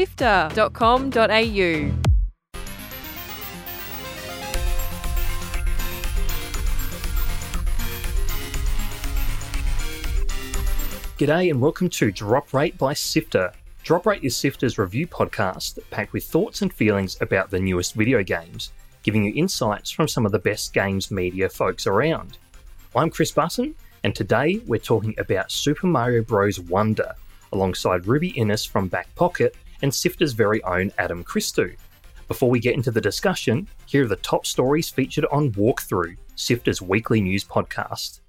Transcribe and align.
sifter.com.au. 0.00 1.92
G'day 11.18 11.50
and 11.50 11.60
welcome 11.60 11.90
to 11.90 12.10
Drop 12.10 12.54
Rate 12.54 12.78
by 12.78 12.94
Sifter. 12.94 13.52
Drop 13.82 14.06
Rate 14.06 14.24
is 14.24 14.34
Sifter's 14.34 14.78
review 14.78 15.06
podcast 15.06 15.78
packed 15.90 16.14
with 16.14 16.24
thoughts 16.24 16.62
and 16.62 16.72
feelings 16.72 17.18
about 17.20 17.50
the 17.50 17.60
newest 17.60 17.92
video 17.94 18.22
games, 18.22 18.72
giving 19.02 19.24
you 19.24 19.34
insights 19.34 19.90
from 19.90 20.08
some 20.08 20.24
of 20.24 20.32
the 20.32 20.38
best 20.38 20.72
games 20.72 21.10
media 21.10 21.46
folks 21.50 21.86
around. 21.86 22.38
I'm 22.96 23.10
Chris 23.10 23.32
Button, 23.32 23.74
and 24.02 24.14
today 24.14 24.62
we're 24.66 24.78
talking 24.78 25.14
about 25.18 25.52
Super 25.52 25.88
Mario 25.88 26.22
Bros. 26.22 26.58
Wonder, 26.58 27.12
alongside 27.52 28.06
Ruby 28.06 28.30
Innes 28.30 28.64
from 28.64 28.88
Back 28.88 29.14
Pocket 29.14 29.54
and 29.82 29.92
Sifter's 29.92 30.32
very 30.32 30.62
own 30.64 30.92
Adam 30.98 31.24
Christou. 31.24 31.76
Before 32.28 32.48
we 32.48 32.60
get 32.60 32.74
into 32.74 32.90
the 32.90 33.00
discussion, 33.00 33.66
here 33.86 34.04
are 34.04 34.08
the 34.08 34.16
top 34.16 34.46
stories 34.46 34.88
featured 34.88 35.26
on 35.32 35.50
Walkthrough, 35.52 36.16
Sifter's 36.36 36.80
weekly 36.80 37.20
news 37.20 37.44
podcast. 37.44 38.20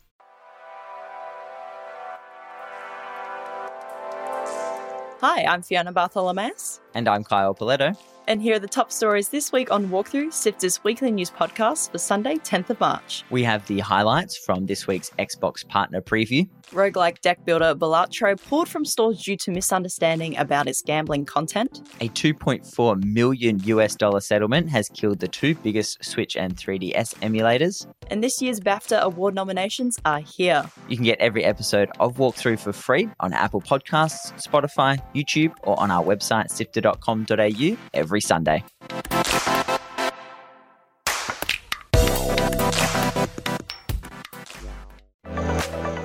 Hi, 5.21 5.43
I'm 5.43 5.61
Fiona 5.61 5.91
Bartholomaeus. 5.91 6.79
And 6.93 7.07
I'm 7.07 7.23
Kyle 7.23 7.55
Pauletto. 7.55 7.95
And 8.27 8.41
here 8.41 8.55
are 8.55 8.59
the 8.59 8.67
top 8.67 8.91
stories 8.91 9.29
this 9.29 9.51
week 9.51 9.71
on 9.71 9.87
Walkthrough, 9.87 10.27
Sifter's 10.27 10.83
weekly 10.83 11.11
news 11.11 11.31
podcast 11.31 11.91
for 11.91 11.97
Sunday, 11.97 12.35
10th 12.35 12.69
of 12.69 12.79
March. 12.79 13.23
We 13.29 13.43
have 13.43 13.65
the 13.67 13.79
highlights 13.79 14.37
from 14.37 14.67
this 14.67 14.87
week's 14.87 15.09
Xbox 15.19 15.67
partner 15.67 16.01
preview. 16.01 16.47
Roguelike 16.71 17.19
deck 17.19 17.43
builder 17.43 17.75
Balatro 17.75 18.41
pulled 18.41 18.69
from 18.69 18.85
stores 18.85 19.21
due 19.23 19.35
to 19.37 19.51
misunderstanding 19.51 20.37
about 20.37 20.67
its 20.67 20.81
gambling 20.81 21.25
content. 21.25 21.81
A 21.99 22.07
2.4 22.09 23.03
million 23.03 23.59
US 23.65 23.95
dollar 23.95 24.21
settlement 24.21 24.69
has 24.69 24.87
killed 24.89 25.19
the 25.19 25.27
two 25.27 25.55
biggest 25.55 26.05
Switch 26.05 26.37
and 26.37 26.55
3DS 26.55 27.15
emulators. 27.15 27.85
And 28.09 28.23
this 28.23 28.41
year's 28.41 28.61
BAFTA 28.61 29.01
award 29.01 29.35
nominations 29.35 29.99
are 30.05 30.19
here. 30.19 30.63
You 30.87 30.95
can 30.95 31.05
get 31.05 31.19
every 31.19 31.43
episode 31.43 31.89
of 31.99 32.15
Walkthrough 32.15 32.59
for 32.59 32.71
free 32.71 33.09
on 33.19 33.33
Apple 33.33 33.61
Podcasts, 33.61 34.31
Spotify, 34.41 35.01
YouTube, 35.13 35.53
or 35.63 35.77
on 35.79 35.91
our 35.91 36.03
website 36.03 36.49
sifter.com.au 36.81 37.77
every 37.93 38.21
Sunday. 38.21 38.63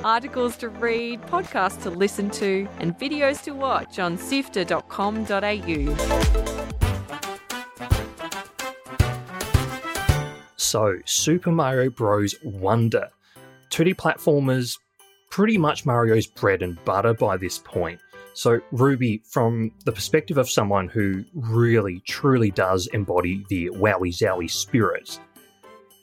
Articles 0.04 0.56
to 0.58 0.68
read, 0.68 1.20
podcasts 1.22 1.82
to 1.82 1.90
listen 1.90 2.30
to, 2.30 2.68
and 2.78 2.96
videos 2.96 3.42
to 3.42 3.50
watch 3.52 3.98
on 3.98 4.16
sifter.com.au. 4.16 5.26
So, 10.56 10.98
Super 11.04 11.50
Mario 11.50 11.90
Bros. 11.90 12.36
Wonder. 12.44 13.10
2D 13.70 13.96
platformers, 13.96 14.78
pretty 15.30 15.58
much 15.58 15.84
Mario's 15.84 16.26
bread 16.26 16.62
and 16.62 16.82
butter 16.84 17.12
by 17.12 17.36
this 17.36 17.58
point. 17.58 18.00
So, 18.36 18.60
Ruby, 18.70 19.22
from 19.24 19.72
the 19.86 19.92
perspective 19.92 20.36
of 20.36 20.50
someone 20.50 20.88
who 20.88 21.24
really, 21.32 22.00
truly 22.00 22.50
does 22.50 22.86
embody 22.88 23.46
the 23.48 23.70
wowie 23.70 24.12
zowie 24.12 24.50
spirit, 24.50 25.18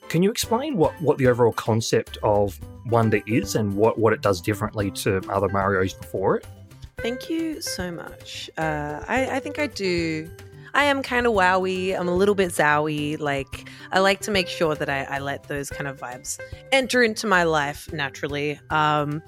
can 0.08 0.20
you 0.20 0.32
explain 0.32 0.76
what, 0.76 1.00
what 1.00 1.16
the 1.16 1.28
overall 1.28 1.52
concept 1.52 2.18
of 2.24 2.58
Wonder 2.86 3.20
is 3.28 3.54
and 3.54 3.76
what, 3.76 4.00
what 4.00 4.12
it 4.12 4.20
does 4.20 4.40
differently 4.40 4.90
to 4.90 5.18
other 5.30 5.48
Marios 5.48 5.96
before 5.96 6.38
it? 6.38 6.46
Thank 6.96 7.30
you 7.30 7.60
so 7.60 7.92
much. 7.92 8.50
Uh, 8.58 9.04
I, 9.06 9.36
I 9.36 9.38
think 9.38 9.60
I 9.60 9.68
do. 9.68 10.28
I 10.74 10.86
am 10.86 11.04
kind 11.04 11.28
of 11.28 11.34
wowie. 11.34 11.96
I'm 11.96 12.08
a 12.08 12.16
little 12.16 12.34
bit 12.34 12.50
zowie. 12.50 13.16
Like, 13.16 13.70
I 13.92 14.00
like 14.00 14.22
to 14.22 14.32
make 14.32 14.48
sure 14.48 14.74
that 14.74 14.90
I, 14.90 15.04
I 15.04 15.18
let 15.20 15.44
those 15.44 15.70
kind 15.70 15.86
of 15.86 16.00
vibes 16.00 16.40
enter 16.72 17.04
into 17.04 17.28
my 17.28 17.44
life 17.44 17.92
naturally. 17.92 18.58
Um, 18.70 19.22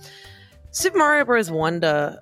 Super 0.72 0.98
Mario 0.98 1.24
Bros. 1.24 1.52
Wonder, 1.52 2.18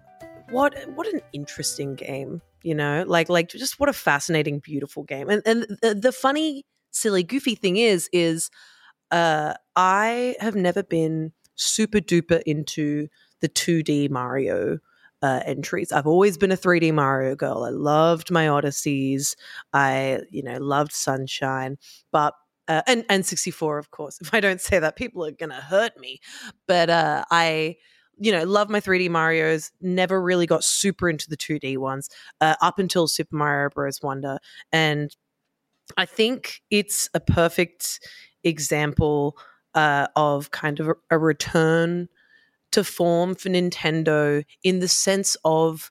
what 0.47 0.75
what 0.87 1.07
an 1.13 1.21
interesting 1.33 1.95
game, 1.97 2.43
you 2.63 2.75
know? 2.75 3.05
Like, 3.07 3.29
like 3.29 3.49
just 3.51 3.79
what 3.81 3.89
a 3.89 3.93
fascinating, 3.95 4.61
beautiful 4.61 5.03
game. 5.05 5.29
And 5.31 5.43
and 5.47 5.67
the, 5.83 5.95
the 5.95 6.13
funny 6.13 6.65
silly 6.93 7.23
goofy 7.25 7.55
thing 7.57 7.77
is 7.77 8.09
is 8.13 8.51
uh 9.11 9.55
i 9.77 10.35
have 10.41 10.55
never 10.57 10.83
been 10.83 11.33
super 11.57 11.99
duper 11.99 12.43
into 12.47 13.09
the 13.41 13.49
2d 13.49 14.09
mario 14.09 14.79
uh, 15.23 15.41
entries. 15.47 15.91
I've 15.93 16.07
always 16.07 16.37
been 16.37 16.53
a 16.53 16.57
3d 16.57 16.93
mario 16.93 17.35
girl. 17.35 17.65
I 17.65 17.71
loved 17.71 18.31
my 18.31 18.47
odysseys. 18.49 19.37
I 19.73 20.21
you 20.31 20.43
know 20.43 20.59
loved 20.59 20.93
sunshine. 20.93 21.79
But 22.13 22.35
uh, 22.69 22.83
and 22.87 23.05
and 23.09 23.25
64 23.27 23.79
of 23.79 23.91
course. 23.91 24.19
If 24.23 24.35
i 24.35 24.41
don't 24.41 24.61
say 24.61 24.79
that 24.79 24.97
people 24.97 25.25
are 25.25 25.33
gonna 25.33 25.61
hurt 25.61 25.99
me. 25.99 26.21
But 26.69 26.91
uh 26.91 27.25
i 27.31 27.77
you 28.19 28.33
know, 28.33 28.45
love 28.45 28.71
my 28.71 28.81
3D 28.81 29.11
Mario's. 29.11 29.73
Never 29.81 30.21
really 30.21 30.47
got 30.47 30.65
super 30.65 31.09
into 31.09 31.29
the 31.29 31.37
2D 31.37 31.79
ones 31.79 32.09
uh, 32.41 32.55
up 32.61 32.79
until 32.79 33.09
Super 33.09 33.37
Mario 33.37 33.71
Bros. 33.71 34.03
Wonder, 34.03 34.39
and 34.73 35.15
I 35.97 36.07
think 36.07 36.63
it's 36.71 37.09
a 37.15 37.21
perfect 37.21 38.01
example 38.43 39.37
uh, 39.75 40.09
of 40.17 40.51
kind 40.51 40.81
of 40.81 40.89
a, 40.89 40.95
a 41.11 41.19
return 41.19 42.09
to 42.73 42.85
form 42.85 43.35
for 43.35 43.49
Nintendo 43.51 44.45
in 44.63 44.81
the 44.81 44.89
sense 44.89 45.37
of 45.45 45.91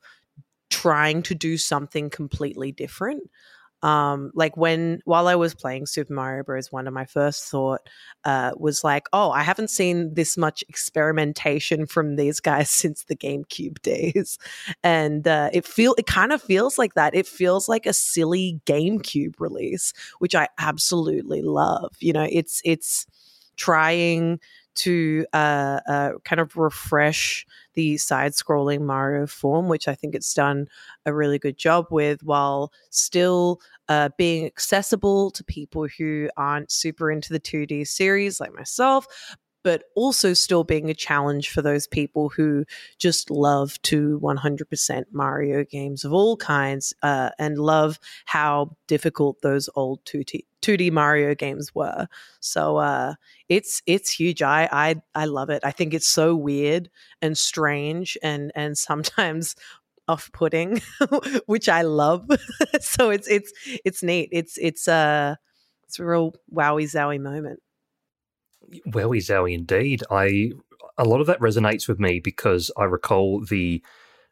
trying 0.70 1.22
to 1.24 1.36
do 1.36 1.58
something 1.58 2.10
completely 2.10 2.72
different. 2.72 3.24
Um, 3.84 4.32
like 4.34 4.56
when 4.58 5.02
while 5.04 5.28
I 5.28 5.36
was 5.36 5.54
playing 5.54 5.86
Super 5.88 6.14
Mario 6.14 6.44
Bros. 6.44 6.72
One 6.72 6.88
of 6.88 6.94
my 6.94 7.06
first 7.06 7.44
thought 7.50 7.82
uh, 8.24 8.52
was 8.56 8.84
like, 8.84 9.08
"Oh, 9.12 9.30
I 9.32 9.44
haven't 9.44 9.70
seen 9.70 10.14
this 10.14 10.38
much 10.38 10.64
experimentation 10.70 11.86
from 11.86 12.16
these 12.16 12.40
guys 12.40 12.70
since 12.72 13.04
the 13.04 13.16
GameCube 13.16 13.82
days," 13.82 14.40
and 14.84 15.28
uh, 15.28 15.50
it 15.54 15.66
feel 15.68 15.96
it 15.98 16.08
kind 16.08 16.32
of 16.32 16.42
feels 16.42 16.78
like 16.78 16.94
that. 16.94 17.14
It 17.14 17.28
feels 17.28 17.68
like 17.68 17.86
a 17.86 17.94
silly 17.94 18.62
GameCube 18.66 19.36
release, 19.40 19.94
which 20.20 20.34
I 20.34 20.48
absolutely 20.58 21.42
love. 21.42 21.94
You 22.00 22.14
know, 22.14 22.28
it's 22.32 22.62
it's 22.64 23.06
trying 23.58 24.40
to 24.76 25.26
uh, 25.34 25.80
uh, 25.88 26.12
kind 26.26 26.40
of 26.40 26.56
refresh 26.56 27.46
the 27.74 27.98
side 27.98 28.34
scrolling 28.34 28.82
Mario 28.82 29.28
form, 29.28 29.68
which 29.68 29.88
I 29.88 29.96
think 29.96 30.16
it's 30.16 30.34
done 30.34 30.68
a 31.06 31.14
really 31.14 31.40
good 31.40 31.58
job 31.58 31.88
with, 31.92 32.24
while 32.24 32.72
still 32.90 33.62
uh, 33.90 34.10
being 34.18 34.46
accessible 34.46 35.32
to 35.32 35.44
people 35.44 35.88
who 35.98 36.30
aren't 36.38 36.72
super 36.72 37.12
into 37.12 37.34
the 37.34 37.40
2D 37.40 37.86
series 37.86 38.40
like 38.40 38.54
myself, 38.54 39.08
but 39.64 39.86
also 39.96 40.34
still 40.34 40.64
being 40.64 40.90
a 40.90 40.94
challenge 40.94 41.50
for 41.50 41.62
those 41.62 41.88
people 41.88 42.30
who 42.30 42.66
just 42.98 43.32
love 43.32 43.82
to 43.84 44.20
100% 44.22 45.06
Mario 45.12 45.64
games 45.64 46.04
of 46.04 46.14
all 46.14 46.38
kinds 46.38 46.94
uh, 47.02 47.30
and 47.40 47.58
love 47.58 48.00
how 48.26 48.76
difficult 48.88 49.42
those 49.42 49.70
old 49.76 50.04
2D, 50.06 50.46
2D 50.62 50.92
Mario 50.92 51.34
games 51.36 51.74
were. 51.74 52.08
So 52.40 52.78
uh, 52.78 53.16
it's 53.50 53.82
it's 53.86 54.12
huge. 54.12 54.42
I, 54.42 54.70
I 54.72 55.02
I 55.16 55.26
love 55.26 55.50
it. 55.50 55.64
I 55.64 55.72
think 55.72 55.94
it's 55.94 56.08
so 56.08 56.36
weird 56.36 56.90
and 57.22 57.38
strange 57.38 58.18
and 58.22 58.52
and 58.56 58.78
sometimes 58.78 59.56
off-putting, 60.10 60.82
which 61.46 61.70
I 61.70 61.84
love. 61.84 62.30
so 62.82 63.10
it's 63.10 63.28
it's 63.28 63.54
it's 63.86 64.04
neat. 64.04 64.30
It's 64.32 64.58
it's 64.58 64.88
uh 64.88 65.36
it's 65.86 66.00
a 66.00 66.06
real 66.06 66.34
wowie 66.54 66.84
zowie 66.86 67.22
moment. 67.22 67.63
Wowie 68.88 69.20
zowie 69.20 69.54
indeed. 69.54 70.04
I 70.10 70.52
a 70.98 71.06
lot 71.06 71.22
of 71.22 71.28
that 71.28 71.40
resonates 71.40 71.88
with 71.88 72.00
me 72.00 72.20
because 72.20 72.72
I 72.78 72.84
recall 72.84 73.44
the 73.44 73.84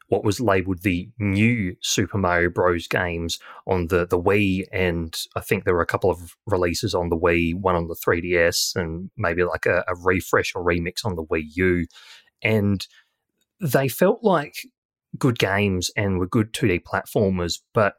what 0.08 0.24
was 0.24 0.40
labeled 0.40 0.82
the 0.82 1.08
new 1.18 1.74
Super 1.80 2.18
Mario 2.18 2.50
Bros. 2.50 2.86
games 2.86 3.38
on 3.66 3.86
the, 3.86 4.06
the 4.06 4.20
Wii, 4.20 4.66
and 4.70 5.18
I 5.34 5.40
think 5.40 5.64
there 5.64 5.72
were 5.72 5.80
a 5.80 5.86
couple 5.86 6.10
of 6.10 6.36
releases 6.46 6.94
on 6.94 7.08
the 7.08 7.16
Wii, 7.16 7.54
one 7.54 7.76
on 7.76 7.88
the 7.88 7.96
3DS, 7.96 8.76
and 8.76 9.10
maybe 9.16 9.42
like 9.42 9.64
a, 9.64 9.82
a 9.88 9.94
refresh 9.94 10.52
or 10.54 10.62
remix 10.62 11.06
on 11.06 11.16
the 11.16 11.24
Wii 11.24 11.44
U. 11.54 11.86
And 12.42 12.86
they 13.58 13.88
felt 13.88 14.22
like 14.22 14.56
good 15.16 15.38
games 15.38 15.90
and 15.96 16.18
were 16.18 16.26
good 16.26 16.52
2D 16.52 16.82
platformers, 16.82 17.60
but 17.72 17.94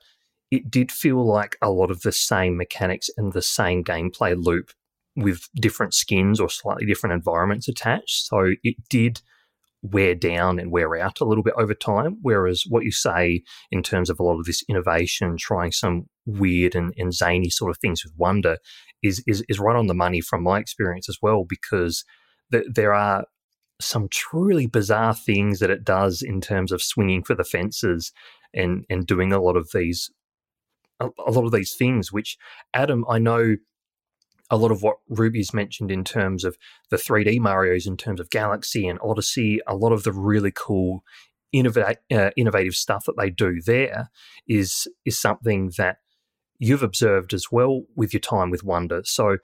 it 0.52 0.69
did 0.69 0.92
feel 0.92 1.25
like 1.25 1.57
a 1.63 1.72
lot 1.72 1.90
of 1.90 2.02
the 2.02 2.12
same 2.12 2.57
mechanics 2.57 3.10
and 3.18 3.34
the 3.34 3.42
same 3.42 3.84
gameplay 3.84 4.36
loop 4.38 4.72
with 5.15 5.48
different 5.56 5.94
skins 5.94 6.39
or 6.39 6.50
slightly 6.50 6.86
different 6.86 7.13
environments 7.13 7.68
attached. 7.68 8.27
So 8.27 8.54
it 8.63 8.75
did 8.89 9.21
wear 9.83 10.15
down 10.15 10.60
and 10.60 10.71
wear 10.71 10.95
out 10.95 11.19
a 11.19 11.25
little 11.25 11.44
bit 11.44 11.54
over 11.57 11.74
time. 11.74 12.18
Whereas 12.21 12.63
what 12.68 12.86
you 12.86 12.92
say 12.92 13.44
in 13.69 13.83
terms 13.83 14.10
of 14.10 14.19
a 14.19 14.24
lot 14.24 14.39
of 14.39 14.45
this 14.45 14.63
innovation, 14.69 15.36
trying 15.38 15.71
some 15.71 16.06
weird 16.25 16.74
and, 16.74 16.94
and 16.98 17.13
zany 17.13 17.50
sort 17.50 17.69
of 17.69 17.77
things 17.77 18.04
with 18.04 18.13
Wonder, 18.18 18.57
is, 19.04 19.21
is 19.27 19.44
is 19.50 19.60
right 19.60 19.75
on 19.75 19.88
the 19.88 19.94
money 19.94 20.21
from 20.21 20.42
my 20.42 20.57
experience 20.60 21.10
as 21.10 21.18
well. 21.21 21.44
Because 21.48 22.06
th- 22.51 22.66
there 22.74 22.94
are 22.94 23.25
some 23.81 24.07
truly 24.09 24.66
bizarre 24.66 25.13
things 25.13 25.59
that 25.59 25.69
it 25.69 25.83
does 25.83 26.21
in 26.21 26.39
terms 26.39 26.71
of 26.71 26.81
swinging 26.81 27.21
for 27.21 27.36
the 27.36 27.44
fences 27.44 28.13
and 28.54 28.86
and 28.89 29.06
doing 29.06 29.33
a 29.33 29.42
lot 29.42 29.57
of 29.57 29.71
these 29.74 30.09
a, 31.01 31.09
a 31.27 31.31
lot 31.31 31.45
of 31.45 31.51
these 31.51 31.75
things. 31.75 32.12
Which 32.12 32.38
Adam, 32.74 33.04
I 33.09 33.19
know 33.19 33.57
a 34.54 34.58
lot 34.58 34.72
of 34.72 34.84
what 34.84 34.98
Ruby's 35.10 35.52
mentioned 35.52 35.90
in 35.90 36.04
terms 36.04 36.46
of 36.46 36.58
the 36.92 36.96
3D 36.96 37.40
Mario's, 37.40 37.88
in 37.88 37.98
terms 37.98 38.20
of 38.20 38.30
Galaxy 38.30 38.88
and 38.88 39.00
Odyssey, 39.02 39.60
a 39.66 39.76
lot 39.76 39.92
of 39.92 40.04
the 40.04 40.12
really 40.12 40.52
cool, 40.56 41.04
innovative, 41.52 41.98
uh, 42.12 42.30
innovative 42.38 42.76
stuff 42.76 43.06
that 43.06 43.18
they 43.18 43.32
do 43.32 43.60
there 43.66 44.12
is 44.48 44.88
is 45.06 45.20
something 45.20 45.72
that 45.80 45.98
you've 46.60 46.84
observed 46.84 47.34
as 47.34 47.48
well 47.52 47.82
with 47.96 48.14
your 48.14 48.20
time 48.20 48.52
with 48.52 48.64
Wonder. 48.64 49.02
So 49.06 49.38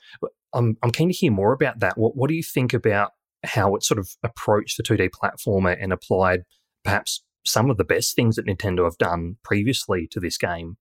I'm 0.53 0.77
I'm 0.83 0.91
keen 0.91 1.09
to 1.09 1.15
hear 1.15 1.31
more 1.31 1.53
about 1.53 1.79
that. 1.79 1.97
What 1.97 2.15
what 2.15 2.29
do 2.29 2.35
you 2.35 2.43
think 2.43 2.75
about 2.75 3.13
how 3.43 3.75
it 3.75 3.83
sort 3.83 3.97
of 3.97 4.11
approached 4.21 4.77
the 4.77 4.83
2D 4.83 5.09
platformer 5.09 5.75
and 5.81 5.91
applied 5.91 6.41
perhaps 6.83 7.23
some 7.47 7.71
of 7.71 7.77
the 7.77 7.83
best 7.83 8.15
things 8.15 8.35
that 8.35 8.45
Nintendo 8.45 8.83
have 8.83 8.99
done 8.99 9.37
previously 9.43 10.07
to 10.11 10.19
this 10.19 10.37
game? 10.37 10.77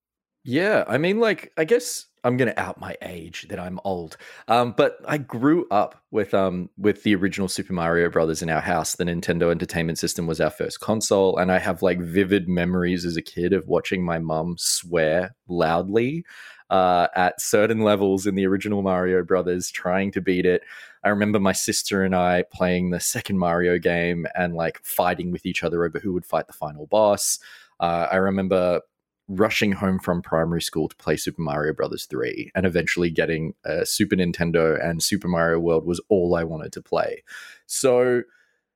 Yeah, 0.49 0.85
I 0.89 0.97
mean, 0.97 1.21
like, 1.21 1.53
I 1.59 1.65
guess 1.65 2.07
I'm 2.25 2.39
gonna 2.39 2.55
out 2.57 2.81
my 2.81 2.97
age 3.03 3.47
that 3.51 3.61
I'm 3.61 3.79
old. 3.85 4.17
Um, 4.49 4.73
but 4.75 4.97
I 5.07 5.19
grew 5.19 5.67
up 5.71 6.03
with 6.11 6.33
um 6.33 6.71
with 6.79 7.03
the 7.03 7.15
original 7.15 7.49
Super 7.49 7.75
Mario 7.75 8.09
Brothers 8.09 8.41
in 8.41 8.49
our 8.49 8.63
house. 8.63 8.97
The 8.97 9.05
Nintendo 9.05 9.51
Entertainment 9.51 9.99
System 9.99 10.27
was 10.27 10.41
our 10.41 10.49
first 10.49 10.81
console, 10.81 11.37
and 11.37 11.53
I 11.53 11.59
have 11.59 11.83
like 11.83 12.01
vivid 12.01 12.49
memories 12.49 13.05
as 13.05 13.19
a 13.19 13.23
kid 13.23 13.53
of 13.53 13.69
watching 13.69 14.03
my 14.03 14.19
mum 14.19 14.57
swear 14.59 15.37
loudly 15.49 16.25
uh, 16.71 17.09
at 17.15 17.43
certain 17.43 17.81
levels 17.83 18.27
in 18.27 18.35
the 18.35 18.47
original 18.47 18.81
Mario 18.81 19.23
Brothers, 19.23 19.71
trying 19.71 20.11
to 20.13 20.23
beat 20.23 20.47
it. 20.47 20.63
I 21.05 21.11
remember 21.11 21.39
my 21.39 21.53
sister 21.53 22.05
and 22.05 22.17
I 22.17 22.45
playing 22.55 22.89
the 22.89 23.01
second 23.01 23.37
Mario 23.39 23.79
game 23.79 24.27
and 24.35 24.55
like 24.55 24.79
fighting 24.83 25.31
with 25.31 25.45
each 25.45 25.63
other 25.63 25.85
over 25.85 25.99
who 25.99 26.15
would 26.15 26.25
fight 26.25 26.47
the 26.47 26.55
final 26.55 26.87
boss. 26.87 27.39
Uh, 27.81 28.09
I 28.11 28.17
remember 28.17 28.81
rushing 29.29 29.73
home 29.73 29.99
from 29.99 30.23
primary 30.23 30.63
school 30.63 30.89
to 30.89 30.97
play 30.97 31.17
Super 31.17 31.43
Mario 31.43 31.75
Brothers 31.75 32.07
3 32.07 32.51
and 32.55 32.65
eventually 32.65 33.11
getting 33.11 33.55
a 33.65 33.85
Super 33.85 34.17
Nintendo 34.17 34.83
and 34.83 35.03
Super 35.03 35.29
Mario 35.29 35.59
World 35.59 35.87
was 35.87 36.01
all 36.09 36.35
I 36.35 36.45
wanted 36.45 36.73
to 36.73 36.83
play. 36.83 37.23
So, 37.67 38.23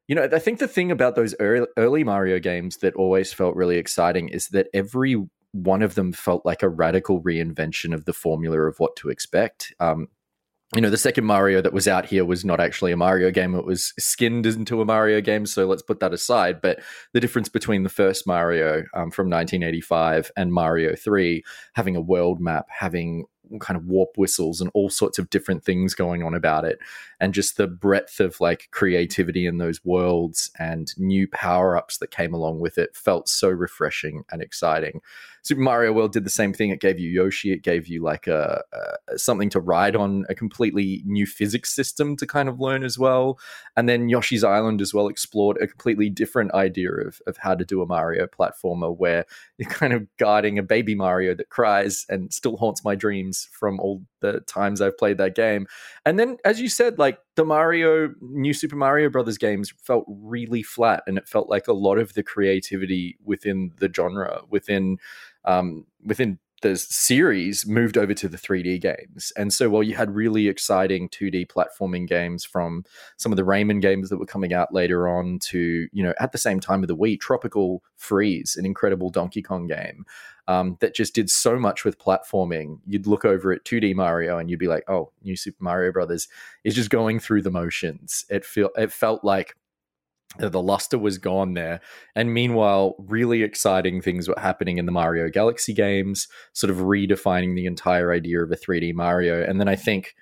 you 0.09 0.15
know, 0.15 0.29
I 0.31 0.39
think 0.39 0.59
the 0.59 0.69
thing 0.69 0.91
about 0.91 1.17
those 1.17 1.35
early, 1.41 1.67
early 1.77 2.05
Mario 2.05 2.39
games 2.39 2.79
that 2.79 2.95
always 2.95 3.33
felt 3.33 3.57
really 3.57 3.79
exciting 3.79 4.29
is 4.29 4.49
that 4.49 4.69
every 4.75 5.17
one 5.53 5.83
of 5.83 5.95
them 5.95 6.13
felt 6.13 6.45
like 6.45 6.63
a 6.63 6.69
radical 6.69 7.23
reinvention 7.23 7.95
of 7.95 8.05
the 8.05 8.13
formula 8.13 8.61
of 8.63 8.79
what 8.79 8.97
to 8.97 9.09
expect. 9.09 9.73
Um, 9.81 10.09
you 10.75 10.81
know, 10.81 10.91
the 10.91 10.97
second 10.97 11.25
Mario 11.25 11.61
that 11.61 11.75
was 11.75 11.87
out 11.87 12.07
here 12.07 12.25
was 12.25 12.45
not 12.45 12.59
actually 12.59 12.93
a 12.93 12.97
Mario 12.97 13.31
game. 13.31 13.55
It 13.55 13.67
was 13.67 13.93
skinned 13.99 14.47
into 14.47 14.81
a 14.81 14.87
Mario 14.87 15.21
game. 15.21 15.45
So 15.45 15.67
let's 15.67 15.83
put 15.83 16.01
that 16.01 16.15
aside. 16.15 16.63
But 16.63 16.81
the 17.13 17.21
difference 17.21 17.51
between 17.51 17.83
the 17.83 17.91
first 17.91 18.27
Mario 18.27 18.85
um, 18.95 19.11
from 19.11 19.29
1985 19.29 20.31
and 20.37 20.53
Mario 20.53 20.97
3, 20.97 21.45
having 21.75 21.95
a 21.95 22.01
world 22.01 22.41
map, 22.41 22.67
having 22.71 23.27
kind 23.61 23.77
of 23.77 23.85
warp 23.85 24.17
whistles 24.17 24.61
and 24.61 24.71
all 24.73 24.89
sorts 24.89 25.19
of 25.19 25.29
different 25.29 25.65
things 25.65 25.95
going 25.95 26.23
on 26.23 26.33
about 26.33 26.65
it 26.65 26.79
and 27.21 27.35
just 27.35 27.57
the 27.57 27.67
breadth 27.67 28.21
of 28.21 28.41
like 28.41 28.69
creativity 28.71 29.47
in 29.47 29.59
those 29.59 29.85
worlds 29.85 30.51
and 30.59 30.95
new 30.97 31.29
power-ups 31.29 31.99
that 31.99 32.11
came 32.11 32.33
along 32.33 32.61
with 32.61 32.79
it 32.79 32.97
felt 32.97 33.29
so 33.29 33.49
refreshing 33.49 34.23
and 34.31 34.41
exciting 34.41 35.01
super 35.43 35.61
mario 35.61 35.93
world 35.93 36.12
did 36.12 36.25
the 36.25 36.31
same 36.31 36.53
thing. 36.53 36.71
It 36.71 36.81
gave 36.81 36.99
you 36.99 37.11
yoshi. 37.11 37.53
It 37.53 37.62
gave 37.62 37.87
you 37.89 38.03
like 38.03 38.27
a, 38.27 38.62
a 38.73 39.19
something 39.19 39.50
to 39.50 39.61
ride 39.61 39.97
on 39.97 40.25
a 40.29 40.35
completely 40.35 41.03
new 41.05 41.27
physics 41.27 41.75
system 41.75 42.17
to 42.17 42.27
kind 42.27 42.49
of 42.49 42.61
learn 42.61 42.85
as 42.85 42.99
well. 42.99 43.39
And 43.77 43.89
then 43.89 44.09
yoshi's 44.09 44.44
island 44.44 44.81
as 44.81 44.94
well 44.94 45.09
explored 45.09 45.59
a 45.61 45.67
completely 45.67 46.11
different 46.11 46.53
idea 46.55 46.93
of, 46.93 47.21
of 47.27 47.37
how 47.39 47.55
to 47.55 47.65
do 47.65 47.83
a 47.83 47.87
mario 47.87 48.27
platformer 48.27 48.97
where 48.97 49.25
you're 49.59 49.71
kind 49.71 49.93
of 49.93 50.06
guarding 50.17 50.59
a 50.59 50.62
baby 50.62 50.94
mario 50.94 51.35
that 51.35 51.50
cries 51.50 52.06
and 52.09 52.33
still 52.33 52.56
haunts 52.56 52.85
my 52.85 52.94
dreams 52.94 53.49
from 53.53 53.81
all 53.81 54.03
the 54.21 54.41
times 54.41 54.81
I've 54.81 54.97
played 54.97 55.19
that 55.19 55.35
game. 55.35 55.67
And 56.06 56.19
then, 56.19 56.39
as 56.44 56.61
you 56.61 56.69
said, 56.69 56.99
like 56.99 57.19
the 57.35 57.44
Mario, 57.44 58.15
new 58.21 58.55
Super 58.55 58.77
Mario 58.77 59.11
Brothers 59.11 59.39
games 59.39 59.73
felt 59.83 60.05
really 60.09 60.62
flat, 60.62 61.03
and 61.06 61.19
it 61.19 61.29
felt 61.29 61.50
like 61.50 61.69
a 61.69 61.73
lot 61.73 61.99
of 61.99 62.15
the 62.15 62.23
creativity 62.23 63.19
within 63.25 63.73
the 63.79 63.91
genre, 63.94 64.43
within 64.49 64.99
um, 65.44 65.87
within 66.05 66.39
the 66.62 66.77
series 66.77 67.67
moved 67.67 67.99
over 67.99 68.15
to 68.15 68.29
the 68.29 68.39
3D 68.39 68.81
games. 68.81 69.33
And 69.37 69.53
so 69.53 69.69
while 69.69 69.83
you 69.83 69.94
had 69.94 70.15
really 70.15 70.49
exciting 70.49 71.09
2D 71.09 71.49
platforming 71.49 72.09
games 72.09 72.44
from 72.44 72.85
some 73.17 73.33
of 73.33 73.37
the 73.37 73.44
Rayman 73.44 73.83
games 73.83 74.09
that 74.09 74.19
were 74.19 74.27
coming 74.27 74.55
out 74.55 74.73
later 74.73 75.09
on 75.09 75.41
to, 75.41 75.89
you 75.93 76.03
know, 76.03 76.15
at 76.19 76.33
the 76.33 76.39
same 76.39 76.61
time 76.61 76.83
of 76.83 76.89
the 76.89 76.97
Wii, 76.97 77.21
Tropical 77.21 77.83
Freeze, 77.97 78.56
an 78.56 78.65
incredible 78.65 79.11
Donkey 79.11 79.43
Kong 79.43 79.67
game 79.67 80.06
um, 80.49 80.77
that 80.81 80.94
just 80.94 81.15
did 81.15 81.29
so 81.29 81.59
much 81.59 81.85
with 81.85 81.99
platforming. 81.99 82.79
You'd 82.87 83.06
look 83.06 83.25
over 83.25 83.53
at 83.53 83.65
2D 83.65 83.94
Mario 83.94 84.39
and 84.39 84.49
you'd 84.49 84.59
be 84.59 84.69
like, 84.69 84.85
oh, 84.89 85.11
new 85.23 85.37
Super 85.37 85.62
Mario 85.62 85.93
Brothers 85.93 86.29
is 86.65 86.75
just 86.75 86.91
going 86.91 87.19
through 87.21 87.43
the 87.43 87.50
motions. 87.50 88.25
It 88.31 88.44
feel 88.44 88.71
it 88.77 88.93
felt 88.93 89.25
like 89.25 89.56
the 90.38 90.62
luster 90.62 90.99
was 90.99 91.19
gone 91.19 91.55
there. 91.55 91.81
And 92.14 92.32
meanwhile, 92.32 92.94
really 92.99 93.43
exciting 93.43 94.00
things 94.00 94.29
were 94.29 94.38
happening 94.38 94.79
in 94.79 94.87
the 94.87 94.93
Mario 94.93 95.29
Galaxy 95.29 95.75
games, 95.75 96.29
sort 96.52 96.70
of 96.70 96.79
redefining 96.79 97.55
the 97.55 97.67
entire 97.67 98.12
idea 98.12 98.43
of 98.43 98.50
a 98.50 98.56
3D 98.56 98.94
Mario. 98.94 99.44
And 99.44 99.61
then 99.61 99.69
I 99.69 99.76
think 99.76 100.14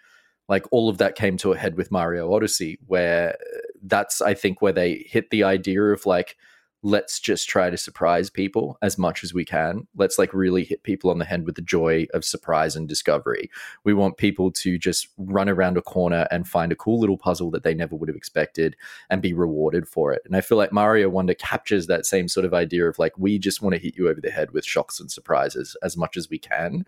like 0.49 0.67
all 0.73 0.89
of 0.89 0.99
that 0.99 1.15
came 1.15 1.37
to 1.39 1.53
a 1.53 1.57
head 1.57 1.77
with 1.77 1.93
Mario 1.93 2.33
Odyssey, 2.33 2.79
where 2.87 3.31
uh, 3.31 3.59
that's, 3.83 4.21
I 4.21 4.35
think, 4.35 4.61
where 4.61 4.73
they 4.73 5.07
hit 5.09 5.31
the 5.31 5.45
idea 5.45 5.83
of 5.83 6.07
like, 6.07 6.37
let's 6.83 7.21
just 7.21 7.49
try 7.49 7.69
to 7.69 7.77
surprise 7.77 8.31
people 8.31 8.79
as 8.81 8.97
much 8.97 9.23
as 9.23 9.35
we 9.35 9.45
can. 9.45 9.87
Let's 9.97 10.19
like 10.19 10.33
really 10.33 10.65
hit 10.65 10.83
people 10.83 11.11
on 11.11 11.19
the 11.19 11.25
head 11.25 11.45
with 11.45 11.55
the 11.55 11.63
joy 11.63 12.07
of 12.15 12.25
surprise 12.25 12.75
and 12.75 12.89
discovery. 12.89 13.51
We 13.85 13.93
want 13.93 14.17
people 14.17 14.51
to 14.53 14.79
just 14.79 15.09
run 15.19 15.49
around 15.49 15.77
a 15.77 15.83
corner 15.83 16.27
and 16.31 16.49
find 16.49 16.73
a 16.73 16.77
cool 16.77 16.99
little 16.99 17.19
puzzle 17.19 17.51
that 17.51 17.65
they 17.65 17.75
never 17.75 17.97
would 17.97 18.09
have 18.09 18.17
expected 18.17 18.77
and 19.11 19.21
be 19.21 19.35
rewarded 19.35 19.87
for 19.87 20.13
it. 20.13 20.23
And 20.25 20.35
I 20.35 20.41
feel 20.41 20.57
like 20.57 20.73
Mario 20.73 21.11
Wonder 21.11 21.35
captures 21.35 21.87
that 21.87 22.07
same 22.07 22.29
sort 22.29 22.47
of 22.47 22.55
idea 22.55 22.89
of 22.89 22.99
like, 22.99 23.19
we 23.19 23.39
just 23.39 23.61
want 23.61 23.75
to 23.75 23.81
hit 23.81 23.97
you 23.97 24.09
over 24.09 24.21
the 24.21 24.31
head 24.31 24.53
with 24.53 24.65
shocks 24.65 25.01
and 25.01 25.11
surprises 25.11 25.77
as 25.83 25.97
much 25.97 26.17
as 26.17 26.31
we 26.31 26.39
can. 26.39 26.87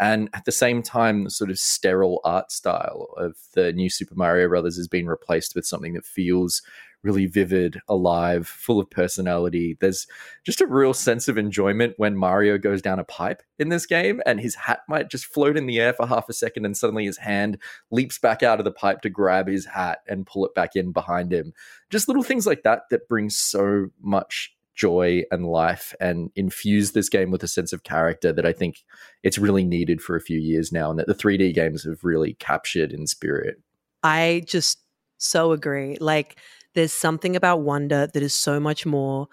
And 0.00 0.28
at 0.34 0.44
the 0.44 0.52
same 0.52 0.82
time, 0.82 1.24
the 1.24 1.30
sort 1.30 1.50
of 1.50 1.58
sterile 1.58 2.20
art 2.24 2.50
style 2.50 3.08
of 3.16 3.36
the 3.54 3.72
new 3.72 3.88
Super 3.88 4.14
Mario 4.14 4.48
Brothers 4.48 4.76
has 4.76 4.88
been 4.88 5.06
replaced 5.06 5.54
with 5.54 5.66
something 5.66 5.94
that 5.94 6.04
feels 6.04 6.62
really 7.04 7.26
vivid, 7.26 7.80
alive, 7.86 8.48
full 8.48 8.80
of 8.80 8.90
personality. 8.90 9.76
There's 9.78 10.06
just 10.42 10.62
a 10.62 10.66
real 10.66 10.94
sense 10.94 11.28
of 11.28 11.36
enjoyment 11.36 11.94
when 11.98 12.16
Mario 12.16 12.56
goes 12.56 12.80
down 12.80 12.98
a 12.98 13.04
pipe 13.04 13.42
in 13.58 13.68
this 13.68 13.86
game 13.86 14.22
and 14.26 14.40
his 14.40 14.54
hat 14.54 14.80
might 14.88 15.10
just 15.10 15.26
float 15.26 15.56
in 15.56 15.66
the 15.66 15.78
air 15.78 15.92
for 15.92 16.06
half 16.06 16.28
a 16.28 16.32
second 16.32 16.64
and 16.64 16.76
suddenly 16.76 17.04
his 17.04 17.18
hand 17.18 17.58
leaps 17.90 18.18
back 18.18 18.42
out 18.42 18.58
of 18.58 18.64
the 18.64 18.72
pipe 18.72 19.02
to 19.02 19.10
grab 19.10 19.46
his 19.46 19.66
hat 19.66 19.98
and 20.08 20.26
pull 20.26 20.46
it 20.46 20.54
back 20.54 20.74
in 20.74 20.92
behind 20.92 21.30
him. 21.32 21.52
Just 21.90 22.08
little 22.08 22.22
things 22.22 22.46
like 22.46 22.62
that 22.62 22.84
that 22.90 23.06
bring 23.06 23.28
so 23.28 23.88
much 24.00 24.53
joy 24.74 25.22
and 25.30 25.46
life 25.46 25.94
and 26.00 26.30
infuse 26.34 26.92
this 26.92 27.08
game 27.08 27.30
with 27.30 27.42
a 27.42 27.48
sense 27.48 27.72
of 27.72 27.84
character 27.84 28.32
that 28.32 28.46
I 28.46 28.52
think 28.52 28.84
it's 29.22 29.38
really 29.38 29.64
needed 29.64 30.02
for 30.02 30.16
a 30.16 30.20
few 30.20 30.38
years 30.38 30.72
now 30.72 30.90
and 30.90 30.98
that 30.98 31.06
the 31.06 31.14
3D 31.14 31.54
games 31.54 31.84
have 31.84 32.02
really 32.02 32.34
captured 32.34 32.92
in 32.92 33.06
spirit. 33.06 33.60
I 34.02 34.42
just 34.46 34.80
so 35.18 35.52
agree. 35.52 35.96
Like 36.00 36.38
there's 36.74 36.92
something 36.92 37.36
about 37.36 37.60
Wonder 37.60 38.06
that 38.06 38.22
is 38.22 38.34
so 38.34 38.58
much 38.60 38.84
more 38.84 39.28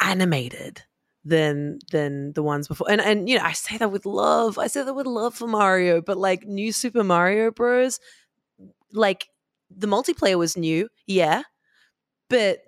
animated 0.00 0.82
than 1.24 1.78
than 1.90 2.32
the 2.32 2.42
ones 2.42 2.68
before. 2.68 2.90
And 2.90 3.00
and 3.00 3.28
you 3.28 3.38
know, 3.38 3.44
I 3.44 3.52
say 3.52 3.76
that 3.78 3.90
with 3.90 4.06
love. 4.06 4.58
I 4.58 4.66
say 4.66 4.82
that 4.82 4.94
with 4.94 5.06
love 5.06 5.34
for 5.34 5.46
Mario, 5.46 6.00
but 6.00 6.16
like 6.16 6.46
new 6.46 6.72
Super 6.72 7.04
Mario 7.04 7.50
Bros, 7.50 8.00
like 8.92 9.28
the 9.74 9.86
multiplayer 9.86 10.38
was 10.38 10.56
new, 10.56 10.88
yeah, 11.06 11.42
but 12.28 12.60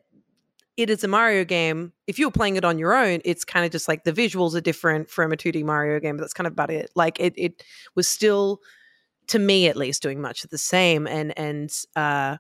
it 0.82 0.90
is 0.90 1.04
a 1.04 1.08
Mario 1.08 1.44
game. 1.44 1.92
If 2.06 2.18
you 2.18 2.26
were 2.26 2.32
playing 2.32 2.56
it 2.56 2.64
on 2.64 2.78
your 2.78 2.94
own, 2.94 3.20
it's 3.24 3.44
kind 3.44 3.64
of 3.64 3.72
just 3.72 3.88
like 3.88 4.04
the 4.04 4.12
visuals 4.12 4.54
are 4.54 4.60
different 4.60 5.10
from 5.10 5.32
a 5.32 5.36
2D 5.36 5.64
Mario 5.64 6.00
game, 6.00 6.16
but 6.16 6.22
that's 6.22 6.34
kind 6.34 6.46
of 6.46 6.52
about 6.52 6.70
it. 6.70 6.90
Like 6.94 7.18
it 7.20 7.34
it 7.36 7.64
was 7.94 8.08
still 8.08 8.60
to 9.28 9.38
me 9.38 9.68
at 9.68 9.76
least 9.76 10.02
doing 10.02 10.20
much 10.20 10.44
of 10.44 10.50
the 10.50 10.58
same 10.58 11.06
and 11.06 11.36
and 11.38 11.72
uh 11.94 12.36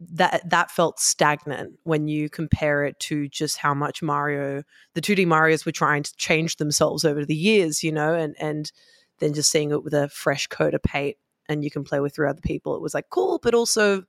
that 0.00 0.48
that 0.48 0.70
felt 0.70 0.98
stagnant 0.98 1.74
when 1.82 2.08
you 2.08 2.30
compare 2.30 2.84
it 2.84 2.98
to 3.00 3.28
just 3.28 3.58
how 3.58 3.74
much 3.74 4.02
Mario, 4.02 4.62
the 4.94 5.00
2D 5.02 5.26
Mario's 5.26 5.66
were 5.66 5.72
trying 5.72 6.02
to 6.02 6.16
change 6.16 6.56
themselves 6.56 7.04
over 7.04 7.24
the 7.24 7.34
years, 7.34 7.82
you 7.82 7.92
know, 7.92 8.14
and 8.14 8.34
and 8.40 8.72
then 9.18 9.34
just 9.34 9.50
seeing 9.50 9.70
it 9.70 9.84
with 9.84 9.92
a 9.92 10.08
fresh 10.08 10.46
coat 10.46 10.72
of 10.72 10.82
paint 10.82 11.16
and 11.48 11.64
you 11.64 11.70
can 11.70 11.84
play 11.84 12.00
with 12.00 12.14
three 12.14 12.28
other 12.28 12.40
people, 12.40 12.74
it 12.74 12.82
was 12.82 12.94
like 12.94 13.10
cool, 13.10 13.38
but 13.42 13.54
also 13.54 14.04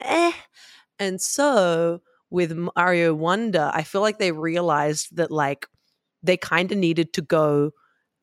eh. 0.00 0.32
And 0.98 1.20
so 1.20 2.00
with 2.30 2.56
Mario 2.76 3.14
Wonder, 3.14 3.70
I 3.72 3.82
feel 3.82 4.00
like 4.00 4.18
they 4.18 4.32
realized 4.32 5.16
that 5.16 5.30
like 5.30 5.66
they 6.22 6.36
kind 6.36 6.72
of 6.72 6.78
needed 6.78 7.12
to 7.14 7.22
go 7.22 7.72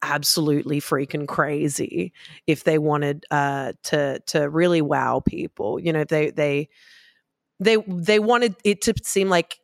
absolutely 0.01 0.81
freaking 0.81 1.27
crazy 1.27 2.11
if 2.45 2.65
they 2.65 2.77
wanted 2.77 3.25
uh 3.31 3.73
to 3.83 4.19
to 4.27 4.49
really 4.49 4.81
wow 4.81 5.21
people. 5.25 5.79
You 5.79 5.93
know, 5.93 6.03
they 6.03 6.31
they 6.31 6.69
they 7.59 7.77
they 7.87 8.19
wanted 8.19 8.55
it 8.63 8.81
to 8.83 8.93
seem 9.03 9.29
like 9.29 9.59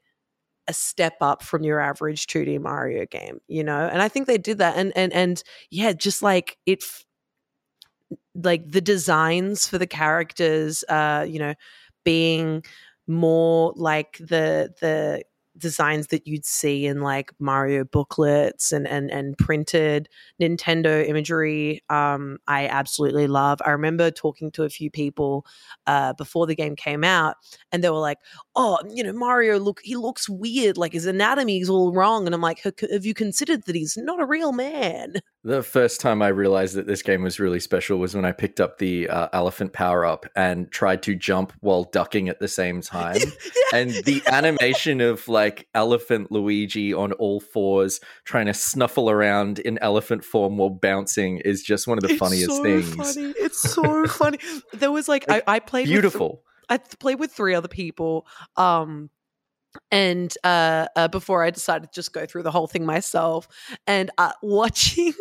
a 0.67 0.73
step 0.73 1.15
up 1.21 1.43
from 1.43 1.63
your 1.63 1.79
average 1.79 2.27
2D 2.27 2.57
Mario 2.59 3.05
game, 3.05 3.39
you 3.47 3.63
know? 3.63 3.87
And 3.91 4.01
I 4.01 4.09
think 4.09 4.27
they 4.27 4.37
did 4.37 4.59
that 4.59 4.77
and 4.77 4.93
and 4.95 5.13
and 5.13 5.43
yeah, 5.71 5.93
just 5.93 6.21
like 6.21 6.57
it 6.65 6.83
like 8.35 8.69
the 8.71 8.81
designs 8.81 9.67
for 9.67 9.77
the 9.77 9.87
characters 9.87 10.83
uh, 10.89 11.25
you 11.27 11.39
know, 11.39 11.53
being 12.03 12.63
more 13.09 13.73
like 13.75 14.17
the 14.19 14.73
the 14.81 15.23
designs 15.57 16.07
that 16.07 16.25
you'd 16.25 16.45
see 16.45 16.85
in 16.85 17.01
like 17.01 17.31
Mario 17.39 17.83
booklets 17.83 18.71
and 18.71 18.87
and 18.87 19.11
and 19.11 19.37
printed 19.37 20.07
Nintendo 20.41 21.05
imagery. 21.07 21.83
Um, 21.89 22.37
I 22.47 22.67
absolutely 22.67 23.27
love. 23.27 23.59
I 23.65 23.71
remember 23.71 24.11
talking 24.11 24.51
to 24.51 24.63
a 24.63 24.69
few 24.69 24.89
people 24.89 25.45
uh, 25.87 26.13
before 26.13 26.47
the 26.47 26.55
game 26.55 26.75
came 26.75 27.03
out, 27.03 27.35
and 27.71 27.83
they 27.83 27.89
were 27.89 27.99
like, 27.99 28.19
"Oh, 28.55 28.79
you 28.89 29.03
know, 29.03 29.13
Mario 29.13 29.59
look 29.59 29.81
he 29.83 29.95
looks 29.95 30.29
weird. 30.29 30.77
Like 30.77 30.93
his 30.93 31.05
anatomy 31.05 31.59
is 31.59 31.69
all 31.69 31.93
wrong." 31.93 32.25
And 32.25 32.35
I'm 32.35 32.41
like, 32.41 32.61
"Have 32.91 33.05
you 33.05 33.13
considered 33.13 33.65
that 33.65 33.75
he's 33.75 33.97
not 33.97 34.21
a 34.21 34.25
real 34.25 34.51
man?" 34.53 35.15
The 35.43 35.63
first 35.63 36.01
time 36.01 36.21
I 36.21 36.27
realized 36.27 36.75
that 36.75 36.85
this 36.85 37.01
game 37.01 37.23
was 37.23 37.39
really 37.39 37.61
special 37.61 37.97
was 37.97 38.13
when 38.13 38.25
I 38.25 38.33
picked 38.33 38.59
up 38.59 38.77
the 38.77 39.07
uh, 39.07 39.29
elephant 39.31 39.71
power 39.71 40.03
up 40.05 40.25
and 40.35 40.69
tried 40.69 41.01
to 41.03 41.15
jump 41.15 41.53
while 41.61 41.85
ducking 41.85 42.27
at 42.27 42.39
the 42.39 42.49
same 42.49 42.81
time. 42.81 43.21
and 43.73 43.91
the 44.03 44.21
animation 44.27 44.99
of 44.99 45.29
like 45.29 45.69
elephant 45.73 46.29
Luigi 46.29 46.93
on 46.93 47.13
all 47.13 47.39
fours 47.39 48.01
trying 48.25 48.47
to 48.47 48.53
snuffle 48.53 49.09
around 49.09 49.59
in 49.59 49.77
elephant 49.77 50.25
form 50.25 50.57
while 50.57 50.69
bouncing 50.69 51.37
is 51.37 51.63
just 51.63 51.87
one 51.87 51.97
of 51.97 52.03
the 52.03 52.09
it's 52.09 52.19
funniest 52.19 52.49
so 52.49 52.63
things. 52.63 52.95
Funny. 52.95 53.33
It's 53.37 53.59
so 53.73 54.07
funny. 54.07 54.39
There 54.73 54.91
was 54.91 55.07
like, 55.07 55.23
I, 55.29 55.41
I 55.47 55.59
played 55.59 55.85
beautiful. 55.85 56.43
With, 56.69 56.81
I 56.81 56.95
played 56.97 57.17
with 57.17 57.31
three 57.31 57.55
other 57.55 57.69
people. 57.69 58.27
Um, 58.57 59.09
and 59.91 60.33
uh, 60.43 60.87
uh, 60.95 61.07
before 61.07 61.43
I 61.43 61.49
decided 61.49 61.91
to 61.91 61.95
just 61.95 62.13
go 62.13 62.25
through 62.25 62.43
the 62.43 62.51
whole 62.51 62.67
thing 62.67 62.85
myself, 62.85 63.47
and 63.87 64.11
uh, 64.17 64.31
watching 64.41 65.13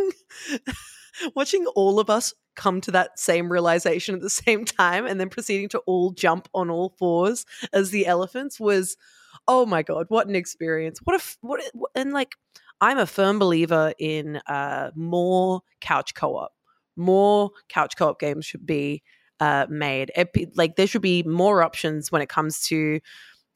watching 1.35 1.67
all 1.75 2.01
of 2.01 2.11
us 2.11 2.35
come 2.57 2.81
to 2.81 2.91
that 2.91 3.19
same 3.19 3.51
realization 3.51 4.15
at 4.15 4.21
the 4.21 4.31
same 4.31 4.65
time, 4.65 5.07
and 5.07 5.21
then 5.21 5.29
proceeding 5.29 5.69
to 5.71 5.79
all 5.81 6.11
jump 6.13 6.49
on 6.55 6.71
all 6.71 6.95
fours 6.99 7.45
as 7.73 7.91
the 7.91 8.07
elephants 8.07 8.59
was, 8.59 8.97
oh 9.47 9.67
my 9.67 9.83
god, 9.83 10.07
what 10.09 10.29
an 10.29 10.37
experience! 10.37 10.99
What 11.05 11.21
a 11.21 11.25
what, 11.41 11.61
and 11.95 12.13
like 12.13 12.35
I'm 12.81 12.99
a 12.99 13.07
firm 13.07 13.39
believer 13.39 13.93
in 13.99 14.37
uh, 14.47 14.91
more 14.95 15.63
couch 15.81 16.15
co-op. 16.15 16.53
More 16.97 17.51
couch 17.69 17.97
co-op 17.97 18.19
games 18.19 18.47
should 18.47 18.67
be 18.67 19.03
uh, 19.41 19.67
made. 19.69 20.11
like 20.57 20.77
there 20.77 20.87
should 20.87 21.03
be 21.03 21.23
more 21.23 21.63
options 21.63 22.11
when 22.11 22.23
it 22.23 22.29
comes 22.29 22.61
to 22.69 23.01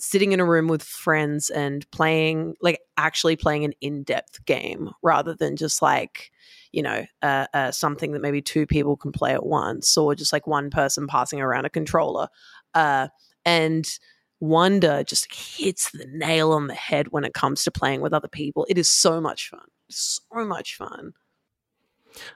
sitting 0.03 0.33
in 0.33 0.41
a 0.41 0.45
room 0.45 0.67
with 0.67 0.83
friends 0.83 1.49
and 1.49 1.89
playing 1.93 2.57
like 2.61 2.81
actually 2.97 3.37
playing 3.37 3.65
an 3.65 3.73
in-depth 3.81 4.45
game 4.47 4.91
rather 5.01 5.33
than 5.33 5.55
just 5.55 5.81
like 5.81 6.33
you 6.73 6.83
know 6.83 7.07
uh, 7.23 7.47
uh, 7.55 7.71
something 7.71 8.11
that 8.11 8.21
maybe 8.21 8.43
two 8.43 8.67
people 8.67 8.97
can 8.97 9.13
play 9.13 9.33
at 9.33 9.47
once 9.47 9.97
or 9.97 10.17
just 10.17 10.33
like 10.33 10.45
one 10.45 10.71
person 10.71 11.07
passing 11.07 11.41
around 11.41 11.65
a 11.65 11.71
controller. 11.71 12.27
Uh, 12.75 13.07
and 13.45 13.99
wonder 14.41 15.05
just 15.05 15.33
hits 15.33 15.93
the 15.93 16.07
nail 16.07 16.51
on 16.51 16.67
the 16.67 16.75
head 16.75 17.13
when 17.13 17.25
it 17.25 17.33
comes 17.33 17.63
to 17.63 17.71
playing 17.71 18.01
with 18.01 18.13
other 18.13 18.29
people. 18.29 18.67
It 18.69 18.79
is 18.79 18.91
so 18.91 19.21
much 19.21 19.49
fun. 19.49 19.67
So 19.89 20.21
much 20.33 20.75
fun. 20.75 21.13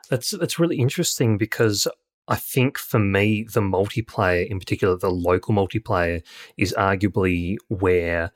That's 0.08 0.30
that's 0.30 0.60
really 0.60 0.76
interesting 0.76 1.36
because 1.36 1.88
I 2.28 2.36
think 2.36 2.78
for 2.78 2.98
me, 2.98 3.46
the 3.52 3.60
multiplayer, 3.60 4.46
in 4.48 4.58
particular, 4.58 4.96
the 4.96 5.10
local 5.10 5.54
multiplayer, 5.54 6.22
is 6.56 6.74
arguably 6.76 7.56
where, 7.68 8.32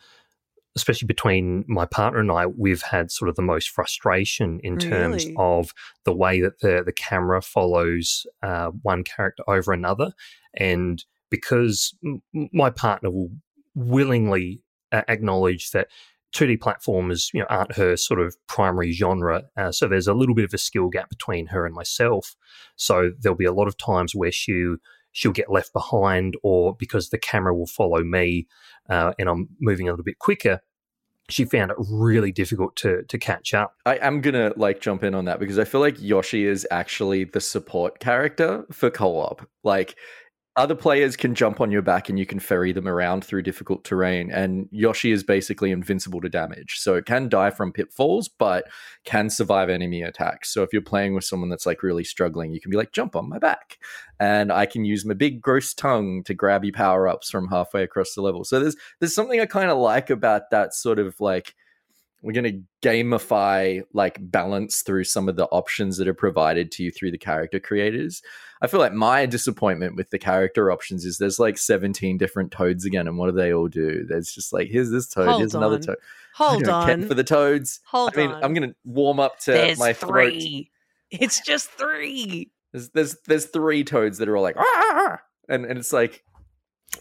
especially 0.76 1.06
between 1.06 1.64
my 1.66 1.86
partner 1.86 2.20
and 2.20 2.30
I, 2.30 2.46
we've 2.46 2.82
had 2.82 3.10
sort 3.10 3.28
of 3.28 3.36
the 3.36 3.42
most 3.42 3.70
frustration 3.70 4.60
in 4.62 4.78
terms 4.78 5.24
Really? 5.24 5.34
of 5.36 5.74
the 6.04 6.14
way 6.14 6.40
that 6.40 6.60
the, 6.60 6.82
the 6.84 6.92
camera 6.92 7.42
follows 7.42 8.26
uh, 8.42 8.70
one 8.82 9.02
character 9.02 9.42
over 9.48 9.72
another. 9.72 10.12
And 10.54 11.04
because 11.30 11.94
m- 12.04 12.22
my 12.52 12.70
partner 12.70 13.10
will 13.10 13.30
willingly 13.74 14.62
uh, 14.92 15.02
acknowledge 15.08 15.70
that 15.72 15.88
2D 16.34 16.58
platformers, 16.58 17.32
you 17.34 17.40
know, 17.40 17.46
aren't 17.48 17.76
her 17.76 17.96
sort 17.96 18.20
of 18.20 18.36
primary 18.46 18.92
genre. 18.92 19.44
Uh, 19.56 19.72
so 19.72 19.88
there's 19.88 20.06
a 20.06 20.14
little 20.14 20.34
bit 20.34 20.44
of 20.44 20.54
a 20.54 20.58
skill 20.58 20.88
gap 20.88 21.08
between 21.08 21.46
her 21.48 21.66
and 21.66 21.74
myself. 21.74 22.36
So 22.76 23.12
there'll 23.18 23.36
be 23.36 23.44
a 23.44 23.52
lot 23.52 23.68
of 23.68 23.76
times 23.76 24.14
where 24.14 24.32
she 24.32 24.74
she'll 25.12 25.32
get 25.32 25.50
left 25.50 25.72
behind, 25.72 26.36
or 26.42 26.76
because 26.76 27.10
the 27.10 27.18
camera 27.18 27.54
will 27.54 27.66
follow 27.66 28.04
me 28.04 28.46
uh, 28.90 29.12
and 29.18 29.28
I'm 29.28 29.48
moving 29.60 29.88
a 29.88 29.92
little 29.92 30.04
bit 30.04 30.18
quicker, 30.18 30.60
she 31.28 31.44
found 31.44 31.70
it 31.70 31.76
really 31.78 32.32
difficult 32.32 32.74
to 32.76 33.04
to 33.04 33.18
catch 33.18 33.54
up. 33.54 33.76
I 33.86 33.96
am 33.96 34.20
gonna 34.20 34.52
like 34.56 34.80
jump 34.80 35.04
in 35.04 35.14
on 35.14 35.26
that 35.26 35.38
because 35.38 35.58
I 35.58 35.64
feel 35.64 35.80
like 35.80 36.00
Yoshi 36.00 36.44
is 36.44 36.66
actually 36.70 37.24
the 37.24 37.40
support 37.40 38.00
character 38.00 38.66
for 38.72 38.90
co-op. 38.90 39.48
Like 39.62 39.96
other 40.56 40.74
players 40.74 41.16
can 41.16 41.34
jump 41.34 41.60
on 41.60 41.70
your 41.70 41.80
back 41.80 42.08
and 42.08 42.18
you 42.18 42.26
can 42.26 42.40
ferry 42.40 42.72
them 42.72 42.88
around 42.88 43.24
through 43.24 43.42
difficult 43.42 43.84
terrain. 43.84 44.32
And 44.32 44.68
Yoshi 44.72 45.12
is 45.12 45.22
basically 45.22 45.70
invincible 45.70 46.20
to 46.20 46.28
damage. 46.28 46.78
So 46.78 46.96
it 46.96 47.06
can 47.06 47.28
die 47.28 47.50
from 47.50 47.72
pitfalls, 47.72 48.28
but 48.28 48.68
can 49.04 49.30
survive 49.30 49.70
enemy 49.70 50.02
attacks. 50.02 50.52
So 50.52 50.64
if 50.64 50.70
you're 50.72 50.82
playing 50.82 51.14
with 51.14 51.24
someone 51.24 51.50
that's 51.50 51.66
like 51.66 51.84
really 51.84 52.02
struggling, 52.02 52.52
you 52.52 52.60
can 52.60 52.70
be 52.70 52.76
like, 52.76 52.90
jump 52.90 53.14
on 53.14 53.28
my 53.28 53.38
back. 53.38 53.78
And 54.18 54.52
I 54.52 54.66
can 54.66 54.84
use 54.84 55.06
my 55.06 55.14
big 55.14 55.40
gross 55.40 55.72
tongue 55.72 56.24
to 56.24 56.34
grab 56.34 56.64
you 56.64 56.72
power 56.72 57.06
ups 57.06 57.30
from 57.30 57.48
halfway 57.48 57.84
across 57.84 58.14
the 58.14 58.22
level. 58.22 58.42
So 58.44 58.58
there's 58.58 58.76
there's 58.98 59.14
something 59.14 59.40
I 59.40 59.46
kind 59.46 59.70
of 59.70 59.78
like 59.78 60.10
about 60.10 60.50
that 60.50 60.74
sort 60.74 60.98
of 60.98 61.18
like 61.20 61.54
we're 62.22 62.32
going 62.32 62.44
to 62.44 62.86
gamify 62.86 63.82
like 63.94 64.18
balance 64.20 64.82
through 64.82 65.04
some 65.04 65.28
of 65.28 65.36
the 65.36 65.46
options 65.46 65.96
that 65.96 66.08
are 66.08 66.14
provided 66.14 66.70
to 66.72 66.82
you 66.82 66.90
through 66.90 67.12
the 67.12 67.18
character 67.18 67.60
creators. 67.60 68.20
I 68.62 68.66
feel 68.66 68.80
like 68.80 68.92
my 68.92 69.26
disappointment 69.26 69.96
with 69.96 70.10
the 70.10 70.18
character 70.18 70.70
options 70.70 71.04
is 71.04 71.16
there's 71.18 71.38
like 71.38 71.56
17 71.56 72.18
different 72.18 72.52
toads 72.52 72.84
again, 72.84 73.08
and 73.08 73.16
what 73.16 73.26
do 73.30 73.32
they 73.36 73.52
all 73.52 73.68
do? 73.68 74.04
There's 74.06 74.32
just 74.32 74.52
like 74.52 74.68
here's 74.68 74.90
this 74.90 75.08
toad, 75.08 75.28
Hold 75.28 75.40
here's 75.40 75.54
another 75.54 75.78
toad. 75.78 75.96
Hold 76.34 76.68
on. 76.68 77.08
for 77.08 77.14
the 77.14 77.24
toads. 77.24 77.80
Hold 77.86 78.12
I 78.14 78.16
mean, 78.20 78.30
on. 78.30 78.44
I'm 78.44 78.54
going 78.54 78.70
to 78.70 78.76
warm 78.84 79.18
up 79.18 79.38
to 79.40 79.52
There's 79.52 79.78
my 79.78 79.92
throat. 79.92 80.32
three. 80.32 80.70
It's 81.10 81.40
just 81.40 81.70
three. 81.70 82.50
There's, 82.72 82.90
there's 82.90 83.16
there's 83.26 83.46
three 83.46 83.82
toads 83.82 84.18
that 84.18 84.28
are 84.28 84.36
all 84.36 84.42
like, 84.42 84.56
"Ah!" 84.58 85.18
and 85.48 85.64
and 85.64 85.78
it's 85.78 85.92
like, 85.92 86.22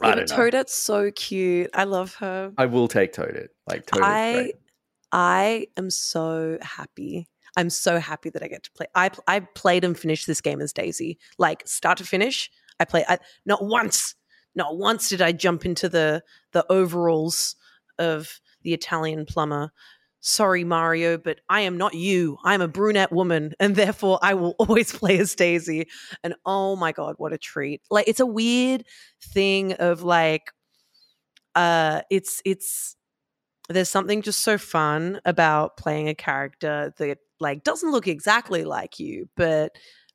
I 0.02 0.16
don't 0.16 0.30
know. 0.30 0.36
Toadette's 0.36 0.74
so 0.74 1.12
cute. 1.12 1.70
I 1.74 1.84
love 1.84 2.16
her. 2.16 2.52
I 2.58 2.66
will 2.66 2.88
take 2.88 3.14
Toadette. 3.14 3.50
Like 3.68 3.86
Toadette's 3.86 4.02
I 4.02 4.34
great. 4.34 4.56
I 5.12 5.68
am 5.78 5.90
so 5.90 6.58
happy. 6.62 7.28
I'm 7.60 7.70
so 7.70 8.00
happy 8.00 8.30
that 8.30 8.42
I 8.42 8.48
get 8.48 8.64
to 8.64 8.72
play. 8.72 8.86
I 8.96 9.12
I 9.28 9.42
played 9.42 9.84
and 9.84 10.00
finished 10.00 10.26
this 10.28 10.40
game 10.40 10.62
as 10.62 10.72
Daisy, 10.72 11.20
like 11.38 11.68
start 11.68 11.98
to 11.98 12.06
finish. 12.06 12.50
I 12.80 12.86
play. 12.86 13.04
I, 13.06 13.18
not 13.46 13.66
once, 13.66 14.16
not 14.56 14.78
once 14.78 15.10
did 15.10 15.22
I 15.22 15.34
jump 15.34 15.66
into 15.66 15.90
the 15.90 16.24
the 16.54 16.66
overalls 16.72 17.58
of 17.98 18.40
the 18.62 18.74
Italian 18.74 19.26
plumber. 19.26 19.74
Sorry, 20.22 20.64
Mario, 20.64 21.18
but 21.18 21.42
I 21.50 21.62
am 21.62 21.78
not 21.78 21.96
you. 21.96 22.38
I'm 22.46 22.62
a 22.62 22.68
brunette 22.70 23.12
woman, 23.12 23.54
and 23.60 23.76
therefore 23.76 24.20
I 24.22 24.36
will 24.36 24.56
always 24.60 24.94
play 24.94 25.20
as 25.20 25.36
Daisy. 25.36 25.90
And 26.24 26.36
oh 26.46 26.78
my 26.78 26.94
god, 26.94 27.16
what 27.18 27.34
a 27.34 27.38
treat! 27.38 27.82
Like 27.92 28.08
it's 28.08 28.22
a 28.22 28.26
weird 28.26 28.86
thing 29.22 29.74
of 29.74 30.02
like, 30.02 30.54
uh, 31.56 32.04
it's 32.10 32.42
it's 32.46 32.96
there's 33.70 33.90
something 33.90 34.22
just 34.22 34.40
so 34.42 34.58
fun 34.58 35.22
about 35.26 35.78
playing 35.78 36.10
a 36.10 36.16
character 36.16 36.94
that 36.98 37.20
like 37.40 37.64
doesn't 37.64 37.92
look 37.92 38.08
exactly 38.08 38.64
like 38.66 39.00
you 39.00 39.30
but 39.36 39.72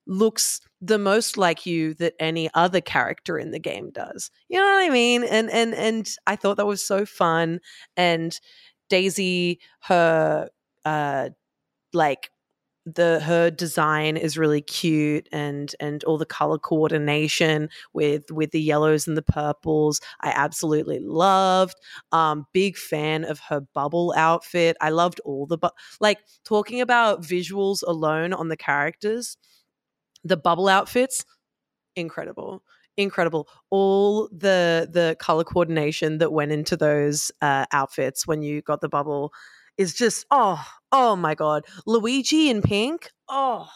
looks 0.07 0.61
the 0.83 0.99
most 0.99 1.39
like 1.39 1.65
you 1.65 1.95
that 1.95 2.13
any 2.21 2.51
other 2.53 2.81
character 2.81 3.39
in 3.39 3.53
the 3.53 3.59
game 3.59 3.91
does. 3.91 4.31
You 4.49 4.59
know 4.59 4.67
what 4.67 4.85
i 4.85 4.91
mean? 4.91 5.25
And 5.25 5.51
and 5.51 5.75
and 5.75 6.09
i 6.27 6.37
thought 6.37 6.57
that 6.59 6.67
was 6.67 6.85
so 6.85 7.07
fun 7.07 7.61
and 7.97 8.39
daisy 8.91 9.61
her 9.83 10.49
uh 10.85 11.31
like 11.93 12.31
the 12.87 13.21
her 13.21 13.51
design 13.51 14.17
is 14.17 14.37
really 14.37 14.61
cute 14.61 15.27
and 15.33 15.75
and 15.81 16.05
all 16.05 16.19
the 16.19 16.27
color 16.27 16.59
coordination 16.59 17.69
with 17.95 18.31
with 18.31 18.51
the 18.51 18.61
yellows 18.61 19.09
and 19.09 19.17
the 19.17 19.23
purples 19.23 20.01
i 20.21 20.29
absolutely 20.35 20.99
loved 21.01 21.75
um 22.13 22.47
big 22.53 22.77
fan 22.77 23.25
of 23.25 23.41
her 23.41 23.61
bubble 23.75 24.13
outfit. 24.17 24.77
I 24.81 24.91
loved 24.91 25.21
all 25.25 25.47
the 25.47 25.57
bu- 25.59 25.69
like 26.01 26.19
talking 26.45 26.81
about 26.81 27.23
visuals 27.23 27.83
alone 27.87 28.33
on 28.35 28.49
the 28.49 28.57
characters 28.57 29.37
the 30.25 30.37
bubble 30.37 30.69
outfits 30.69 31.25
incredible 31.97 32.63
incredible. 32.99 33.49
All 33.71 34.29
the 34.29 34.89
the 34.93 35.17
color 35.21 35.45
coordination 35.45 36.19
that 36.19 36.33
went 36.33 36.53
into 36.53 36.77
those 36.77 37.33
uh 37.43 37.67
outfits 37.73 38.27
when 38.27 38.43
you 38.43 38.63
got 38.63 38.81
the 38.83 38.89
bubble 38.89 39.33
is 39.79 39.95
just 39.95 40.27
oh 40.31 40.65
oh 40.93 41.17
my 41.17 41.35
god 41.35 41.65
luigi 41.87 42.49
in 42.49 42.63
pink 42.63 43.11
oh 43.29 43.69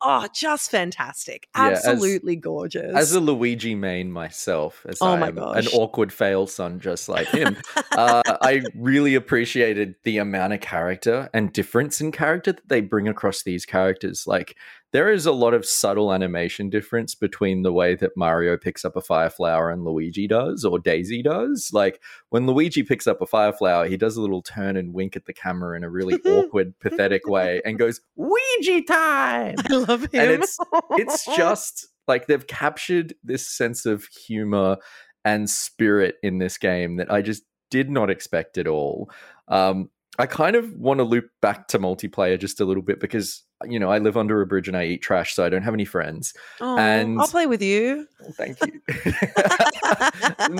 oh, 0.00 0.28
just 0.34 0.70
fantastic. 0.70 1.48
Yeah, 1.56 1.68
as- 1.68 1.86
Absolutely 1.86 2.36
gorgeous. 2.36 2.94
As 2.94 3.12
a 3.12 3.20
Luigi 3.20 3.74
main 3.74 4.10
myself, 4.12 4.84
as 4.88 4.98
Oh 5.00 5.12
I'm 5.12 5.38
an 5.38 5.66
awkward 5.68 6.12
fail 6.12 6.46
son 6.46 6.80
just 6.80 7.08
like 7.08 7.28
him, 7.28 7.56
uh, 7.92 8.22
I 8.26 8.62
really 8.74 9.14
appreciated 9.14 9.96
the 10.04 10.18
amount 10.18 10.52
of 10.52 10.60
character 10.60 11.28
and 11.32 11.52
difference 11.52 12.00
in 12.00 12.12
character 12.12 12.52
that 12.52 12.68
they 12.68 12.80
bring 12.80 13.08
across 13.08 13.42
these 13.42 13.66
characters. 13.66 14.26
Like, 14.26 14.56
there 14.96 15.12
is 15.12 15.26
a 15.26 15.32
lot 15.32 15.52
of 15.52 15.66
subtle 15.66 16.10
animation 16.10 16.70
difference 16.70 17.14
between 17.14 17.60
the 17.60 17.72
way 17.72 17.94
that 17.94 18.16
Mario 18.16 18.56
picks 18.56 18.82
up 18.82 18.96
a 18.96 19.02
fire 19.02 19.28
flower 19.28 19.70
and 19.70 19.84
Luigi 19.84 20.26
does, 20.26 20.64
or 20.64 20.78
Daisy 20.78 21.22
does. 21.22 21.68
Like, 21.70 22.00
when 22.30 22.46
Luigi 22.46 22.82
picks 22.82 23.06
up 23.06 23.20
a 23.20 23.26
fire 23.26 23.52
flower, 23.52 23.86
he 23.86 23.98
does 23.98 24.16
a 24.16 24.22
little 24.22 24.40
turn 24.40 24.74
and 24.74 24.94
wink 24.94 25.14
at 25.14 25.26
the 25.26 25.34
camera 25.34 25.76
in 25.76 25.84
a 25.84 25.90
really 25.90 26.14
awkward, 26.24 26.72
pathetic 26.80 27.28
way 27.28 27.60
and 27.66 27.78
goes, 27.78 28.00
Ouija 28.16 28.80
time! 28.88 29.56
I 29.70 29.74
love 29.74 30.04
him. 30.04 30.08
And 30.14 30.30
it's 30.30 30.56
it's 30.92 31.26
just 31.36 31.88
like 32.08 32.26
they've 32.26 32.46
captured 32.46 33.12
this 33.22 33.46
sense 33.46 33.84
of 33.84 34.06
humor 34.06 34.78
and 35.26 35.50
spirit 35.50 36.14
in 36.22 36.38
this 36.38 36.56
game 36.56 36.96
that 36.96 37.12
I 37.12 37.20
just 37.20 37.42
did 37.70 37.90
not 37.90 38.08
expect 38.08 38.56
at 38.56 38.66
all. 38.66 39.10
Um, 39.48 39.90
I 40.18 40.24
kind 40.24 40.56
of 40.56 40.72
want 40.72 41.00
to 41.00 41.04
loop 41.04 41.28
back 41.42 41.68
to 41.68 41.78
multiplayer 41.78 42.40
just 42.40 42.62
a 42.62 42.64
little 42.64 42.82
bit 42.82 42.98
because 42.98 43.42
you 43.64 43.78
know 43.78 43.90
I 43.90 43.98
live 43.98 44.16
under 44.16 44.40
a 44.42 44.46
bridge 44.46 44.68
and 44.68 44.76
I 44.76 44.84
eat 44.84 45.02
trash, 45.02 45.34
so 45.34 45.44
I 45.44 45.48
don't 45.48 45.62
have 45.62 45.74
any 45.74 45.84
friends. 45.84 46.34
Aw, 46.60 46.76
and- 46.78 47.20
I'll 47.20 47.26
play 47.28 47.46
with 47.46 47.62
you. 47.62 48.06
Well, 48.20 48.32
thank 48.32 48.58
you. 48.60 48.80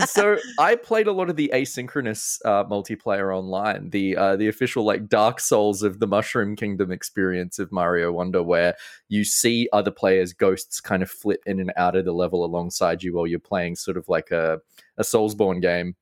So 0.06 0.38
I 0.58 0.74
played 0.76 1.06
a 1.06 1.12
lot 1.12 1.28
of 1.30 1.36
the 1.36 1.50
asynchronous 1.54 2.38
uh, 2.44 2.64
multiplayer 2.64 3.36
online, 3.36 3.90
the 3.90 4.16
uh, 4.16 4.36
the 4.36 4.48
official 4.48 4.84
like 4.84 5.08
Dark 5.08 5.40
Souls 5.40 5.82
of 5.82 5.98
the 5.98 6.06
Mushroom 6.06 6.56
Kingdom 6.56 6.90
experience 6.90 7.58
of 7.58 7.70
Mario 7.72 8.12
Wonder, 8.12 8.42
where 8.42 8.74
you 9.08 9.24
see 9.24 9.68
other 9.72 9.90
players' 9.90 10.32
ghosts 10.32 10.80
kind 10.80 11.02
of 11.02 11.10
flip 11.10 11.42
in 11.46 11.60
and 11.60 11.72
out 11.76 11.96
of 11.96 12.04
the 12.04 12.12
level 12.12 12.44
alongside 12.44 13.02
you 13.02 13.14
while 13.14 13.26
you're 13.26 13.38
playing 13.38 13.76
sort 13.76 13.96
of 13.96 14.08
like 14.08 14.30
a 14.30 14.60
a 14.96 15.02
Soulsborne 15.02 15.60
game, 15.60 15.96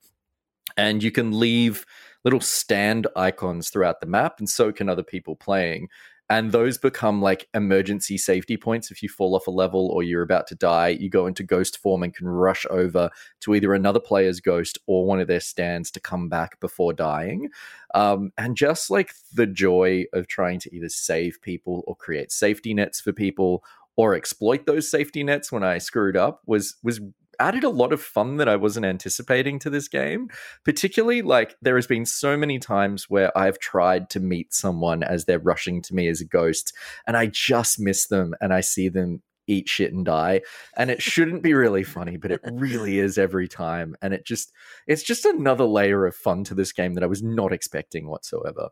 and 0.76 1.02
you 1.02 1.10
can 1.10 1.38
leave 1.38 1.84
little 2.24 2.40
stand 2.40 3.06
icons 3.16 3.68
throughout 3.68 4.00
the 4.00 4.06
map, 4.06 4.38
and 4.38 4.48
so 4.48 4.72
can 4.72 4.88
other 4.88 5.02
people 5.02 5.36
playing 5.36 5.88
and 6.30 6.52
those 6.52 6.78
become 6.78 7.20
like 7.20 7.48
emergency 7.54 8.16
safety 8.16 8.56
points. 8.56 8.90
If 8.90 9.02
you 9.02 9.08
fall 9.08 9.34
off 9.34 9.46
a 9.46 9.50
level 9.50 9.88
or 9.88 10.02
you're 10.02 10.22
about 10.22 10.46
to 10.48 10.54
die 10.54 10.88
you 10.88 11.10
go 11.10 11.26
into 11.26 11.42
ghost 11.42 11.78
form 11.78 12.02
and 12.02 12.14
can 12.14 12.26
rush 12.26 12.64
over 12.70 13.10
to 13.40 13.54
either 13.54 13.74
another 13.74 14.00
player's 14.00 14.40
ghost 14.40 14.78
or 14.86 15.06
one 15.06 15.20
of 15.20 15.28
their 15.28 15.40
stands 15.40 15.90
to 15.92 16.00
come 16.00 16.28
back 16.28 16.58
before 16.60 16.92
dying. 16.92 17.48
Um, 17.94 18.32
and 18.38 18.56
just 18.56 18.90
like 18.90 19.14
the 19.32 19.46
joy 19.46 20.04
of 20.12 20.26
trying 20.26 20.60
to 20.60 20.74
either 20.74 20.88
save 20.88 21.40
people 21.42 21.84
or 21.86 21.94
create 21.94 22.32
safety 22.32 22.74
nets 22.74 23.00
for 23.00 23.12
people 23.12 23.62
or 23.96 24.14
exploit 24.14 24.66
those 24.66 24.90
safety 24.90 25.22
nets 25.22 25.50
when 25.50 25.64
i 25.64 25.78
screwed 25.78 26.16
up 26.16 26.42
was 26.46 26.76
was 26.82 27.00
added 27.40 27.64
a 27.64 27.68
lot 27.68 27.92
of 27.92 28.00
fun 28.00 28.36
that 28.36 28.48
i 28.48 28.54
wasn't 28.54 28.86
anticipating 28.86 29.58
to 29.58 29.68
this 29.68 29.88
game 29.88 30.28
particularly 30.64 31.22
like 31.22 31.56
there 31.60 31.76
has 31.76 31.86
been 31.86 32.06
so 32.06 32.36
many 32.36 32.58
times 32.58 33.10
where 33.10 33.36
I've 33.36 33.58
tried 33.58 34.10
to 34.10 34.20
meet 34.20 34.54
someone 34.54 35.02
as 35.02 35.24
they're 35.24 35.38
rushing 35.38 35.82
to 35.82 35.94
me 35.94 36.08
as 36.08 36.20
a 36.20 36.24
ghost 36.24 36.72
and 37.06 37.16
I 37.16 37.26
just 37.26 37.80
miss 37.80 38.06
them 38.06 38.34
and 38.40 38.52
I 38.52 38.60
see 38.60 38.88
them 38.88 39.22
eat 39.46 39.68
shit 39.68 39.92
and 39.92 40.06
die 40.06 40.40
and 40.76 40.90
it 40.90 41.02
shouldn't 41.02 41.42
be 41.42 41.52
really 41.52 41.82
funny 41.82 42.16
but 42.16 42.30
it 42.30 42.40
really 42.44 42.98
is 43.06 43.18
every 43.18 43.48
time 43.48 43.94
and 44.00 44.14
it 44.14 44.24
just 44.24 44.52
it's 44.86 45.02
just 45.02 45.24
another 45.24 45.64
layer 45.64 46.06
of 46.06 46.14
fun 46.14 46.44
to 46.44 46.54
this 46.54 46.72
game 46.72 46.94
that 46.94 47.04
I 47.04 47.08
was 47.08 47.22
not 47.22 47.52
expecting 47.52 48.08
whatsoever. 48.08 48.68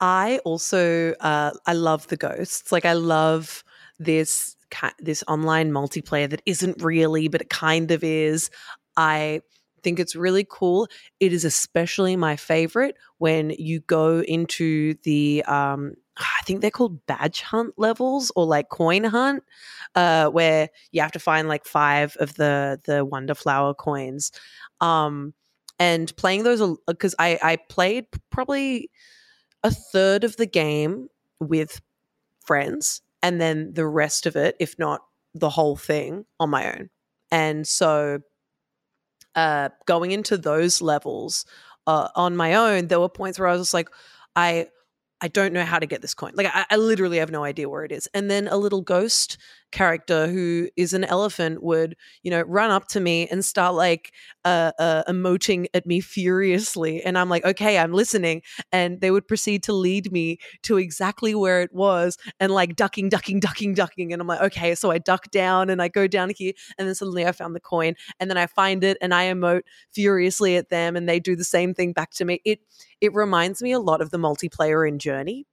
I 0.00 0.38
also 0.44 1.14
uh, 1.14 1.50
I 1.66 1.72
love 1.72 2.06
the 2.06 2.16
ghosts. 2.16 2.70
Like 2.70 2.84
I 2.84 2.92
love 2.92 3.64
this 3.98 4.56
this 4.98 5.24
online 5.28 5.70
multiplayer 5.72 6.28
that 6.30 6.42
isn't 6.46 6.82
really, 6.82 7.28
but 7.28 7.40
it 7.40 7.50
kind 7.50 7.90
of 7.90 8.04
is. 8.04 8.50
I 8.96 9.42
think 9.82 9.98
it's 10.00 10.16
really 10.16 10.46
cool. 10.48 10.88
It 11.20 11.32
is 11.32 11.44
especially 11.44 12.16
my 12.16 12.36
favorite 12.36 12.96
when 13.18 13.50
you 13.50 13.80
go 13.80 14.20
into 14.20 14.94
the 15.04 15.42
um 15.44 15.94
I 16.16 16.42
think 16.44 16.60
they're 16.60 16.70
called 16.72 17.06
badge 17.06 17.42
hunt 17.42 17.74
levels 17.76 18.32
or 18.34 18.44
like 18.44 18.70
coin 18.70 19.04
hunt, 19.04 19.44
uh, 19.94 20.28
where 20.28 20.68
you 20.90 21.00
have 21.00 21.12
to 21.12 21.20
find 21.20 21.46
like 21.48 21.64
five 21.64 22.16
of 22.18 22.34
the 22.34 22.80
the 22.84 23.04
wonder 23.04 23.34
flower 23.34 23.74
coins. 23.74 24.32
Um, 24.80 25.34
and 25.78 26.14
playing 26.16 26.42
those 26.42 26.76
because 26.86 27.14
I 27.18 27.38
I 27.42 27.56
played 27.68 28.06
probably 28.30 28.90
a 29.62 29.70
third 29.70 30.24
of 30.24 30.36
the 30.36 30.46
game 30.46 31.08
with 31.40 31.80
friends 32.44 33.02
and 33.22 33.40
then 33.40 33.72
the 33.74 33.86
rest 33.86 34.26
of 34.26 34.36
it 34.36 34.56
if 34.60 34.78
not 34.78 35.02
the 35.34 35.50
whole 35.50 35.76
thing 35.76 36.24
on 36.40 36.50
my 36.50 36.72
own 36.72 36.90
and 37.30 37.66
so 37.66 38.20
uh 39.34 39.68
going 39.86 40.10
into 40.10 40.36
those 40.36 40.80
levels 40.80 41.44
uh, 41.86 42.08
on 42.14 42.36
my 42.36 42.54
own 42.54 42.88
there 42.88 43.00
were 43.00 43.08
points 43.08 43.38
where 43.38 43.48
i 43.48 43.52
was 43.52 43.62
just 43.62 43.74
like 43.74 43.88
i 44.36 44.66
I 45.20 45.28
don't 45.28 45.52
know 45.52 45.64
how 45.64 45.78
to 45.78 45.86
get 45.86 46.00
this 46.00 46.14
coin. 46.14 46.32
Like 46.34 46.46
I, 46.46 46.64
I 46.70 46.76
literally 46.76 47.18
have 47.18 47.30
no 47.30 47.44
idea 47.44 47.68
where 47.68 47.84
it 47.84 47.92
is. 47.92 48.08
And 48.14 48.30
then 48.30 48.48
a 48.48 48.56
little 48.56 48.82
ghost 48.82 49.36
character 49.70 50.28
who 50.28 50.68
is 50.76 50.92
an 50.92 51.04
elephant 51.04 51.62
would, 51.62 51.96
you 52.22 52.30
know, 52.30 52.42
run 52.42 52.70
up 52.70 52.88
to 52.88 53.00
me 53.00 53.26
and 53.28 53.44
start 53.44 53.74
like 53.74 54.12
uh, 54.44 54.72
uh, 54.78 55.04
emoting 55.08 55.66
at 55.74 55.86
me 55.86 56.00
furiously. 56.00 57.02
And 57.02 57.18
I'm 57.18 57.28
like, 57.28 57.44
okay, 57.44 57.78
I'm 57.78 57.92
listening. 57.92 58.42
And 58.72 59.00
they 59.00 59.10
would 59.10 59.28
proceed 59.28 59.62
to 59.64 59.72
lead 59.72 60.10
me 60.12 60.38
to 60.62 60.78
exactly 60.78 61.34
where 61.34 61.60
it 61.62 61.72
was 61.72 62.16
and 62.40 62.52
like 62.52 62.76
ducking, 62.76 63.08
ducking, 63.08 63.40
ducking, 63.40 63.74
ducking. 63.74 64.12
And 64.12 64.22
I'm 64.22 64.28
like, 64.28 64.40
okay, 64.40 64.74
so 64.74 64.90
I 64.90 64.98
duck 64.98 65.30
down 65.30 65.70
and 65.70 65.82
I 65.82 65.88
go 65.88 66.06
down 66.06 66.30
here. 66.36 66.52
And 66.78 66.88
then 66.88 66.94
suddenly 66.94 67.26
I 67.26 67.32
found 67.32 67.54
the 67.54 67.60
coin. 67.60 67.94
And 68.20 68.30
then 68.30 68.38
I 68.38 68.46
find 68.46 68.84
it 68.84 68.96
and 69.00 69.14
I 69.14 69.26
emote 69.26 69.62
furiously 69.92 70.56
at 70.56 70.70
them 70.70 70.96
and 70.96 71.08
they 71.08 71.20
do 71.20 71.36
the 71.36 71.44
same 71.44 71.74
thing 71.74 71.92
back 71.92 72.10
to 72.12 72.24
me. 72.24 72.40
It 72.44 72.60
it 73.00 73.14
reminds 73.14 73.62
me 73.62 73.72
a 73.72 73.78
lot 73.80 74.00
of 74.00 74.10
the 74.10 74.18
multiplayer 74.18 74.86
in 74.88 74.98
Journey, 74.98 75.46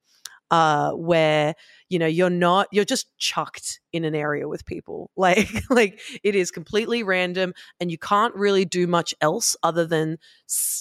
uh, 0.51 0.91
where 0.91 1.55
you 1.89 1.99
know 1.99 2.05
you're 2.05 2.29
not 2.29 2.67
you're 2.71 2.86
just 2.86 3.08
chucked 3.17 3.79
in 3.93 4.03
an 4.03 4.15
area 4.15 4.47
with 4.47 4.65
people. 4.65 5.10
Like 5.17 5.49
like 5.69 5.99
it 6.23 6.36
is 6.36 6.51
completely 6.51 7.03
random, 7.03 7.53
and 7.79 7.91
you 7.91 7.97
can't 7.97 8.36
really 8.36 8.65
do 8.65 8.88
much 8.88 9.13
else 9.21 9.55
other 9.63 9.86
than 9.86 10.17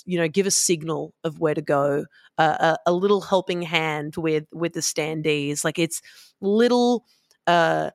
you 0.04 0.18
know 0.18 0.28
give 0.28 0.46
a 0.46 0.50
signal 0.50 1.14
of 1.24 1.40
where 1.40 1.54
to 1.54 1.62
go, 1.62 2.04
uh, 2.38 2.76
a, 2.86 2.90
a 2.90 2.92
little 2.92 3.20
helping 3.22 3.62
hand 3.62 4.16
with 4.16 4.44
with 4.52 4.74
the 4.74 4.80
standees. 4.80 5.64
Like 5.64 5.78
it's 5.78 6.02
little 6.40 7.04
uh, 7.46 7.90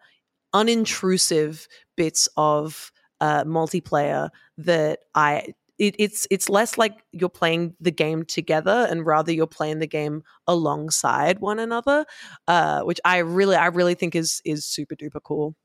unintrusive 0.53 1.67
bits 1.95 2.27
of 2.37 2.91
uh, 3.21 3.43
multiplayer 3.43 4.29
that 4.57 4.99
I 5.15 5.53
it, 5.79 5.95
it's 5.97 6.27
it's 6.29 6.49
less 6.49 6.77
like 6.77 7.03
you're 7.11 7.29
playing 7.29 7.73
the 7.79 7.91
game 7.91 8.25
together 8.25 8.85
and 8.89 9.05
rather 9.05 9.31
you're 9.31 9.47
playing 9.47 9.79
the 9.79 9.87
game 9.87 10.23
alongside 10.45 11.39
one 11.39 11.57
another, 11.57 12.05
uh, 12.47 12.81
which 12.81 12.99
I 13.05 13.19
really 13.19 13.55
I 13.55 13.67
really 13.67 13.95
think 13.95 14.15
is 14.15 14.41
is 14.45 14.65
super 14.65 14.95
duper 14.95 15.21
cool. 15.23 15.55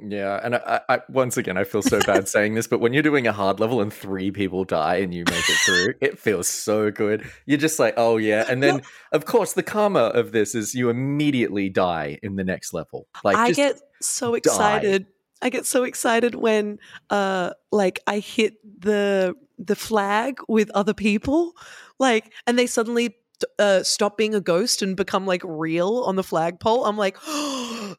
Yeah, 0.00 0.40
and 0.42 0.54
I, 0.54 0.80
I 0.88 1.00
once 1.10 1.36
again 1.36 1.58
I 1.58 1.64
feel 1.64 1.82
so 1.82 2.00
bad 2.00 2.26
saying 2.28 2.54
this, 2.54 2.66
but 2.66 2.78
when 2.78 2.94
you're 2.94 3.02
doing 3.02 3.26
a 3.26 3.32
hard 3.32 3.60
level 3.60 3.82
and 3.82 3.92
three 3.92 4.30
people 4.30 4.64
die 4.64 4.96
and 4.96 5.12
you 5.12 5.24
make 5.28 5.48
it 5.48 5.58
through, 5.66 5.94
it 6.00 6.18
feels 6.18 6.48
so 6.48 6.90
good. 6.90 7.28
You're 7.44 7.58
just 7.58 7.78
like, 7.78 7.94
oh 7.96 8.16
yeah, 8.16 8.46
and 8.48 8.62
then 8.62 8.82
of 9.10 9.26
course 9.26 9.52
the 9.52 9.62
karma 9.62 10.04
of 10.04 10.32
this 10.32 10.54
is 10.54 10.72
you 10.74 10.88
immediately 10.88 11.68
die 11.68 12.18
in 12.22 12.36
the 12.36 12.44
next 12.44 12.72
level. 12.72 13.08
Like 13.24 13.36
I 13.36 13.50
get 13.50 13.80
so 14.00 14.38
die. 14.38 15.04
I 15.42 15.48
get 15.50 15.66
so 15.66 15.84
excited 15.84 16.34
when 16.34 16.78
uh 17.10 17.52
like 17.70 18.00
I 18.06 18.18
hit 18.20 18.54
the 18.80 19.34
the 19.58 19.76
flag 19.76 20.38
with 20.48 20.70
other 20.70 20.94
people 20.94 21.52
like 21.98 22.32
and 22.46 22.58
they 22.58 22.66
suddenly 22.66 23.16
uh, 23.58 23.82
stop 23.82 24.16
being 24.16 24.34
a 24.36 24.40
ghost 24.40 24.82
and 24.82 24.96
become 24.96 25.26
like 25.26 25.42
real 25.44 26.04
on 26.06 26.14
the 26.16 26.22
flagpole. 26.22 26.84
I'm 26.84 26.96
like, 26.96 27.16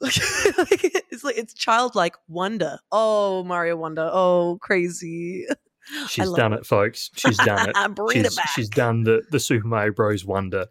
it's 0.02 1.24
like 1.24 1.38
it's 1.38 1.54
childlike 1.54 2.16
wonder. 2.28 2.80
Oh, 2.92 3.44
Mario 3.44 3.76
Wonder. 3.76 4.10
Oh, 4.12 4.58
crazy. 4.62 5.46
She's 6.08 6.32
done 6.32 6.54
it. 6.54 6.60
it. 6.62 6.66
folks. 6.66 7.10
She's 7.16 7.38
done 7.38 7.70
it. 7.70 7.96
Bring 7.96 8.20
it 8.20 8.26
she's, 8.26 8.36
back. 8.36 8.50
she's 8.56 8.70
done 8.70 9.04
the, 9.04 9.22
the 9.32 9.40
Super 9.40 9.68
Mario 9.68 9.92
Bros. 9.92 10.26
wonder. 10.26 10.68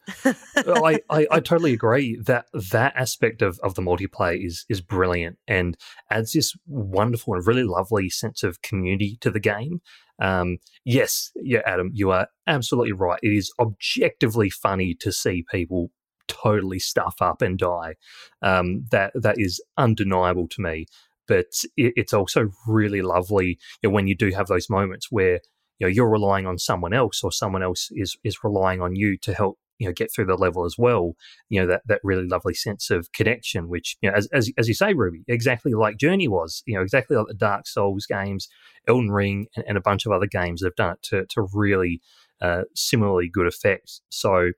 I, 0.56 1.00
I, 1.10 1.26
I 1.30 1.40
totally 1.40 1.72
agree 1.72 2.18
that 2.24 2.46
that 2.70 2.94
aspect 2.96 3.42
of, 3.42 3.58
of 3.62 3.74
the 3.74 3.82
multiplayer 3.82 4.44
is 4.44 4.64
is 4.68 4.80
brilliant 4.80 5.38
and 5.46 5.76
adds 6.10 6.32
this 6.32 6.54
wonderful 6.66 7.34
and 7.34 7.46
really 7.46 7.64
lovely 7.64 8.08
sense 8.08 8.42
of 8.42 8.62
community 8.62 9.18
to 9.20 9.30
the 9.30 9.40
game. 9.40 9.80
Um, 10.18 10.58
yes, 10.84 11.32
yeah, 11.36 11.62
Adam, 11.66 11.90
you 11.92 12.10
are 12.10 12.28
absolutely 12.46 12.92
right. 12.92 13.18
It 13.22 13.32
is 13.32 13.52
objectively 13.58 14.50
funny 14.50 14.94
to 15.00 15.12
see 15.12 15.44
people 15.50 15.90
totally 16.28 16.78
stuff 16.78 17.16
up 17.20 17.42
and 17.42 17.58
die. 17.58 17.96
Um, 18.40 18.86
that 18.90 19.12
that 19.14 19.36
is 19.38 19.60
undeniable 19.76 20.48
to 20.48 20.60
me. 20.62 20.86
But 21.28 21.46
it, 21.76 21.92
it's 21.96 22.12
also 22.12 22.50
really 22.66 23.02
lovely 23.02 23.58
you 23.82 23.88
know, 23.88 23.94
when 23.94 24.06
you 24.06 24.16
do 24.16 24.30
have 24.30 24.46
those 24.46 24.68
moments 24.68 25.08
where 25.10 25.40
you 25.78 25.86
know 25.86 25.88
you're 25.88 26.10
relying 26.10 26.46
on 26.46 26.58
someone 26.58 26.92
else 26.92 27.22
or 27.22 27.32
someone 27.32 27.62
else 27.62 27.88
is 27.92 28.16
is 28.24 28.44
relying 28.44 28.80
on 28.80 28.96
you 28.96 29.16
to 29.18 29.34
help 29.34 29.58
you 29.78 29.88
know 29.88 29.92
get 29.92 30.12
through 30.14 30.26
the 30.26 30.36
level 30.36 30.64
as 30.64 30.76
well. 30.78 31.14
You 31.48 31.60
know 31.60 31.66
that 31.66 31.82
that 31.86 32.00
really 32.04 32.26
lovely 32.26 32.54
sense 32.54 32.90
of 32.90 33.10
connection, 33.12 33.68
which 33.68 33.96
you 34.00 34.10
know 34.10 34.16
as 34.16 34.28
as, 34.32 34.50
as 34.56 34.68
you 34.68 34.74
say, 34.74 34.94
Ruby, 34.94 35.24
exactly 35.26 35.72
like 35.72 35.98
Journey 35.98 36.28
was. 36.28 36.62
You 36.66 36.76
know 36.76 36.82
exactly 36.82 37.16
like 37.16 37.26
the 37.26 37.34
Dark 37.34 37.66
Souls 37.66 38.06
games, 38.06 38.48
Elden 38.86 39.10
Ring, 39.10 39.46
and, 39.56 39.64
and 39.66 39.76
a 39.76 39.82
bunch 39.82 40.06
of 40.06 40.12
other 40.12 40.26
games 40.26 40.62
have 40.62 40.76
done 40.76 40.92
it 40.92 41.02
to 41.04 41.26
to 41.30 41.48
really 41.52 42.00
uh, 42.40 42.62
similarly 42.74 43.28
good 43.32 43.48
effect. 43.48 44.00
So 44.08 44.52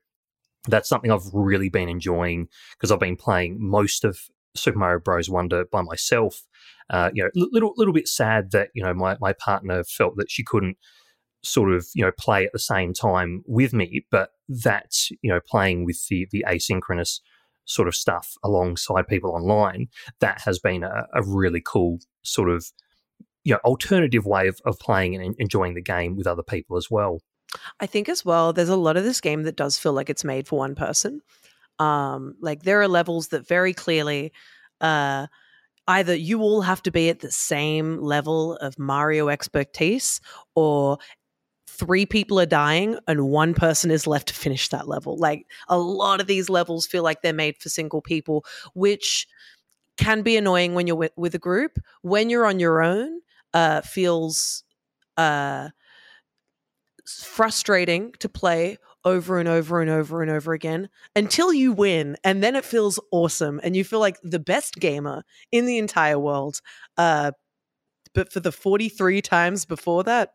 that's 0.67 0.89
something 0.89 1.11
I've 1.11 1.29
really 1.33 1.69
been 1.69 1.89
enjoying 1.89 2.47
because 2.77 2.91
I've 2.91 2.99
been 2.99 3.15
playing 3.15 3.57
most 3.59 4.03
of 4.03 4.19
Super 4.55 4.77
Mario 4.77 4.99
Bros. 4.99 5.29
Wonder 5.29 5.65
by 5.65 5.81
myself. 5.81 6.43
Uh, 6.89 7.09
you 7.13 7.23
know, 7.23 7.29
little 7.35 7.73
little 7.77 7.93
bit 7.93 8.07
sad 8.07 8.51
that 8.51 8.69
you 8.73 8.83
know 8.83 8.93
my 8.93 9.17
my 9.19 9.33
partner 9.33 9.83
felt 9.83 10.15
that 10.17 10.29
she 10.29 10.43
couldn't 10.43 10.77
sort 11.43 11.73
of 11.73 11.87
you 11.93 12.03
know 12.03 12.11
play 12.17 12.45
at 12.45 12.51
the 12.53 12.59
same 12.59 12.93
time 12.93 13.43
with 13.47 13.73
me, 13.73 14.05
but 14.11 14.31
that 14.47 14.93
you 15.21 15.29
know 15.29 15.39
playing 15.39 15.85
with 15.85 16.07
the 16.09 16.27
the 16.31 16.45
asynchronous 16.47 17.19
sort 17.65 17.87
of 17.87 17.95
stuff 17.95 18.35
alongside 18.43 19.07
people 19.07 19.31
online 19.31 19.87
that 20.19 20.41
has 20.41 20.59
been 20.59 20.83
a, 20.83 21.07
a 21.15 21.23
really 21.23 21.61
cool 21.65 21.99
sort 22.21 22.49
of 22.49 22.71
you 23.43 23.53
know 23.53 23.59
alternative 23.65 24.25
way 24.25 24.47
of, 24.47 24.59
of 24.65 24.77
playing 24.79 25.15
and 25.15 25.35
enjoying 25.39 25.73
the 25.73 25.81
game 25.81 26.15
with 26.15 26.27
other 26.27 26.43
people 26.43 26.77
as 26.77 26.89
well. 26.91 27.21
I 27.79 27.85
think 27.85 28.09
as 28.09 28.25
well, 28.25 28.53
there's 28.53 28.69
a 28.69 28.75
lot 28.75 28.97
of 28.97 29.03
this 29.03 29.21
game 29.21 29.43
that 29.43 29.55
does 29.55 29.77
feel 29.77 29.93
like 29.93 30.09
it's 30.09 30.23
made 30.23 30.47
for 30.47 30.59
one 30.59 30.75
person. 30.75 31.21
Um, 31.79 32.35
like 32.41 32.63
there 32.63 32.81
are 32.81 32.87
levels 32.87 33.29
that 33.29 33.47
very 33.47 33.73
clearly 33.73 34.31
uh, 34.81 35.27
either 35.87 36.15
you 36.15 36.41
all 36.41 36.61
have 36.61 36.81
to 36.83 36.91
be 36.91 37.09
at 37.09 37.19
the 37.19 37.31
same 37.31 37.99
level 38.01 38.55
of 38.57 38.79
Mario 38.79 39.29
expertise 39.29 40.19
or 40.55 40.97
three 41.67 42.05
people 42.05 42.39
are 42.39 42.45
dying 42.45 42.97
and 43.07 43.29
one 43.29 43.53
person 43.53 43.91
is 43.91 44.07
left 44.07 44.29
to 44.29 44.33
finish 44.33 44.69
that 44.69 44.87
level. 44.87 45.17
Like 45.17 45.45
a 45.67 45.77
lot 45.77 46.21
of 46.21 46.27
these 46.27 46.49
levels 46.49 46.87
feel 46.87 47.03
like 47.03 47.21
they're 47.21 47.33
made 47.33 47.57
for 47.57 47.69
single 47.69 48.01
people, 48.01 48.45
which 48.73 49.27
can 49.97 50.21
be 50.21 50.37
annoying 50.37 50.73
when 50.73 50.87
you're 50.87 50.95
with, 50.95 51.11
with 51.15 51.35
a 51.35 51.39
group. 51.39 51.77
When 52.01 52.29
you're 52.29 52.45
on 52.45 52.59
your 52.59 52.81
own, 52.81 53.21
uh, 53.53 53.81
feels 53.81 54.63
uh, 55.17 55.69
frustrating 57.05 58.11
to 58.19 58.29
play 58.29 58.77
over 59.05 59.37
and 59.39 59.47
over 59.47 59.81
and 59.81 59.89
over 59.89 60.21
and 60.21 60.31
over 60.31 60.53
again 60.53 60.89
until 61.15 61.53
you 61.53 61.71
win 61.71 62.17
and 62.23 62.43
then 62.43 62.55
it 62.55 62.65
feels 62.65 62.99
awesome 63.11 63.61
and 63.63 63.75
you 63.75 63.83
feel 63.83 63.99
like 63.99 64.17
the 64.23 64.39
best 64.39 64.75
gamer 64.75 65.23
in 65.51 65.65
the 65.65 65.77
entire 65.77 66.19
world 66.19 66.59
uh 66.97 67.31
but 68.13 68.31
for 68.31 68.39
the 68.39 68.51
43 68.51 69.21
times 69.21 69.65
before 69.65 70.03
that 70.03 70.31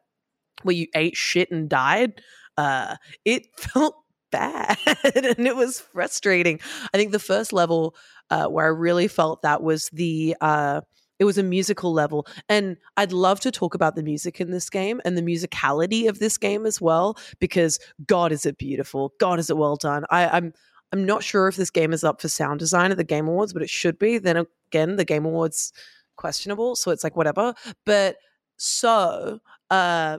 where 0.62 0.76
you 0.76 0.86
ate 0.94 1.16
shit 1.16 1.50
and 1.50 1.68
died 1.68 2.22
uh 2.56 2.96
it 3.24 3.46
felt 3.58 3.96
bad 4.30 4.78
and 5.14 5.46
it 5.46 5.56
was 5.56 5.80
frustrating. 5.80 6.60
I 6.94 6.98
think 6.98 7.12
the 7.12 7.18
first 7.18 7.52
level 7.52 7.96
uh 8.30 8.46
where 8.46 8.64
i 8.64 8.68
really 8.68 9.08
felt 9.08 9.42
that 9.42 9.62
was 9.62 9.90
the 9.92 10.36
uh 10.40 10.82
it 11.20 11.24
was 11.24 11.38
a 11.38 11.42
musical 11.44 11.92
level. 11.92 12.26
And 12.48 12.78
I'd 12.96 13.12
love 13.12 13.38
to 13.40 13.52
talk 13.52 13.74
about 13.74 13.94
the 13.94 14.02
music 14.02 14.40
in 14.40 14.50
this 14.50 14.68
game 14.70 15.00
and 15.04 15.16
the 15.16 15.22
musicality 15.22 16.08
of 16.08 16.18
this 16.18 16.36
game 16.38 16.66
as 16.66 16.80
well, 16.80 17.16
because 17.38 17.78
God 18.06 18.32
is 18.32 18.46
it 18.46 18.58
beautiful. 18.58 19.12
God 19.20 19.38
is 19.38 19.50
it 19.50 19.56
well 19.56 19.76
done. 19.76 20.04
I, 20.10 20.26
I'm 20.26 20.52
I'm 20.92 21.06
not 21.06 21.22
sure 21.22 21.46
if 21.46 21.54
this 21.54 21.70
game 21.70 21.92
is 21.92 22.02
up 22.02 22.20
for 22.20 22.28
sound 22.28 22.58
design 22.58 22.90
at 22.90 22.96
the 22.96 23.04
Game 23.04 23.28
Awards, 23.28 23.52
but 23.52 23.62
it 23.62 23.70
should 23.70 23.96
be. 23.96 24.18
Then 24.18 24.44
again, 24.72 24.96
the 24.96 25.04
Game 25.04 25.24
Awards 25.24 25.72
questionable, 26.16 26.74
so 26.74 26.90
it's 26.90 27.04
like 27.04 27.16
whatever. 27.16 27.54
But 27.86 28.16
so 28.56 29.38
uh 29.70 30.18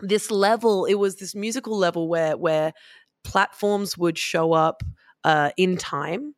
this 0.00 0.30
level, 0.30 0.86
it 0.86 0.94
was 0.94 1.16
this 1.16 1.34
musical 1.34 1.76
level 1.76 2.08
where 2.08 2.36
where 2.36 2.72
platforms 3.24 3.98
would 3.98 4.16
show 4.16 4.52
up 4.52 4.82
uh 5.24 5.50
in 5.56 5.76
time 5.76 6.34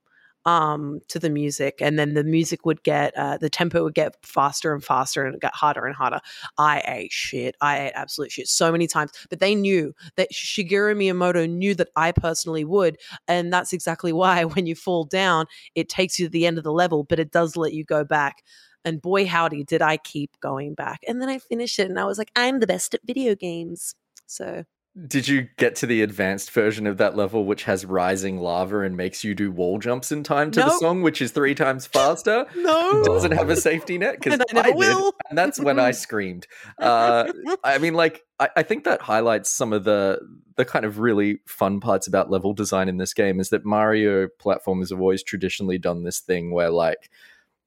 um, 0.46 1.00
to 1.08 1.18
the 1.18 1.28
music, 1.28 1.74
and 1.80 1.98
then 1.98 2.14
the 2.14 2.24
music 2.24 2.64
would 2.64 2.82
get 2.84 3.14
uh, 3.18 3.36
the 3.36 3.50
tempo 3.50 3.82
would 3.82 3.94
get 3.94 4.14
faster 4.24 4.72
and 4.72 4.82
faster, 4.82 5.24
and 5.26 5.34
it 5.34 5.40
got 5.40 5.54
harder 5.54 5.84
and 5.84 5.94
harder. 5.94 6.20
I 6.56 6.82
ate 6.86 7.12
shit. 7.12 7.56
I 7.60 7.88
ate 7.88 7.92
absolute 7.94 8.30
shit 8.30 8.48
so 8.48 8.70
many 8.70 8.86
times, 8.86 9.10
but 9.28 9.40
they 9.40 9.56
knew 9.56 9.92
that 10.16 10.32
Shigeru 10.32 10.96
Miyamoto 10.96 11.50
knew 11.50 11.74
that 11.74 11.88
I 11.96 12.12
personally 12.12 12.64
would, 12.64 12.96
and 13.26 13.52
that's 13.52 13.72
exactly 13.72 14.12
why 14.12 14.44
when 14.56 14.66
you 14.66 14.76
fall 14.76 15.04
down, 15.04 15.46
it 15.74 15.88
takes 15.88 16.18
you 16.18 16.26
to 16.26 16.30
the 16.30 16.46
end 16.46 16.58
of 16.58 16.64
the 16.64 16.72
level, 16.72 17.02
but 17.02 17.18
it 17.18 17.32
does 17.32 17.56
let 17.56 17.74
you 17.74 17.84
go 17.84 18.04
back. 18.04 18.42
And 18.84 19.02
boy, 19.02 19.26
howdy, 19.26 19.64
did 19.64 19.82
I 19.82 19.96
keep 19.96 20.38
going 20.38 20.74
back. 20.74 21.00
And 21.08 21.20
then 21.20 21.28
I 21.28 21.38
finished 21.38 21.80
it, 21.80 21.88
and 21.90 21.98
I 21.98 22.04
was 22.04 22.18
like, 22.18 22.30
I'm 22.36 22.60
the 22.60 22.68
best 22.68 22.94
at 22.94 23.00
video 23.04 23.34
games. 23.34 23.96
So 24.26 24.64
did 25.06 25.28
you 25.28 25.48
get 25.58 25.76
to 25.76 25.86
the 25.86 26.00
advanced 26.00 26.50
version 26.50 26.86
of 26.86 26.96
that 26.96 27.16
level, 27.16 27.44
which 27.44 27.64
has 27.64 27.84
rising 27.84 28.38
lava 28.38 28.80
and 28.80 28.96
makes 28.96 29.22
you 29.22 29.34
do 29.34 29.52
wall 29.52 29.78
jumps 29.78 30.10
in 30.10 30.22
time 30.22 30.50
to 30.52 30.60
nope. 30.60 30.68
the 30.68 30.78
song, 30.78 31.02
which 31.02 31.20
is 31.20 31.32
three 31.32 31.54
times 31.54 31.86
faster? 31.86 32.46
no, 32.56 33.02
doesn't 33.04 33.32
have 33.32 33.50
a 33.50 33.56
safety 33.56 33.98
net 33.98 34.18
because 34.18 34.40
I, 34.54 34.68
I 34.68 34.70
will. 34.70 35.10
Did, 35.10 35.14
and 35.28 35.38
that's 35.38 35.60
when 35.60 35.78
I 35.78 35.90
screamed. 35.90 36.46
Uh, 36.78 37.30
I 37.62 37.76
mean, 37.76 37.92
like, 37.92 38.24
I, 38.40 38.48
I 38.56 38.62
think 38.62 38.84
that 38.84 39.02
highlights 39.02 39.50
some 39.50 39.72
of 39.72 39.84
the 39.84 40.20
the 40.56 40.64
kind 40.64 40.86
of 40.86 40.98
really 40.98 41.40
fun 41.46 41.80
parts 41.80 42.06
about 42.06 42.30
level 42.30 42.54
design 42.54 42.88
in 42.88 42.96
this 42.96 43.12
game. 43.12 43.38
Is 43.38 43.50
that 43.50 43.66
Mario 43.66 44.28
platformers 44.28 44.88
have 44.90 45.00
always 45.00 45.22
traditionally 45.22 45.76
done 45.76 46.04
this 46.04 46.20
thing 46.20 46.52
where, 46.52 46.70
like, 46.70 47.10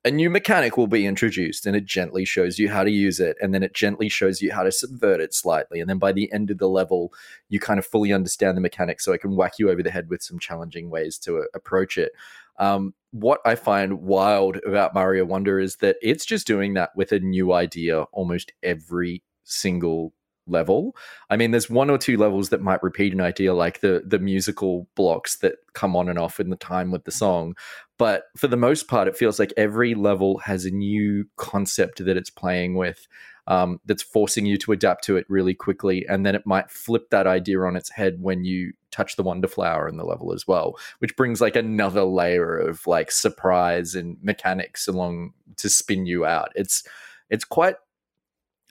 a 0.06 0.12
new 0.12 0.30
mechanic 0.30 0.78
will 0.78 0.88
be 0.88 1.06
introduced 1.06 1.66
and 1.66 1.76
it 1.76 1.86
gently 1.86 2.24
shows 2.24 2.58
you 2.58 2.70
how 2.70 2.84
to 2.84 2.92
use 2.92 3.20
it 3.20 3.36
and 3.42 3.54
then 3.54 3.64
it 3.64 3.74
gently 3.74 4.08
shows 4.08 4.42
you 4.42 4.52
how 4.52 4.64
to 4.64 4.72
subvert 4.72 5.20
it 5.20 5.34
slightly 5.34 5.80
and 5.80 5.90
then 5.90 5.98
by 5.98 6.12
the 6.12 6.32
end 6.32 6.50
of 6.50 6.58
the 6.58 6.70
level 6.70 7.12
you 7.50 7.60
kind 7.60 7.80
of 7.80 7.86
fully 7.86 8.14
understand 8.14 8.56
the 8.56 8.62
mechanic 8.62 9.02
so 9.02 9.12
it 9.12 9.20
can 9.20 9.36
whack 9.36 9.54
you 9.60 9.70
over 9.70 9.84
the 9.84 9.92
head 9.92 10.10
with 10.10 10.24
some 10.24 10.40
challenging 10.40 10.90
ways 10.90 11.18
to 11.18 11.40
uh, 11.40 11.44
approach 11.54 11.98
it 11.98 12.14
um, 12.60 12.94
what 13.12 13.42
i 13.46 13.56
find 13.56 14.02
wild 14.02 14.58
about 14.66 14.94
mario 14.94 15.26
wonder 15.26 15.60
is 15.60 15.78
that 15.78 15.98
it's 16.02 16.26
just 16.26 16.48
doing 16.48 16.74
that 16.76 16.92
with 16.96 17.12
a 17.12 17.20
new 17.20 17.52
idea 17.52 18.04
almost 18.14 18.54
every 18.64 19.22
single 19.44 20.14
level. 20.50 20.96
I 21.30 21.38
mean, 21.38 21.52
there's 21.52 21.70
one 21.70 21.90
or 21.90 21.98
two 21.98 22.18
levels 22.18 22.50
that 22.50 22.62
might 22.62 22.84
repeat 22.84 23.14
an 23.14 23.22
idea, 23.22 23.54
like 23.54 23.82
the 23.82 24.04
the 24.06 24.20
musical 24.20 24.88
blocks 24.96 25.38
that 25.38 25.56
come 25.74 25.96
on 25.96 26.10
and 26.10 26.20
off 26.20 26.40
in 26.40 26.50
the 26.50 26.56
time 26.56 26.92
with 26.92 27.06
the 27.06 27.12
song. 27.12 27.56
But 28.00 28.24
for 28.36 28.48
the 28.48 28.58
most 28.58 28.88
part, 28.88 29.08
it 29.08 29.18
feels 29.18 29.38
like 29.38 29.54
every 29.58 29.94
level 29.94 30.40
has 30.40 30.66
a 30.66 30.72
new 30.72 31.26
concept 31.36 32.04
that 32.04 32.18
it's 32.18 32.32
playing 32.32 32.74
with. 32.74 33.08
Um, 33.48 33.80
that's 33.86 34.04
forcing 34.04 34.46
you 34.46 34.60
to 34.60 34.74
adapt 34.74 35.04
to 35.06 35.18
it 35.18 35.26
really 35.28 35.56
quickly, 35.56 36.06
and 36.08 36.24
then 36.24 36.36
it 36.36 36.46
might 36.46 36.70
flip 36.70 37.10
that 37.10 37.26
idea 37.26 37.60
on 37.62 37.76
its 37.76 37.90
head 37.90 38.22
when 38.22 38.44
you 38.44 38.74
touch 38.92 39.16
the 39.16 39.24
wonder 39.24 39.48
flower 39.48 39.90
in 39.90 39.98
the 39.98 40.06
level 40.06 40.34
as 40.34 40.48
well, 40.48 40.78
which 41.00 41.16
brings 41.16 41.42
like 41.42 41.56
another 41.56 42.04
layer 42.04 42.60
of 42.60 42.86
like 42.86 43.10
surprise 43.10 43.96
and 43.96 44.18
mechanics 44.22 44.88
along 44.88 45.34
to 45.58 45.68
spin 45.68 46.06
you 46.06 46.28
out. 46.28 46.52
It's 46.54 46.84
it's 47.32 47.44
quite 47.44 47.76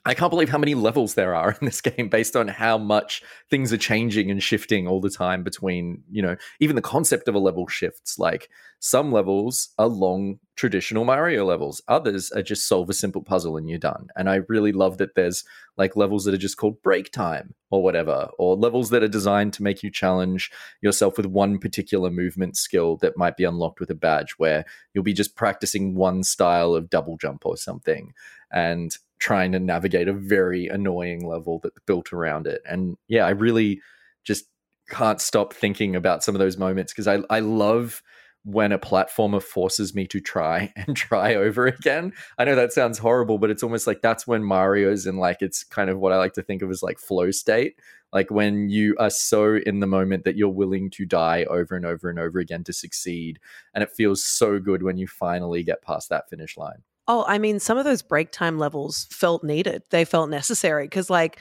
I 0.09 0.15
can't 0.15 0.31
believe 0.31 0.49
how 0.49 0.57
many 0.57 0.73
levels 0.73 1.13
there 1.13 1.35
are 1.35 1.51
in 1.51 1.65
this 1.65 1.81
game 1.89 2.09
based 2.09 2.35
on 2.35 2.47
how 2.47 2.79
much 2.79 3.21
things 3.51 3.71
are 3.71 3.77
changing 3.77 4.31
and 4.31 4.41
shifting 4.41 4.87
all 4.87 4.99
the 4.99 5.09
time 5.11 5.43
between, 5.43 6.03
you 6.09 6.23
know, 6.23 6.35
even 6.59 6.75
the 6.75 6.81
concept 6.81 7.27
of 7.27 7.35
a 7.35 7.39
level 7.39 7.67
shifts. 7.67 8.17
Like 8.17 8.49
some 8.79 9.11
levels 9.11 9.69
are 9.77 9.87
long 9.87 10.39
traditional 10.55 11.05
Mario 11.05 11.45
levels, 11.45 11.81
others 11.87 12.31
are 12.31 12.41
just 12.41 12.67
solve 12.67 12.89
a 12.89 12.93
simple 12.93 13.21
puzzle 13.21 13.55
and 13.55 13.69
you're 13.69 13.77
done. 13.77 14.07
And 14.15 14.29
I 14.29 14.39
really 14.47 14.71
love 14.71 14.97
that 14.97 15.13
there's 15.13 15.43
like 15.77 15.95
levels 15.95 16.25
that 16.25 16.33
are 16.33 16.37
just 16.37 16.57
called 16.57 16.81
break 16.81 17.11
time 17.11 17.53
or 17.69 17.83
whatever, 17.83 18.29
or 18.39 18.55
levels 18.55 18.89
that 18.89 19.03
are 19.03 19.07
designed 19.07 19.53
to 19.53 19.63
make 19.63 19.83
you 19.83 19.91
challenge 19.91 20.49
yourself 20.81 21.17
with 21.17 21.27
one 21.27 21.59
particular 21.59 22.09
movement 22.09 22.57
skill 22.57 22.97
that 22.97 23.15
might 23.15 23.37
be 23.37 23.43
unlocked 23.43 23.79
with 23.79 23.91
a 23.91 23.95
badge 23.95 24.31
where 24.39 24.65
you'll 24.93 25.03
be 25.03 25.13
just 25.13 25.35
practicing 25.35 25.93
one 25.93 26.23
style 26.23 26.73
of 26.73 26.89
double 26.89 27.15
jump 27.15 27.45
or 27.45 27.55
something. 27.55 28.11
And 28.51 28.97
trying 29.19 29.51
to 29.51 29.59
navigate 29.59 30.07
a 30.07 30.13
very 30.13 30.67
annoying 30.67 31.27
level 31.27 31.59
that's 31.61 31.79
built 31.85 32.13
around 32.13 32.47
it. 32.47 32.61
And 32.65 32.97
yeah, 33.07 33.25
I 33.25 33.31
really 33.31 33.81
just 34.23 34.45
can't 34.89 35.21
stop 35.21 35.53
thinking 35.53 35.95
about 35.95 36.23
some 36.23 36.35
of 36.35 36.39
those 36.39 36.57
moments 36.57 36.93
because 36.93 37.07
I, 37.07 37.19
I 37.29 37.39
love 37.39 38.01
when 38.43 38.71
a 38.71 38.79
platformer 38.79 39.43
forces 39.43 39.93
me 39.93 40.07
to 40.07 40.19
try 40.19 40.71
and 40.75 40.95
try 40.95 41.35
over 41.35 41.67
again. 41.67 42.13
I 42.37 42.45
know 42.45 42.55
that 42.55 42.73
sounds 42.73 42.97
horrible, 42.97 43.37
but 43.37 43.49
it's 43.49 43.63
almost 43.63 43.87
like 43.87 44.01
that's 44.01 44.25
when 44.25 44.43
Mario's 44.43 45.05
in 45.05 45.17
like 45.17 45.41
it's 45.41 45.63
kind 45.63 45.89
of 45.89 45.99
what 45.99 46.13
I 46.13 46.17
like 46.17 46.33
to 46.33 46.43
think 46.43 46.61
of 46.61 46.71
as 46.71 46.81
like 46.83 46.99
flow 46.99 47.31
state. 47.31 47.79
Like 48.11 48.31
when 48.31 48.69
you 48.69 48.95
are 48.97 49.11
so 49.11 49.57
in 49.57 49.81
the 49.81 49.87
moment 49.87 50.23
that 50.23 50.35
you're 50.35 50.49
willing 50.49 50.89
to 50.91 51.05
die 51.05 51.43
over 51.43 51.75
and 51.75 51.85
over 51.85 52.09
and 52.09 52.17
over 52.17 52.39
again 52.39 52.63
to 52.63 52.73
succeed. 52.73 53.39
And 53.75 53.83
it 53.83 53.91
feels 53.91 54.23
so 54.25 54.57
good 54.59 54.81
when 54.81 54.97
you 54.97 55.05
finally 55.07 55.61
get 55.63 55.83
past 55.83 56.09
that 56.09 56.29
finish 56.29 56.57
line. 56.57 56.81
Oh, 57.09 57.25
I 57.27 57.39
mean, 57.39 57.59
some 57.59 57.77
of 57.79 57.85
those 57.85 58.03
break 58.03 58.31
time 58.31 58.59
levels 58.59 59.07
felt 59.11 59.43
needed. 59.43 59.83
They 59.91 60.05
felt 60.05 60.29
necessary 60.29 60.85
because, 60.85 61.09
like, 61.09 61.39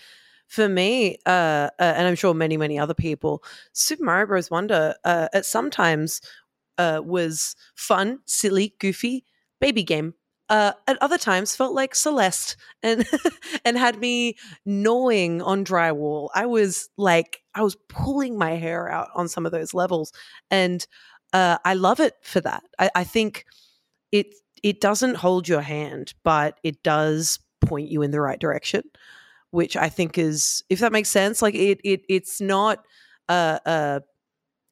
for 0.48 0.68
me, 0.68 1.18
uh, 1.26 1.70
uh, 1.78 1.94
and 1.96 2.08
I'm 2.08 2.16
sure 2.16 2.34
many, 2.34 2.56
many 2.56 2.78
other 2.78 2.94
people, 2.94 3.44
Super 3.74 4.04
Mario 4.04 4.26
Bros. 4.28 4.50
Wonder 4.50 4.96
uh, 5.04 5.28
at 5.34 5.46
sometimes 5.46 6.22
uh, 6.78 7.02
was 7.04 7.56
fun, 7.76 8.20
silly, 8.26 8.74
goofy, 8.80 9.24
baby 9.60 9.84
game. 9.84 10.14
uh, 10.50 10.72
at 10.88 10.98
other 11.02 11.18
times 11.18 11.56
felt 11.56 11.74
like 11.74 11.94
Celeste 11.94 12.56
and 12.82 13.06
and 13.64 13.78
had 13.78 14.00
me 14.00 14.36
gnawing 14.66 15.42
on 15.42 15.64
drywall. 15.64 16.30
I 16.34 16.46
was 16.46 16.90
like 16.98 17.40
I 17.54 17.62
was 17.62 17.76
pulling 17.88 18.38
my 18.38 18.52
hair 18.52 18.90
out 18.90 19.10
on 19.16 19.28
some 19.28 19.46
of 19.46 19.52
those 19.52 19.74
levels, 19.74 20.12
and 20.50 20.86
uh, 21.34 21.58
I 21.64 21.74
love 21.74 22.00
it 22.00 22.14
for 22.22 22.40
that. 22.42 22.64
I, 22.78 22.90
I 22.96 23.04
think 23.04 23.46
it 24.12 24.34
it 24.62 24.80
doesn't 24.80 25.16
hold 25.16 25.48
your 25.48 25.60
hand, 25.60 26.14
but 26.24 26.58
it 26.62 26.82
does 26.82 27.38
point 27.60 27.90
you 27.90 28.02
in 28.02 28.10
the 28.10 28.20
right 28.20 28.38
direction, 28.38 28.82
which 29.50 29.76
I 29.76 29.88
think 29.88 30.18
is 30.18 30.62
if 30.68 30.80
that 30.80 30.92
makes 30.92 31.08
sense. 31.08 31.42
Like 31.42 31.54
it 31.54 31.80
it 31.84 32.02
it's 32.08 32.40
not 32.40 32.84
uh 33.28 33.58
uh 33.66 34.00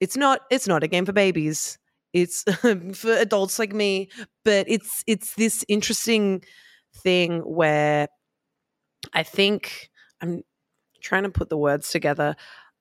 it's 0.00 0.16
not 0.16 0.40
it's 0.50 0.68
not 0.68 0.82
a 0.82 0.88
game 0.88 1.06
for 1.06 1.12
babies 1.12 1.78
it's 2.16 2.44
for 2.98 3.12
adults 3.12 3.58
like 3.58 3.72
me 3.72 4.08
but 4.44 4.66
it's 4.68 5.04
it's 5.06 5.34
this 5.34 5.64
interesting 5.68 6.42
thing 6.96 7.40
where 7.40 8.08
i 9.12 9.22
think 9.22 9.90
i'm 10.22 10.42
trying 11.00 11.24
to 11.24 11.28
put 11.30 11.50
the 11.50 11.58
words 11.58 11.90
together 11.90 12.34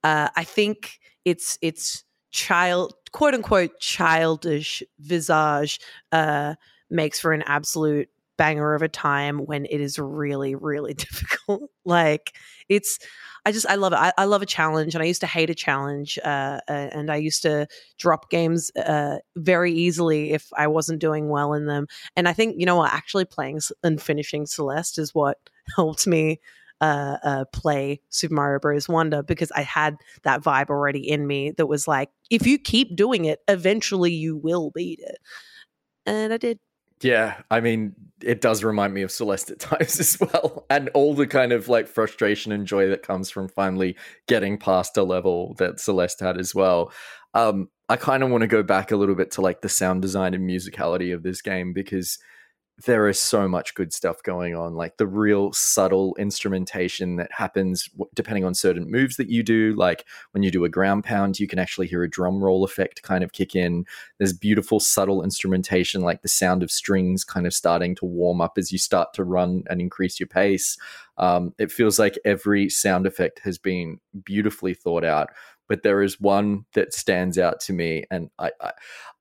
uh, 0.04 0.28
i 0.36 0.42
think 0.42 0.98
it's 1.24 1.58
it's 1.60 2.04
child 2.30 2.94
quote 3.12 3.34
unquote 3.34 3.78
childish 3.78 4.82
visage 4.98 5.80
uh, 6.12 6.54
makes 6.90 7.20
for 7.20 7.32
an 7.32 7.42
absolute 7.42 8.08
banger 8.36 8.74
of 8.74 8.82
a 8.82 8.88
time 8.88 9.38
when 9.38 9.64
it 9.64 9.80
is 9.80 9.98
really 9.98 10.54
really 10.54 10.92
difficult 10.94 11.70
like 11.84 12.32
it's 12.68 12.98
I 13.46 13.52
just 13.52 13.66
I 13.68 13.76
love 13.76 13.92
it. 13.92 13.96
I, 13.96 14.12
I, 14.18 14.24
love 14.24 14.42
a 14.42 14.46
challenge, 14.46 14.96
and 14.96 15.02
I 15.02 15.06
used 15.06 15.20
to 15.20 15.28
hate 15.28 15.50
a 15.50 15.54
challenge, 15.54 16.18
uh, 16.24 16.58
uh, 16.68 16.88
and 16.90 17.12
I 17.12 17.16
used 17.16 17.42
to 17.42 17.68
drop 17.96 18.28
games 18.28 18.72
uh, 18.74 19.18
very 19.36 19.72
easily 19.72 20.32
if 20.32 20.48
I 20.56 20.66
wasn't 20.66 20.98
doing 20.98 21.28
well 21.28 21.54
in 21.54 21.66
them. 21.66 21.86
And 22.16 22.28
I 22.28 22.32
think 22.32 22.56
you 22.58 22.66
know 22.66 22.74
what, 22.74 22.92
actually 22.92 23.24
playing 23.24 23.60
and 23.84 24.02
finishing 24.02 24.46
Celeste 24.46 24.98
is 24.98 25.14
what 25.14 25.38
helped 25.76 26.08
me 26.08 26.40
uh, 26.80 27.18
uh, 27.22 27.44
play 27.52 28.00
Super 28.08 28.34
Mario 28.34 28.58
Bros. 28.58 28.88
Wonder 28.88 29.22
because 29.22 29.52
I 29.52 29.62
had 29.62 29.96
that 30.24 30.42
vibe 30.42 30.68
already 30.68 31.08
in 31.08 31.24
me 31.28 31.52
that 31.52 31.66
was 31.66 31.86
like, 31.86 32.10
if 32.30 32.48
you 32.48 32.58
keep 32.58 32.96
doing 32.96 33.26
it, 33.26 33.38
eventually 33.46 34.12
you 34.12 34.36
will 34.36 34.72
beat 34.72 34.98
it, 35.00 35.18
and 36.04 36.32
I 36.32 36.36
did. 36.36 36.58
Yeah, 37.02 37.42
I 37.50 37.60
mean, 37.60 37.94
it 38.22 38.40
does 38.40 38.64
remind 38.64 38.94
me 38.94 39.02
of 39.02 39.10
Celeste 39.10 39.50
at 39.50 39.58
times 39.60 40.00
as 40.00 40.18
well, 40.20 40.66
and 40.70 40.88
all 40.90 41.14
the 41.14 41.26
kind 41.26 41.52
of 41.52 41.68
like 41.68 41.86
frustration 41.86 42.52
and 42.52 42.66
joy 42.66 42.88
that 42.88 43.02
comes 43.02 43.30
from 43.30 43.48
finally 43.48 43.96
getting 44.26 44.58
past 44.58 44.96
a 44.96 45.02
level 45.02 45.54
that 45.58 45.80
Celeste 45.80 46.20
had 46.20 46.38
as 46.38 46.54
well. 46.54 46.92
Um, 47.34 47.68
I 47.88 47.96
kind 47.96 48.22
of 48.22 48.30
want 48.30 48.42
to 48.42 48.48
go 48.48 48.62
back 48.62 48.90
a 48.90 48.96
little 48.96 49.14
bit 49.14 49.30
to 49.32 49.42
like 49.42 49.60
the 49.60 49.68
sound 49.68 50.02
design 50.02 50.34
and 50.34 50.48
musicality 50.48 51.14
of 51.14 51.22
this 51.22 51.42
game 51.42 51.72
because 51.72 52.18
there 52.84 53.08
is 53.08 53.18
so 53.18 53.48
much 53.48 53.74
good 53.74 53.90
stuff 53.90 54.22
going 54.22 54.54
on 54.54 54.74
like 54.74 54.98
the 54.98 55.06
real 55.06 55.50
subtle 55.52 56.14
instrumentation 56.18 57.16
that 57.16 57.32
happens 57.32 57.88
depending 58.14 58.44
on 58.44 58.52
certain 58.54 58.90
moves 58.90 59.16
that 59.16 59.30
you 59.30 59.42
do 59.42 59.74
like 59.76 60.04
when 60.32 60.42
you 60.42 60.50
do 60.50 60.64
a 60.64 60.68
ground 60.68 61.02
pound 61.02 61.40
you 61.40 61.46
can 61.46 61.58
actually 61.58 61.86
hear 61.86 62.02
a 62.02 62.10
drum 62.10 62.42
roll 62.44 62.64
effect 62.64 63.02
kind 63.02 63.24
of 63.24 63.32
kick 63.32 63.56
in. 63.56 63.86
There's 64.18 64.34
beautiful 64.34 64.78
subtle 64.78 65.22
instrumentation 65.22 66.02
like 66.02 66.20
the 66.20 66.28
sound 66.28 66.62
of 66.62 66.70
strings 66.70 67.24
kind 67.24 67.46
of 67.46 67.54
starting 67.54 67.94
to 67.96 68.04
warm 68.04 68.42
up 68.42 68.58
as 68.58 68.70
you 68.70 68.78
start 68.78 69.14
to 69.14 69.24
run 69.24 69.64
and 69.70 69.80
increase 69.80 70.20
your 70.20 70.26
pace. 70.26 70.76
Um, 71.16 71.54
it 71.58 71.72
feels 71.72 71.98
like 71.98 72.18
every 72.26 72.68
sound 72.68 73.06
effect 73.06 73.38
has 73.38 73.56
been 73.56 74.00
beautifully 74.22 74.74
thought 74.74 75.04
out 75.04 75.30
but 75.68 75.82
there 75.82 76.02
is 76.02 76.20
one 76.20 76.64
that 76.74 76.94
stands 76.94 77.38
out 77.38 77.60
to 77.60 77.72
me 77.72 78.04
and 78.10 78.30
I, 78.38 78.50
I, 78.60 78.72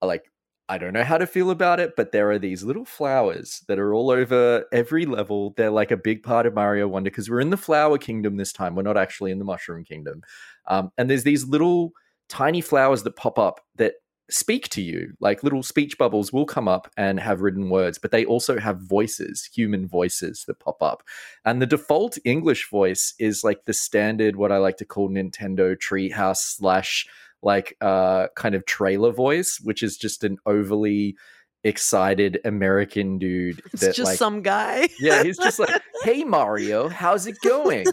I 0.02 0.06
like 0.06 0.30
I 0.68 0.80
don't 0.80 0.94
know 0.94 1.04
how 1.04 1.20
to 1.20 1.28
feel 1.28 1.52
about 1.52 1.80
it, 1.80 1.96
but 1.96 2.12
there 2.12 2.32
are 2.32 2.40
these 2.40 2.64
little 2.64 2.86
flowers 2.86 3.64
that 3.68 3.78
are 3.78 3.94
all 3.94 4.10
over 4.10 4.66
every 4.72 5.06
level. 5.06 5.54
They're 5.56 5.70
like 5.70 5.92
a 5.92 5.98
big 5.98 6.24
part 6.24 6.48
of 6.48 6.56
Mario 6.56 6.88
Wonder 6.88 7.12
because 7.12 7.30
we're 7.30 7.40
in 7.40 7.52
the 7.52 7.58
flower 7.58 8.00
kingdom 8.00 8.38
this 8.38 8.52
time. 8.52 8.76
We're 8.76 8.82
not 8.82 8.98
actually 8.98 9.32
in 9.32 9.38
the 9.38 9.46
mushroom 9.46 9.84
kingdom. 9.84 10.24
Um, 10.68 10.92
and 10.98 11.08
there's 11.08 11.24
these 11.24 11.46
little 11.46 11.92
tiny 12.30 12.62
flowers 12.62 13.04
that 13.04 13.16
pop 13.16 13.38
up 13.38 13.62
that 13.76 13.94
speak 14.30 14.70
to 14.70 14.82
you. 14.82 15.14
Like 15.20 15.44
little 15.44 15.64
speech 15.64 15.98
bubbles 15.98 16.34
will 16.34 16.46
come 16.46 16.68
up 16.68 16.92
and 16.98 17.20
have 17.20 17.42
written 17.42 17.70
words, 17.70 17.98
but 17.98 18.12
they 18.12 18.26
also 18.26 18.60
have 18.60 18.80
voices, 18.80 19.48
human 19.54 19.88
voices 19.88 20.46
that 20.48 20.60
pop 20.60 20.82
up. 20.82 21.04
And 21.46 21.62
the 21.62 21.68
default 21.68 22.18
English 22.26 22.70
voice 22.70 23.14
is 23.20 23.44
like 23.44 23.66
the 23.66 23.74
standard, 23.74 24.36
what 24.36 24.52
I 24.52 24.58
like 24.58 24.78
to 24.78 24.86
call 24.86 25.10
Nintendo 25.10 25.78
treehouse 25.78 26.38
slash 26.38 27.06
like 27.46 27.78
uh 27.80 28.28
kind 28.36 28.56
of 28.56 28.66
trailer 28.66 29.12
voice, 29.12 29.60
which 29.64 29.84
is 29.84 29.96
just 29.96 30.26
an 30.26 30.38
overly 30.46 31.16
excited 31.64 32.40
American 32.44 33.18
dude. 33.18 33.62
It's 33.72 33.82
that, 33.82 33.96
just 33.96 34.10
like, 34.10 34.18
some 34.18 34.42
guy. 34.42 34.90
yeah, 35.00 35.24
he's 35.24 35.38
just 35.38 35.60
like, 35.60 35.82
"Hey 36.04 36.24
Mario, 36.24 36.90
how's 36.90 37.28
it 37.28 37.38
going? 37.42 37.86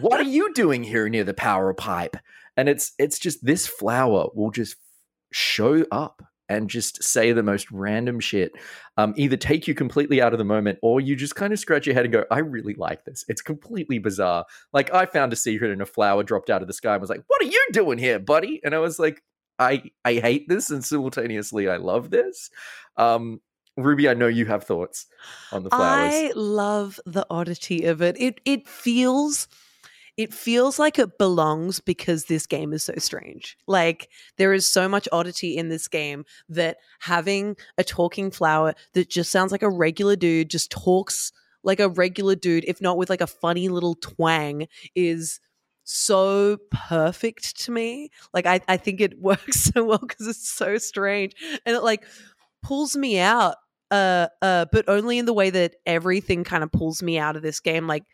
what 0.00 0.20
are 0.20 0.24
you 0.24 0.54
doing 0.54 0.82
here 0.82 1.08
near 1.08 1.24
the 1.24 1.34
power 1.34 1.74
pipe?" 1.74 2.16
And 2.56 2.68
it's 2.68 2.92
it's 2.98 3.18
just 3.18 3.44
this 3.44 3.66
flower 3.66 4.28
will 4.34 4.50
just 4.50 4.76
show 5.32 5.84
up 5.90 6.22
and 6.48 6.68
just 6.68 7.02
say 7.02 7.32
the 7.32 7.42
most 7.42 7.70
random 7.70 8.20
shit. 8.20 8.52
Um, 8.96 9.14
either 9.16 9.36
take 9.36 9.66
you 9.66 9.74
completely 9.74 10.20
out 10.20 10.32
of 10.32 10.38
the 10.38 10.44
moment 10.44 10.78
or 10.82 11.00
you 11.00 11.16
just 11.16 11.36
kind 11.36 11.52
of 11.52 11.58
scratch 11.58 11.86
your 11.86 11.94
head 11.94 12.04
and 12.04 12.12
go, 12.12 12.24
I 12.30 12.38
really 12.40 12.74
like 12.74 13.04
this. 13.04 13.24
It's 13.28 13.42
completely 13.42 13.98
bizarre. 13.98 14.44
Like 14.72 14.92
I 14.92 15.06
found 15.06 15.32
a 15.32 15.36
secret 15.36 15.70
and 15.70 15.82
a 15.82 15.86
flower 15.86 16.22
dropped 16.22 16.50
out 16.50 16.62
of 16.62 16.68
the 16.68 16.74
sky 16.74 16.94
and 16.94 17.00
was 17.00 17.10
like, 17.10 17.24
What 17.26 17.42
are 17.42 17.46
you 17.46 17.66
doing 17.72 17.98
here, 17.98 18.18
buddy? 18.18 18.60
And 18.64 18.74
I 18.74 18.78
was 18.78 18.98
like, 18.98 19.22
I 19.58 19.84
I 20.04 20.14
hate 20.14 20.48
this 20.48 20.70
and 20.70 20.84
simultaneously 20.84 21.68
I 21.68 21.76
love 21.76 22.10
this. 22.10 22.50
Um, 22.96 23.40
Ruby, 23.76 24.08
I 24.08 24.14
know 24.14 24.28
you 24.28 24.46
have 24.46 24.64
thoughts 24.64 25.06
on 25.50 25.64
the 25.64 25.70
flowers. 25.70 26.12
I 26.14 26.32
love 26.36 27.00
the 27.06 27.26
oddity 27.28 27.84
of 27.84 28.02
it. 28.02 28.16
It 28.20 28.40
it 28.44 28.68
feels 28.68 29.48
it 30.16 30.32
feels 30.32 30.78
like 30.78 30.98
it 30.98 31.18
belongs 31.18 31.80
because 31.80 32.26
this 32.26 32.46
game 32.46 32.72
is 32.72 32.84
so 32.84 32.94
strange. 32.98 33.56
Like 33.66 34.08
there 34.36 34.52
is 34.52 34.66
so 34.66 34.88
much 34.88 35.08
oddity 35.10 35.56
in 35.56 35.68
this 35.68 35.88
game 35.88 36.24
that 36.48 36.76
having 37.00 37.56
a 37.78 37.84
talking 37.84 38.30
flower 38.30 38.74
that 38.92 39.10
just 39.10 39.32
sounds 39.32 39.50
like 39.50 39.62
a 39.62 39.70
regular 39.70 40.14
dude, 40.14 40.50
just 40.50 40.70
talks 40.70 41.32
like 41.64 41.80
a 41.80 41.88
regular 41.88 42.36
dude, 42.36 42.64
if 42.66 42.80
not 42.80 42.96
with 42.96 43.10
like 43.10 43.22
a 43.22 43.26
funny 43.26 43.68
little 43.68 43.96
twang, 43.96 44.68
is 44.94 45.40
so 45.82 46.58
perfect 46.70 47.60
to 47.62 47.72
me. 47.72 48.10
Like 48.32 48.46
I, 48.46 48.60
I 48.68 48.76
think 48.76 49.00
it 49.00 49.18
works 49.20 49.64
so 49.64 49.84
well 49.84 49.98
because 49.98 50.28
it's 50.28 50.48
so 50.48 50.78
strange. 50.78 51.34
And 51.66 51.74
it 51.74 51.82
like 51.82 52.04
pulls 52.62 52.96
me 52.96 53.18
out. 53.18 53.56
Uh 53.90 54.28
uh, 54.40 54.64
but 54.72 54.88
only 54.88 55.18
in 55.18 55.26
the 55.26 55.34
way 55.34 55.50
that 55.50 55.74
everything 55.84 56.42
kind 56.42 56.64
of 56.64 56.72
pulls 56.72 57.02
me 57.02 57.18
out 57.18 57.36
of 57.36 57.42
this 57.42 57.60
game. 57.60 57.86
Like 57.86 58.04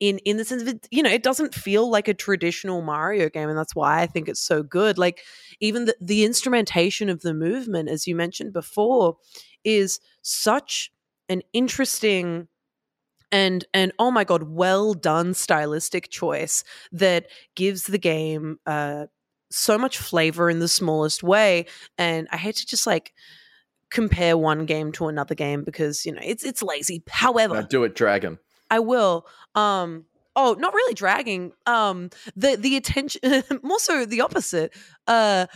in 0.00 0.18
in 0.18 0.36
the 0.36 0.44
sense 0.44 0.62
of 0.62 0.68
it, 0.68 0.88
you 0.90 1.02
know, 1.02 1.10
it 1.10 1.22
doesn't 1.22 1.54
feel 1.54 1.90
like 1.90 2.08
a 2.08 2.14
traditional 2.14 2.82
Mario 2.82 3.28
game, 3.28 3.48
and 3.48 3.58
that's 3.58 3.74
why 3.74 4.00
I 4.00 4.06
think 4.06 4.28
it's 4.28 4.40
so 4.40 4.62
good. 4.62 4.98
Like 4.98 5.22
even 5.60 5.86
the, 5.86 5.96
the 6.00 6.24
instrumentation 6.24 7.08
of 7.08 7.22
the 7.22 7.34
movement, 7.34 7.88
as 7.88 8.06
you 8.06 8.14
mentioned 8.14 8.52
before, 8.52 9.16
is 9.64 10.00
such 10.22 10.92
an 11.28 11.42
interesting 11.52 12.48
and 13.30 13.64
and 13.74 13.92
oh 13.98 14.10
my 14.10 14.24
god, 14.24 14.44
well 14.44 14.94
done 14.94 15.34
stylistic 15.34 16.10
choice 16.10 16.64
that 16.92 17.26
gives 17.54 17.84
the 17.84 17.98
game 17.98 18.58
uh, 18.66 19.06
so 19.50 19.78
much 19.78 19.98
flavor 19.98 20.48
in 20.48 20.60
the 20.60 20.68
smallest 20.68 21.22
way. 21.22 21.66
And 21.96 22.28
I 22.30 22.36
hate 22.36 22.56
to 22.56 22.66
just 22.66 22.86
like 22.86 23.12
compare 23.90 24.36
one 24.36 24.66
game 24.66 24.92
to 24.92 25.08
another 25.08 25.34
game 25.34 25.64
because 25.64 26.06
you 26.06 26.12
know 26.12 26.20
it's 26.22 26.44
it's 26.44 26.62
lazy. 26.62 27.02
However, 27.08 27.54
now 27.54 27.62
do 27.62 27.84
it, 27.84 27.94
Dragon. 27.94 28.38
I 28.70 28.80
will. 28.80 29.26
Um, 29.54 30.04
oh, 30.36 30.56
not 30.58 30.74
really 30.74 30.94
dragging. 30.94 31.52
Um, 31.66 32.10
the 32.36 32.56
the 32.56 32.76
attention, 32.76 33.20
more 33.62 33.78
so 33.78 34.04
the 34.04 34.20
opposite. 34.20 34.74
Uh, 35.06 35.46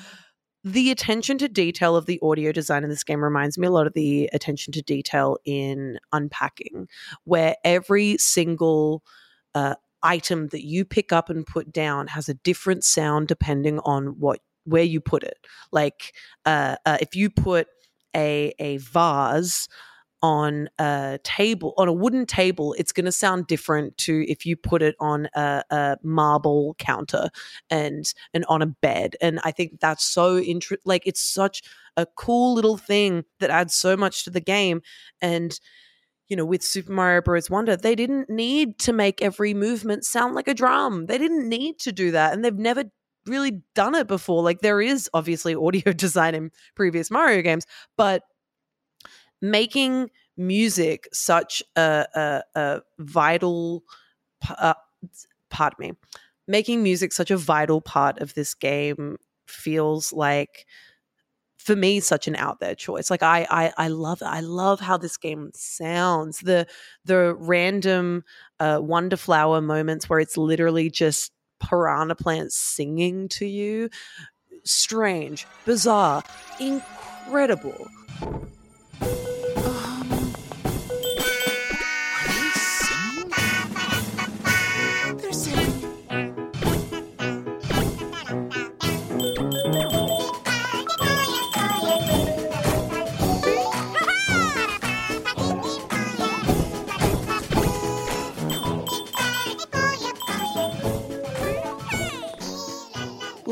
the 0.64 0.92
attention 0.92 1.38
to 1.38 1.48
detail 1.48 1.96
of 1.96 2.07
the 2.07 2.20
audio 2.22 2.53
design 2.53 2.85
in 2.85 2.90
this 2.90 3.03
game 3.03 3.22
reminds 3.22 3.59
me 3.59 3.66
a 3.66 3.70
lot 3.70 3.88
of 3.88 3.94
the 3.94 4.31
attention 4.33 4.72
to 4.75 4.83
detail 4.83 5.37
in 5.44 5.98
unpacking, 6.12 6.87
where 7.25 7.57
every 7.64 8.16
single 8.18 9.03
uh, 9.55 9.75
item 10.03 10.48
that 10.48 10.64
you 10.64 10.85
pick 10.85 11.12
up 11.12 11.31
and 11.31 11.46
put 11.46 11.72
down 11.72 12.07
has 12.09 12.29
a 12.29 12.35
different 12.35 12.85
sound 12.85 13.29
depending 13.29 13.79
on 13.81 14.18
what 14.20 14.40
where 14.64 14.85
you 14.85 15.01
put 15.01 15.25
it. 15.25 15.38
Like 15.72 16.14
uh, 16.44 16.77
uh, 16.87 16.98
if 17.01 17.16
you 17.16 17.31
put 17.31 17.66
a 18.14 18.55
a 18.59 18.77
vase 18.79 19.68
on 20.22 20.68
a 20.78 21.18
table 21.24 21.74
on 21.76 21.88
a 21.88 21.92
wooden 21.92 22.24
table 22.24 22.74
it's 22.78 22.92
going 22.92 23.04
to 23.04 23.12
sound 23.12 23.46
different 23.46 23.96
to 23.98 24.24
if 24.30 24.46
you 24.46 24.56
put 24.56 24.80
it 24.80 24.94
on 25.00 25.28
a, 25.35 25.62
a, 25.70 25.96
marble 26.02 26.76
counter 26.78 27.28
and 27.70 28.14
and 28.32 28.44
on 28.48 28.62
a 28.62 28.66
bed 28.66 29.16
and 29.20 29.40
i 29.44 29.50
think 29.50 29.80
that's 29.80 30.04
so 30.04 30.38
interesting 30.38 30.82
like 30.85 31.02
it's 31.06 31.20
such 31.20 31.62
a 31.96 32.06
cool 32.06 32.54
little 32.54 32.76
thing 32.76 33.24
that 33.40 33.50
adds 33.50 33.74
so 33.74 33.96
much 33.96 34.24
to 34.24 34.30
the 34.30 34.40
game 34.40 34.80
and 35.20 35.58
you 36.28 36.37
know 36.37 36.44
with 36.44 36.62
super 36.62 36.92
mario 36.92 37.20
bros. 37.20 37.50
Wonder 37.50 37.76
they 37.76 37.94
didn't 37.94 38.30
need 38.30 38.78
to 38.80 38.92
make 38.92 39.20
every 39.20 39.54
movement 39.54 40.04
sound 40.04 40.35
like 40.35 40.48
a 40.48 40.54
drum 40.54 41.06
they 41.06 41.18
didn't 41.18 41.48
need 41.48 41.78
to 41.80 41.92
do 41.92 42.12
that 42.12 42.32
and 42.32 42.44
they've 42.44 42.54
never 42.54 42.85
really 43.26 43.61
done 43.74 43.94
it 43.94 44.06
before 44.06 44.42
like 44.42 44.61
there 44.61 44.80
is 44.80 45.11
obviously 45.14 45.54
audio 45.54 45.92
design 45.96 46.35
in 46.35 46.50
previous 46.74 47.11
mario 47.11 47.42
games 47.42 47.66
but 47.96 48.22
making 49.42 50.11
music 50.38 51.09
such 51.12 51.62
a, 51.76 52.07
a, 52.14 52.42
a 52.55 52.81
vital 52.98 53.85
uh, 54.59 54.74
pardon 55.50 55.76
me 55.78 55.92
making 56.48 56.83
music 56.83 57.12
such 57.12 57.31
a 57.31 57.37
vital 57.37 57.81
part 57.81 58.18
of 58.20 58.35
this 58.35 58.55
game 58.55 59.16
feels 59.46 60.12
like 60.12 60.66
for 61.59 61.76
me 61.76 62.00
such 62.00 62.26
an 62.26 62.35
out 62.37 62.59
there 62.61 62.74
choice. 62.74 63.11
Like 63.11 63.22
I, 63.22 63.46
I 63.48 63.72
i 63.76 63.88
love 63.88 64.20
i 64.22 64.40
love 64.40 64.81
how 64.81 64.96
this 64.96 65.16
game 65.16 65.50
sounds. 65.55 66.40
The 66.40 66.66
the 67.05 67.35
random 67.38 68.24
uh 68.59 68.81
wonder 68.83 69.16
flower 69.16 69.61
moments 69.61 70.09
where 70.09 70.18
it's 70.18 70.37
literally 70.37 70.90
just 70.90 71.33
piranha 71.61 72.16
plants 72.16 72.57
singing 72.57 73.28
to 73.28 73.46
you. 73.46 73.88
Strange 74.64 75.46
bizarre 75.64 76.22
incredible 76.61 77.88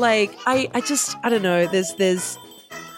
like 0.01 0.31
I, 0.45 0.69
I 0.73 0.81
just 0.81 1.15
I 1.23 1.29
don't 1.29 1.43
know. 1.43 1.67
There's 1.67 1.93
there's 1.95 2.37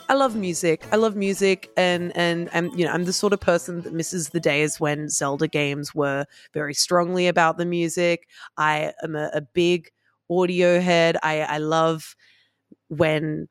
I 0.10 0.16
love 0.16 0.36
music. 0.36 0.86
I 0.92 0.98
love 0.98 1.16
music, 1.16 1.70
and 1.78 2.16
and 2.18 2.50
I'm 2.54 2.68
you 2.78 2.86
know 2.86 2.92
I'm 2.92 3.06
the 3.06 3.14
sort 3.14 3.34
of 3.34 3.40
person 3.42 3.82
that 3.82 3.94
misses 3.94 4.30
the 4.30 4.40
days 4.40 4.80
when 4.80 5.10
Zelda 5.10 5.48
games 5.48 5.96
were 5.96 6.26
very 6.54 6.74
strongly 6.74 7.28
about 7.28 7.58
the 7.58 7.66
music. 7.66 8.28
I 8.58 8.94
am 9.04 9.16
a, 9.16 9.30
a 9.34 9.42
big 9.42 9.92
audio 10.30 10.80
head. 10.80 11.18
I 11.24 11.42
I 11.42 11.58
love 11.60 12.16
when 12.90 13.48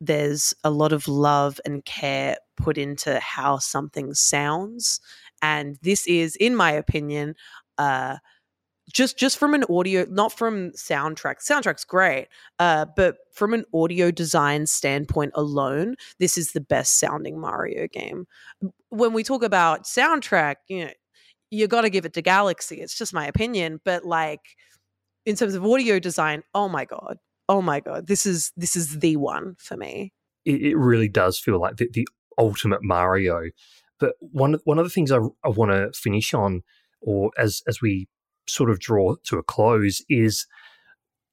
there's 0.00 0.54
a 0.64 0.70
lot 0.70 0.92
of 0.92 1.08
love 1.08 1.60
and 1.64 1.84
care 1.84 2.36
put 2.56 2.78
into 2.78 3.18
how 3.20 3.58
something 3.58 4.14
sounds, 4.14 5.00
and 5.42 5.78
this 5.82 6.06
is, 6.06 6.36
in 6.36 6.54
my 6.56 6.72
opinion, 6.72 7.34
uh, 7.78 8.16
just 8.92 9.18
just 9.18 9.38
from 9.38 9.54
an 9.54 9.64
audio 9.70 10.06
not 10.10 10.32
from 10.32 10.70
soundtrack 10.72 11.36
soundtrack's 11.38 11.84
great 11.84 12.28
uh, 12.58 12.84
but 12.96 13.16
from 13.32 13.54
an 13.54 13.64
audio 13.72 14.10
design 14.10 14.66
standpoint 14.66 15.32
alone 15.34 15.96
this 16.18 16.36
is 16.36 16.52
the 16.52 16.60
best 16.60 16.98
sounding 16.98 17.40
mario 17.40 17.88
game. 17.88 18.26
When 18.90 19.12
we 19.12 19.24
talk 19.24 19.42
about 19.42 19.84
soundtrack 19.84 20.56
you 20.68 20.86
know 20.86 20.90
you 21.50 21.66
got 21.66 21.82
to 21.82 21.90
give 21.90 22.04
it 22.04 22.12
to 22.14 22.22
galaxy 22.22 22.80
it's 22.80 22.96
just 22.96 23.14
my 23.14 23.26
opinion 23.26 23.80
but 23.84 24.04
like 24.04 24.56
in 25.24 25.36
terms 25.36 25.54
of 25.54 25.64
audio 25.64 25.98
design 25.98 26.42
oh 26.54 26.68
my 26.68 26.84
god 26.84 27.18
oh 27.48 27.62
my 27.62 27.80
god 27.80 28.06
this 28.06 28.26
is 28.26 28.52
this 28.56 28.76
is 28.76 28.98
the 29.00 29.16
one 29.16 29.56
for 29.58 29.76
me. 29.76 30.12
It, 30.44 30.60
it 30.60 30.76
really 30.76 31.08
does 31.08 31.38
feel 31.38 31.58
like 31.58 31.76
the, 31.76 31.88
the 31.90 32.06
ultimate 32.38 32.82
mario. 32.82 33.44
But 33.98 34.14
one 34.20 34.58
one 34.64 34.78
of 34.78 34.84
the 34.84 34.90
things 34.90 35.10
i, 35.10 35.18
I 35.44 35.48
want 35.48 35.70
to 35.70 35.90
finish 35.98 36.34
on 36.34 36.62
or 37.00 37.30
as 37.38 37.62
as 37.66 37.80
we 37.80 38.08
sort 38.46 38.70
of 38.70 38.78
draw 38.78 39.14
to 39.24 39.38
a 39.38 39.42
close 39.42 40.02
is 40.08 40.46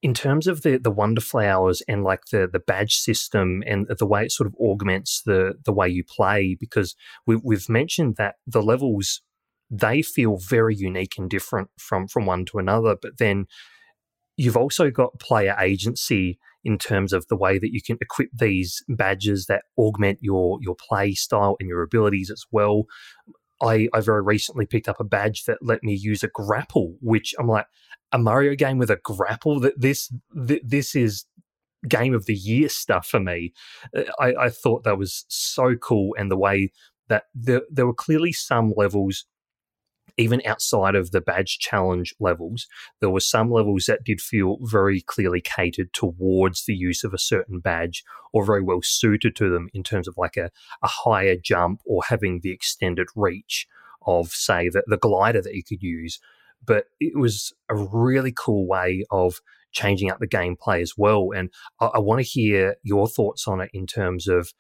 in 0.02 0.14
terms 0.14 0.48
of 0.48 0.62
the 0.64 0.78
the 0.78 0.92
wonder 0.92 1.22
flowers 1.22 1.82
and 1.88 2.04
like 2.04 2.26
the 2.32 2.48
the 2.52 2.60
badge 2.60 2.96
system 2.96 3.64
and 3.68 3.88
the 4.00 4.06
way 4.06 4.24
it 4.24 4.32
sort 4.32 4.48
of 4.48 4.56
augments 4.60 5.22
the 5.26 5.54
the 5.66 5.74
way 5.74 5.88
you 5.88 6.04
play 6.04 6.56
because 6.60 6.96
we, 7.28 7.36
we've 7.44 7.70
mentioned 7.70 8.16
that 8.18 8.36
the 8.48 8.62
levels 8.64 9.22
they 9.70 10.02
feel 10.02 10.38
very 10.38 10.76
unique 10.76 11.14
and 11.18 11.30
different 11.30 11.70
from 11.78 12.08
from 12.08 12.26
one 12.26 12.46
to 12.46 12.58
another 12.58 12.96
but 13.02 13.18
then 13.20 13.46
you've 14.38 14.58
also 14.58 14.90
got 14.90 15.20
player 15.20 15.56
agency 15.60 16.40
in 16.64 16.78
terms 16.78 17.12
of 17.14 17.28
the 17.28 17.36
way 17.36 17.58
that 17.58 17.72
you 17.72 17.82
can 17.82 17.98
equip 18.02 18.30
these 18.34 18.84
badges 18.88 19.46
that 19.48 19.64
augment 19.78 20.20
your 20.22 20.58
your 20.62 20.76
play 20.76 21.14
style 21.14 21.56
and 21.60 21.70
your 21.70 21.82
abilities 21.82 22.30
as 22.32 22.44
well 22.52 22.84
I, 23.62 23.88
I 23.94 24.02
very 24.02 24.22
recently 24.22 24.66
picked 24.66 24.90
up 24.90 25.00
a 25.00 25.04
badge 25.06 25.46
that 25.46 25.60
let 25.62 25.84
me 25.84 25.94
use 25.94 26.24
a 26.24 26.28
grapple, 26.28 26.96
which 27.02 27.34
I'm 27.40 27.48
like, 27.48 27.68
a 28.12 28.18
Mario 28.18 28.56
game 28.56 28.78
with 28.78 28.90
a 28.90 29.00
grapple. 29.04 29.60
That 29.60 29.80
this 29.80 30.12
th- 30.48 30.64
this 30.66 30.96
is 30.96 31.26
game 31.88 32.14
of 32.14 32.26
the 32.26 32.36
year 32.36 32.70
stuff 32.70 33.08
for 33.08 33.20
me. 33.20 33.54
I, 34.20 34.34
I 34.40 34.50
thought 34.50 34.84
that 34.84 34.98
was 34.98 35.26
so 35.30 35.76
cool, 35.76 36.16
and 36.18 36.30
the 36.30 36.38
way 36.38 36.72
that 37.08 37.26
there 37.34 37.86
were 37.86 37.94
clearly 37.94 38.32
some 38.32 38.74
levels 38.76 39.26
even 40.22 40.42
outside 40.46 40.96
of 40.96 41.12
the 41.12 41.22
badge 41.22 41.58
challenge 41.60 42.14
levels, 42.20 42.68
there 43.00 43.10
were 43.10 43.20
some 43.20 43.52
levels 43.52 43.86
that 43.86 44.04
did 44.04 44.22
feel 44.22 44.58
very 44.62 45.02
clearly 45.02 45.42
catered 45.42 45.92
towards 45.94 46.66
the 46.66 46.76
use 46.76 47.04
of 47.04 47.14
a 47.14 47.18
certain 47.18 47.60
badge 47.60 48.04
or 48.32 48.46
very 48.46 48.62
well 48.62 48.82
suited 48.84 49.36
to 49.36 49.50
them 49.50 49.70
in 49.74 49.84
terms 49.84 50.08
of 50.08 50.16
like 50.18 50.38
a, 50.38 50.52
a 50.84 50.88
higher 50.88 51.36
jump 51.36 51.82
or 51.86 52.04
having 52.08 52.40
the 52.42 52.52
extended 52.52 53.08
reach 53.16 53.68
of, 54.06 54.30
say, 54.30 54.70
the, 54.70 54.84
the 54.88 54.98
glider 54.98 55.42
that 55.42 55.56
you 55.56 55.64
could 55.64 55.82
use. 55.82 56.20
But 56.64 56.86
it 57.00 57.18
was 57.18 57.54
a 57.70 57.76
really 57.76 58.32
cool 58.32 58.68
way 58.68 59.04
of 59.10 59.42
changing 59.72 60.12
up 60.12 60.20
the 60.20 60.28
gameplay 60.28 60.82
as 60.82 60.94
well. 60.96 61.32
And 61.36 61.50
I, 61.80 61.88
I 61.96 62.00
want 62.00 62.20
to 62.20 62.28
hear 62.28 62.76
your 62.84 63.08
thoughts 63.08 63.48
on 63.48 63.60
it 63.62 63.72
in 63.74 63.88
terms 63.88 64.28
of, 64.28 64.54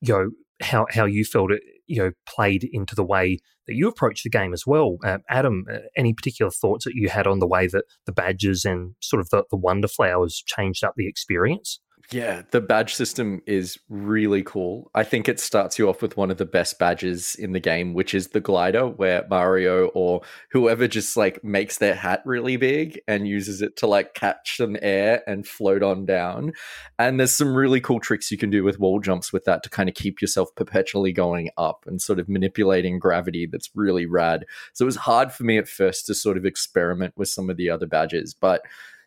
you 0.00 0.14
know, 0.14 0.30
how 0.62 0.86
how 0.90 1.06
you 1.06 1.24
felt 1.24 1.52
it 1.52 1.62
you 1.90 1.96
know 1.96 2.12
played 2.26 2.68
into 2.72 2.94
the 2.94 3.04
way 3.04 3.38
that 3.66 3.74
you 3.74 3.88
approach 3.88 4.22
the 4.22 4.30
game 4.30 4.52
as 4.52 4.66
well. 4.66 4.96
Uh, 5.04 5.18
Adam, 5.28 5.64
uh, 5.70 5.78
any 5.96 6.14
particular 6.14 6.50
thoughts 6.50 6.84
that 6.84 6.94
you 6.94 7.08
had 7.08 7.26
on 7.26 7.40
the 7.40 7.46
way 7.46 7.66
that 7.66 7.84
the 8.06 8.12
badges 8.12 8.64
and 8.64 8.94
sort 9.00 9.20
of 9.20 9.28
the, 9.30 9.44
the 9.50 9.56
wonder 9.56 9.88
flowers 9.88 10.42
changed 10.46 10.84
up 10.84 10.94
the 10.96 11.08
experience? 11.08 11.80
Yeah, 12.12 12.42
the 12.50 12.60
badge 12.60 12.94
system 12.94 13.40
is 13.46 13.78
really 13.88 14.42
cool. 14.42 14.90
I 14.96 15.04
think 15.04 15.28
it 15.28 15.38
starts 15.38 15.78
you 15.78 15.88
off 15.88 16.02
with 16.02 16.16
one 16.16 16.32
of 16.32 16.38
the 16.38 16.44
best 16.44 16.76
badges 16.76 17.36
in 17.36 17.52
the 17.52 17.60
game, 17.60 17.94
which 17.94 18.14
is 18.14 18.28
the 18.28 18.40
glider, 18.40 18.88
where 18.88 19.24
Mario 19.30 19.86
or 19.88 20.22
whoever 20.50 20.88
just 20.88 21.16
like 21.16 21.44
makes 21.44 21.78
their 21.78 21.94
hat 21.94 22.22
really 22.24 22.56
big 22.56 23.00
and 23.06 23.28
uses 23.28 23.62
it 23.62 23.76
to 23.76 23.86
like 23.86 24.14
catch 24.14 24.56
some 24.56 24.76
air 24.82 25.22
and 25.28 25.46
float 25.46 25.84
on 25.84 26.04
down. 26.04 26.52
And 26.98 27.20
there's 27.20 27.30
some 27.30 27.54
really 27.54 27.80
cool 27.80 28.00
tricks 28.00 28.32
you 28.32 28.38
can 28.38 28.50
do 28.50 28.64
with 28.64 28.80
wall 28.80 28.98
jumps 28.98 29.32
with 29.32 29.44
that 29.44 29.62
to 29.62 29.70
kind 29.70 29.88
of 29.88 29.94
keep 29.94 30.20
yourself 30.20 30.52
perpetually 30.56 31.12
going 31.12 31.50
up 31.56 31.84
and 31.86 32.02
sort 32.02 32.18
of 32.18 32.28
manipulating 32.28 32.98
gravity 32.98 33.46
that's 33.46 33.70
really 33.76 34.06
rad. 34.06 34.46
So 34.72 34.84
it 34.84 34.86
was 34.86 34.96
hard 34.96 35.30
for 35.30 35.44
me 35.44 35.58
at 35.58 35.68
first 35.68 36.06
to 36.06 36.14
sort 36.14 36.36
of 36.36 36.44
experiment 36.44 37.14
with 37.16 37.28
some 37.28 37.48
of 37.50 37.56
the 37.56 37.70
other 37.70 37.86
badges, 37.86 38.34
but 38.34 38.62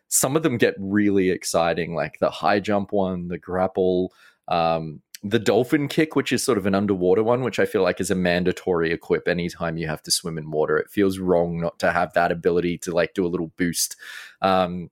some 0.08 0.36
of 0.36 0.42
them 0.42 0.58
get 0.58 0.74
really 0.78 1.30
exciting, 1.30 1.94
like 1.94 2.18
the 2.20 2.30
high 2.30 2.60
jump 2.60 2.92
one, 2.92 3.28
the 3.28 3.38
grapple, 3.38 4.12
um, 4.48 5.00
the 5.22 5.38
dolphin 5.38 5.88
kick, 5.88 6.14
which 6.14 6.32
is 6.32 6.42
sort 6.42 6.58
of 6.58 6.66
an 6.66 6.74
underwater 6.74 7.22
one, 7.22 7.42
which 7.42 7.58
I 7.58 7.64
feel 7.64 7.82
like 7.82 8.00
is 8.00 8.10
a 8.10 8.14
mandatory 8.14 8.92
equip 8.92 9.26
anytime 9.26 9.78
you 9.78 9.86
have 9.86 10.02
to 10.02 10.10
swim 10.10 10.36
in 10.36 10.50
water. 10.50 10.76
It 10.76 10.90
feels 10.90 11.18
wrong 11.18 11.60
not 11.60 11.78
to 11.78 11.92
have 11.92 12.12
that 12.12 12.30
ability 12.30 12.78
to 12.78 12.92
like 12.92 13.14
do 13.14 13.26
a 13.26 13.28
little 13.28 13.50
boost. 13.56 13.96
Um, 14.42 14.90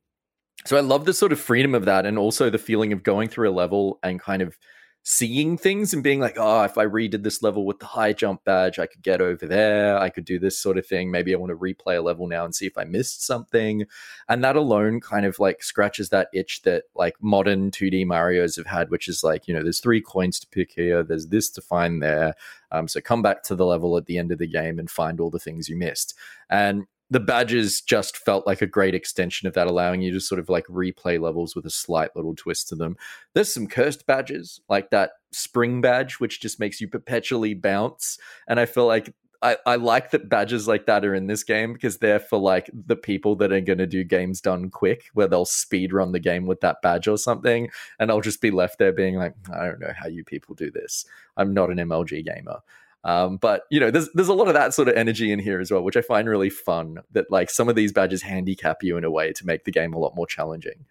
so 0.64 0.76
I 0.76 0.80
love 0.80 1.04
the 1.04 1.12
sort 1.12 1.32
of 1.32 1.40
freedom 1.40 1.74
of 1.74 1.84
that, 1.84 2.06
and 2.06 2.18
also 2.18 2.48
the 2.48 2.58
feeling 2.58 2.92
of 2.92 3.02
going 3.02 3.28
through 3.28 3.50
a 3.50 3.52
level 3.52 3.98
and 4.02 4.20
kind 4.20 4.42
of 4.42 4.56
seeing 5.04 5.58
things 5.58 5.92
and 5.92 6.02
being 6.02 6.20
like, 6.20 6.36
oh, 6.38 6.62
if 6.62 6.78
I 6.78 6.86
redid 6.86 7.24
this 7.24 7.42
level 7.42 7.66
with 7.66 7.80
the 7.80 7.86
high 7.86 8.12
jump 8.12 8.44
badge, 8.44 8.78
I 8.78 8.86
could 8.86 9.02
get 9.02 9.20
over 9.20 9.46
there. 9.46 9.98
I 9.98 10.08
could 10.08 10.24
do 10.24 10.38
this 10.38 10.58
sort 10.58 10.78
of 10.78 10.86
thing. 10.86 11.10
Maybe 11.10 11.34
I 11.34 11.38
want 11.38 11.50
to 11.50 11.56
replay 11.56 11.98
a 11.98 12.00
level 12.00 12.28
now 12.28 12.44
and 12.44 12.54
see 12.54 12.66
if 12.66 12.78
I 12.78 12.84
missed 12.84 13.24
something. 13.24 13.86
And 14.28 14.44
that 14.44 14.54
alone 14.54 15.00
kind 15.00 15.26
of 15.26 15.40
like 15.40 15.64
scratches 15.64 16.10
that 16.10 16.28
itch 16.32 16.62
that 16.62 16.84
like 16.94 17.16
modern 17.20 17.72
2D 17.72 18.06
Marios 18.06 18.56
have 18.56 18.66
had, 18.66 18.90
which 18.90 19.08
is 19.08 19.24
like, 19.24 19.48
you 19.48 19.54
know, 19.54 19.62
there's 19.62 19.80
three 19.80 20.00
coins 20.00 20.38
to 20.38 20.46
pick 20.46 20.72
here, 20.72 21.02
there's 21.02 21.26
this 21.26 21.50
to 21.50 21.60
find 21.60 22.00
there. 22.00 22.34
Um, 22.70 22.86
so 22.86 23.00
come 23.00 23.22
back 23.22 23.42
to 23.44 23.56
the 23.56 23.66
level 23.66 23.96
at 23.96 24.06
the 24.06 24.18
end 24.18 24.30
of 24.30 24.38
the 24.38 24.46
game 24.46 24.78
and 24.78 24.88
find 24.88 25.18
all 25.18 25.30
the 25.30 25.40
things 25.40 25.68
you 25.68 25.76
missed. 25.76 26.14
And 26.48 26.86
the 27.12 27.20
badges 27.20 27.82
just 27.82 28.16
felt 28.16 28.46
like 28.46 28.62
a 28.62 28.66
great 28.66 28.94
extension 28.94 29.46
of 29.46 29.52
that, 29.52 29.66
allowing 29.66 30.00
you 30.00 30.10
to 30.12 30.18
sort 30.18 30.38
of 30.38 30.48
like 30.48 30.64
replay 30.66 31.20
levels 31.20 31.54
with 31.54 31.66
a 31.66 31.70
slight 31.70 32.16
little 32.16 32.34
twist 32.34 32.70
to 32.70 32.74
them. 32.74 32.96
There's 33.34 33.52
some 33.52 33.66
cursed 33.66 34.06
badges, 34.06 34.62
like 34.70 34.88
that 34.90 35.10
spring 35.30 35.82
badge, 35.82 36.20
which 36.20 36.40
just 36.40 36.58
makes 36.58 36.80
you 36.80 36.88
perpetually 36.88 37.52
bounce. 37.52 38.18
And 38.48 38.58
I 38.58 38.64
feel 38.64 38.86
like 38.86 39.14
I, 39.42 39.58
I 39.66 39.76
like 39.76 40.12
that 40.12 40.30
badges 40.30 40.66
like 40.66 40.86
that 40.86 41.04
are 41.04 41.14
in 41.14 41.26
this 41.26 41.44
game 41.44 41.74
because 41.74 41.98
they're 41.98 42.18
for 42.18 42.38
like 42.38 42.70
the 42.72 42.96
people 42.96 43.36
that 43.36 43.52
are 43.52 43.60
going 43.60 43.78
to 43.78 43.86
do 43.86 44.04
games 44.04 44.40
done 44.40 44.70
quick, 44.70 45.10
where 45.12 45.26
they'll 45.26 45.44
speed 45.44 45.92
run 45.92 46.12
the 46.12 46.18
game 46.18 46.46
with 46.46 46.62
that 46.62 46.80
badge 46.80 47.08
or 47.08 47.18
something. 47.18 47.68
And 47.98 48.10
I'll 48.10 48.22
just 48.22 48.40
be 48.40 48.50
left 48.50 48.78
there 48.78 48.92
being 48.92 49.16
like, 49.16 49.34
I 49.52 49.66
don't 49.66 49.80
know 49.80 49.92
how 49.94 50.08
you 50.08 50.24
people 50.24 50.54
do 50.54 50.70
this. 50.70 51.04
I'm 51.36 51.52
not 51.52 51.68
an 51.68 51.76
MLG 51.76 52.24
gamer. 52.24 52.60
Um, 53.04 53.36
but 53.36 53.62
you 53.70 53.80
know, 53.80 53.90
there's 53.90 54.08
there's 54.14 54.28
a 54.28 54.34
lot 54.34 54.48
of 54.48 54.54
that 54.54 54.74
sort 54.74 54.88
of 54.88 54.94
energy 54.94 55.32
in 55.32 55.38
here 55.38 55.60
as 55.60 55.70
well, 55.70 55.82
which 55.82 55.96
I 55.96 56.02
find 56.02 56.28
really 56.28 56.50
fun. 56.50 56.98
That 57.10 57.30
like 57.30 57.50
some 57.50 57.68
of 57.68 57.74
these 57.74 57.92
badges 57.92 58.22
handicap 58.22 58.82
you 58.82 58.96
in 58.96 59.04
a 59.04 59.10
way 59.10 59.32
to 59.32 59.46
make 59.46 59.64
the 59.64 59.72
game 59.72 59.92
a 59.92 59.98
lot 59.98 60.14
more 60.14 60.26
challenging. 60.26 60.86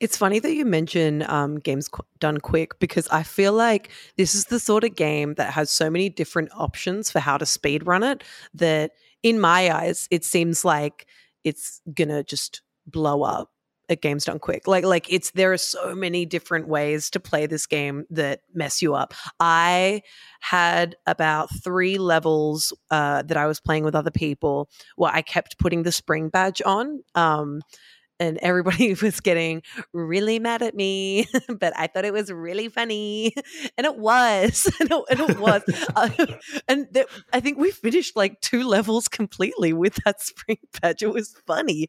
It's 0.00 0.16
funny 0.16 0.40
that 0.40 0.54
you 0.54 0.64
mention 0.64 1.22
um, 1.30 1.60
games 1.60 1.88
qu- 1.88 2.02
done 2.18 2.38
quick 2.38 2.78
because 2.80 3.06
I 3.08 3.22
feel 3.22 3.52
like 3.52 3.90
this 4.16 4.34
is 4.34 4.46
the 4.46 4.58
sort 4.58 4.82
of 4.82 4.96
game 4.96 5.34
that 5.34 5.52
has 5.52 5.70
so 5.70 5.90
many 5.90 6.08
different 6.08 6.50
options 6.56 7.10
for 7.10 7.20
how 7.20 7.36
to 7.36 7.46
speed 7.46 7.86
run 7.86 8.02
it 8.02 8.24
that, 8.54 8.92
in 9.22 9.38
my 9.38 9.72
eyes, 9.72 10.08
it 10.10 10.24
seems 10.24 10.64
like 10.64 11.06
it's 11.44 11.80
gonna 11.94 12.24
just 12.24 12.62
blow 12.86 13.22
up 13.22 13.52
at 13.92 14.02
games 14.02 14.24
done 14.24 14.38
quick 14.38 14.66
like 14.66 14.84
like 14.84 15.12
it's 15.12 15.30
there 15.32 15.52
are 15.52 15.58
so 15.58 15.94
many 15.94 16.26
different 16.26 16.66
ways 16.66 17.10
to 17.10 17.20
play 17.20 17.46
this 17.46 17.66
game 17.66 18.04
that 18.10 18.40
mess 18.54 18.82
you 18.82 18.94
up. 18.94 19.14
I 19.38 20.02
had 20.40 20.96
about 21.06 21.48
three 21.62 21.98
levels 21.98 22.72
uh, 22.90 23.22
that 23.22 23.36
i 23.36 23.46
was 23.46 23.60
playing 23.60 23.84
with 23.84 23.94
other 23.94 24.10
people. 24.10 24.68
Where 24.96 25.12
i 25.12 25.22
kept 25.22 25.58
putting 25.58 25.82
the 25.84 25.92
spring 25.92 26.28
badge 26.28 26.60
on 26.64 27.02
um, 27.14 27.60
and 28.22 28.38
everybody 28.38 28.94
was 29.02 29.20
getting 29.20 29.62
really 29.92 30.38
mad 30.38 30.62
at 30.62 30.74
me, 30.74 31.26
but 31.58 31.72
I 31.76 31.88
thought 31.88 32.04
it 32.04 32.12
was 32.12 32.30
really 32.30 32.68
funny, 32.68 33.34
and 33.76 33.86
it 33.86 33.96
was, 33.96 34.70
and 34.80 34.90
it, 34.90 35.04
and 35.10 35.20
it 35.30 35.38
was, 35.38 35.62
uh, 35.96 36.08
and 36.68 36.86
th- 36.94 37.06
I 37.32 37.40
think 37.40 37.58
we 37.58 37.72
finished 37.72 38.16
like 38.16 38.40
two 38.40 38.62
levels 38.62 39.08
completely 39.08 39.72
with 39.72 39.98
that 40.04 40.20
spring 40.20 40.58
badge. 40.80 41.02
It 41.02 41.12
was 41.12 41.34
funny, 41.46 41.88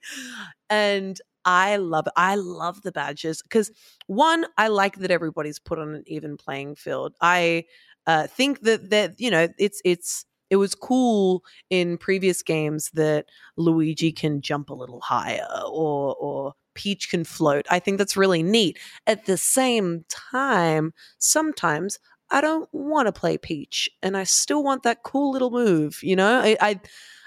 and 0.69 1.19
I 1.45 1.77
love. 1.77 2.07
I 2.15 2.35
love 2.35 2.81
the 2.81 2.91
badges 2.91 3.41
because 3.41 3.71
one, 4.07 4.45
I 4.57 4.67
like 4.69 4.97
that 4.97 5.11
everybody's 5.11 5.59
put 5.59 5.79
on 5.79 5.93
an 5.95 6.03
even 6.07 6.37
playing 6.37 6.75
field. 6.75 7.13
I 7.21 7.65
uh, 8.07 8.27
think 8.27 8.61
that 8.61 8.89
that 8.89 9.19
you 9.19 9.31
know 9.31 9.47
it's 9.57 9.81
it's 9.85 10.25
it 10.49 10.55
was 10.57 10.75
cool 10.75 11.43
in 11.69 11.97
previous 11.97 12.41
games 12.41 12.89
that 12.93 13.25
Luigi 13.57 14.11
can 14.11 14.41
jump 14.41 14.69
a 14.69 14.73
little 14.73 15.01
higher 15.01 15.47
or 15.67 16.15
or 16.15 16.53
Peach 16.75 17.09
can 17.09 17.23
float. 17.23 17.65
I 17.69 17.79
think 17.79 17.97
that's 17.97 18.17
really 18.17 18.43
neat. 18.43 18.79
At 19.07 19.25
the 19.25 19.37
same 19.37 20.05
time, 20.09 20.93
sometimes 21.19 21.99
I 22.31 22.41
don't 22.41 22.67
want 22.73 23.07
to 23.07 23.11
play 23.11 23.37
Peach 23.37 23.89
and 24.01 24.17
I 24.17 24.23
still 24.23 24.63
want 24.63 24.83
that 24.83 25.03
cool 25.03 25.31
little 25.31 25.51
move, 25.51 25.99
you 26.01 26.15
know? 26.15 26.39
I 26.41 26.57
I, 26.61 26.81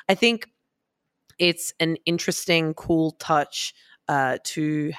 I 0.08 0.14
think 0.14 0.48
it's 1.38 1.72
an 1.80 1.96
interesting 2.06 2.74
cool 2.74 3.12
touch 3.12 3.74
uh, 4.08 4.38
to 4.44 4.92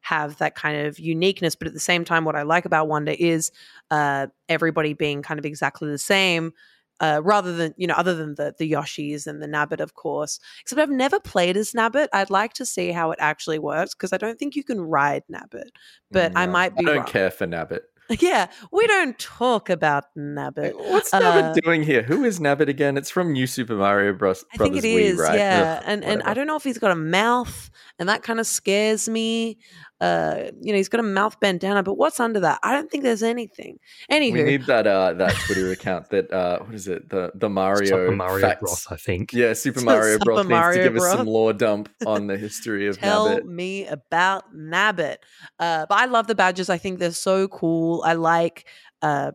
have 0.00 0.36
that 0.38 0.54
kind 0.54 0.86
of 0.86 0.98
uniqueness 1.00 1.56
but 1.56 1.66
at 1.66 1.74
the 1.74 1.80
same 1.80 2.04
time 2.04 2.24
what 2.24 2.36
i 2.36 2.42
like 2.42 2.64
about 2.64 2.86
wonder 2.86 3.14
is 3.18 3.50
uh, 3.90 4.26
everybody 4.48 4.92
being 4.94 5.20
kind 5.22 5.38
of 5.38 5.44
exactly 5.44 5.90
the 5.90 5.98
same 5.98 6.52
uh, 7.00 7.20
rather 7.24 7.54
than 7.54 7.74
you 7.76 7.86
know 7.86 7.94
other 7.94 8.14
than 8.14 8.34
the 8.36 8.54
the 8.58 8.72
Yoshis 8.72 9.26
and 9.26 9.42
the 9.42 9.46
Nabbit, 9.46 9.80
of 9.80 9.92
course. 9.94 10.40
Except 10.62 10.80
I've 10.80 10.88
never 10.88 11.20
played 11.20 11.54
as 11.54 11.72
Nabbit. 11.72 12.08
I'd 12.14 12.30
like 12.30 12.54
to 12.54 12.64
see 12.64 12.90
how 12.90 13.10
it 13.10 13.18
actually 13.20 13.58
works 13.58 13.94
because 13.94 14.14
I 14.14 14.16
don't 14.16 14.38
think 14.38 14.56
you 14.56 14.64
can 14.64 14.80
ride 14.80 15.22
Nabbit, 15.30 15.68
but 16.10 16.32
Mm, 16.32 16.38
I 16.38 16.46
might 16.46 16.74
be. 16.74 16.84
I 16.84 16.86
don't 16.86 16.96
wrong. 17.00 17.06
care 17.06 17.30
for 17.30 17.46
Nabbit. 17.46 17.80
Yeah, 18.20 18.46
we 18.72 18.86
don't 18.86 19.18
talk 19.18 19.68
about 19.68 20.04
Nabbit. 20.16 20.74
What's 20.76 21.12
Uh, 21.12 21.20
Nabbit 21.20 21.60
doing 21.62 21.82
here? 21.82 22.02
Who 22.02 22.24
is 22.24 22.38
Nabbit 22.38 22.68
again? 22.68 22.96
It's 22.96 23.10
from 23.10 23.32
New 23.32 23.46
Super 23.46 23.74
Mario 23.74 24.12
Bros. 24.12 24.44
I 24.52 24.58
think 24.58 24.74
Brothers 24.74 24.84
it 24.84 24.88
Wii, 24.88 25.00
is, 25.00 25.18
right? 25.18 25.38
yeah. 25.38 25.78
Ugh, 25.78 25.84
and 25.86 26.04
and 26.04 26.22
I 26.22 26.32
don't 26.34 26.46
know 26.46 26.56
if 26.56 26.62
he's 26.64 26.78
got 26.78 26.92
a 26.92 26.96
mouth, 26.96 27.70
and 27.98 28.08
that 28.08 28.22
kind 28.22 28.38
of 28.38 28.46
scares 28.46 29.08
me. 29.08 29.58
Uh, 29.98 30.50
you 30.60 30.72
know, 30.72 30.76
he's 30.76 30.90
got 30.90 31.00
a 31.00 31.02
mouth 31.02 31.40
bandana, 31.40 31.82
but 31.82 31.94
what's 31.94 32.20
under 32.20 32.38
that? 32.40 32.58
I 32.62 32.72
don't 32.72 32.90
think 32.90 33.02
there's 33.02 33.22
anything. 33.22 33.78
Anywho, 34.12 34.32
We 34.34 34.42
need 34.42 34.66
that 34.66 34.86
uh 34.86 35.14
that 35.14 35.32
Twitter 35.46 35.70
account 35.72 36.10
that 36.10 36.30
uh 36.30 36.58
what 36.60 36.74
is 36.74 36.86
it 36.86 37.08
the 37.08 37.32
the 37.34 37.48
Mario 37.48 37.86
Super 37.86 38.12
Mario 38.14 38.46
facts. 38.46 38.60
Bros. 38.60 38.86
I 38.90 38.96
think. 38.96 39.32
Yeah, 39.32 39.54
Super 39.54 39.80
Mario 39.80 40.12
Super 40.14 40.24
Bros. 40.26 40.38
needs 40.40 40.50
Mario 40.50 40.82
to 40.82 40.90
give 40.90 40.96
us 41.02 41.08
some 41.10 41.16
Bros. 41.24 41.28
lore 41.28 41.52
dump 41.54 41.88
on 42.06 42.26
the 42.26 42.36
history 42.36 42.86
of 42.88 42.98
Tell 42.98 43.28
Nabbit. 43.28 43.46
me 43.46 43.86
about 43.86 44.54
Nabbit. 44.54 45.16
Uh, 45.58 45.86
but 45.88 45.94
I 45.98 46.04
love 46.04 46.26
the 46.26 46.34
badges. 46.34 46.68
I 46.68 46.76
think 46.76 46.98
they're 46.98 47.10
so 47.12 47.48
cool. 47.48 48.02
I 48.04 48.12
like 48.12 48.66
uh, 49.00 49.30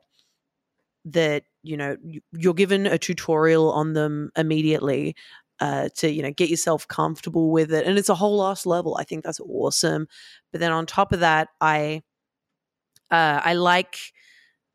that 1.05 1.43
you 1.63 1.77
know 1.77 1.95
you're 2.33 2.53
given 2.53 2.85
a 2.85 2.97
tutorial 2.97 3.71
on 3.71 3.93
them 3.93 4.31
immediately 4.35 5.15
uh, 5.61 5.89
to 5.95 6.11
you 6.11 6.23
know 6.23 6.31
get 6.31 6.49
yourself 6.49 6.87
comfortable 6.87 7.51
with 7.51 7.71
it, 7.71 7.85
and 7.85 7.97
it's 7.97 8.09
a 8.09 8.15
whole 8.15 8.37
last 8.37 8.65
level. 8.65 8.97
I 8.99 9.03
think 9.03 9.23
that's 9.23 9.39
awesome. 9.39 10.07
But 10.51 10.59
then 10.59 10.71
on 10.71 10.85
top 10.85 11.13
of 11.13 11.21
that, 11.21 11.49
I 11.61 12.01
uh, 13.11 13.41
I 13.43 13.53
like 13.53 13.97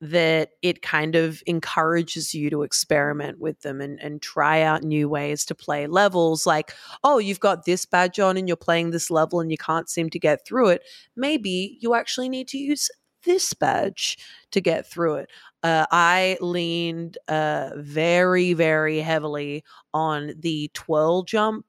that 0.01 0.51
it 0.63 0.83
kind 0.83 1.15
of 1.17 1.43
encourages 1.47 2.35
you 2.35 2.51
to 2.51 2.63
experiment 2.63 3.39
with 3.41 3.61
them 3.63 3.81
and, 3.81 3.99
and 4.01 4.21
try 4.21 4.61
out 4.61 4.83
new 4.83 5.09
ways 5.09 5.43
to 5.47 5.55
play 5.55 5.87
levels 5.87 6.47
like 6.47 6.75
oh 7.03 7.17
you've 7.17 7.41
got 7.41 7.65
this 7.65 7.87
badge 7.87 8.21
on 8.21 8.37
and 8.37 8.47
you're 8.47 8.59
playing 8.59 8.91
this 8.91 9.11
level 9.11 9.41
and 9.41 9.51
you 9.51 9.57
can't 9.57 9.89
seem 9.89 10.11
to 10.11 10.19
get 10.19 10.45
through 10.45 10.69
it 10.69 10.83
maybe 11.17 11.79
you 11.81 11.95
actually 11.95 12.29
need 12.29 12.47
to 12.47 12.59
use 12.59 12.91
this 13.25 13.55
badge 13.55 14.19
to 14.51 14.61
get 14.61 14.87
through 14.87 15.15
it 15.15 15.31
uh, 15.67 15.87
i 15.91 16.37
leaned 16.41 17.19
uh, 17.29 17.71
very 17.77 18.53
very 18.53 18.99
heavily 19.01 19.65
on 19.95 20.33
the 20.41 20.71
twirl 20.75 21.23
jump 21.23 21.67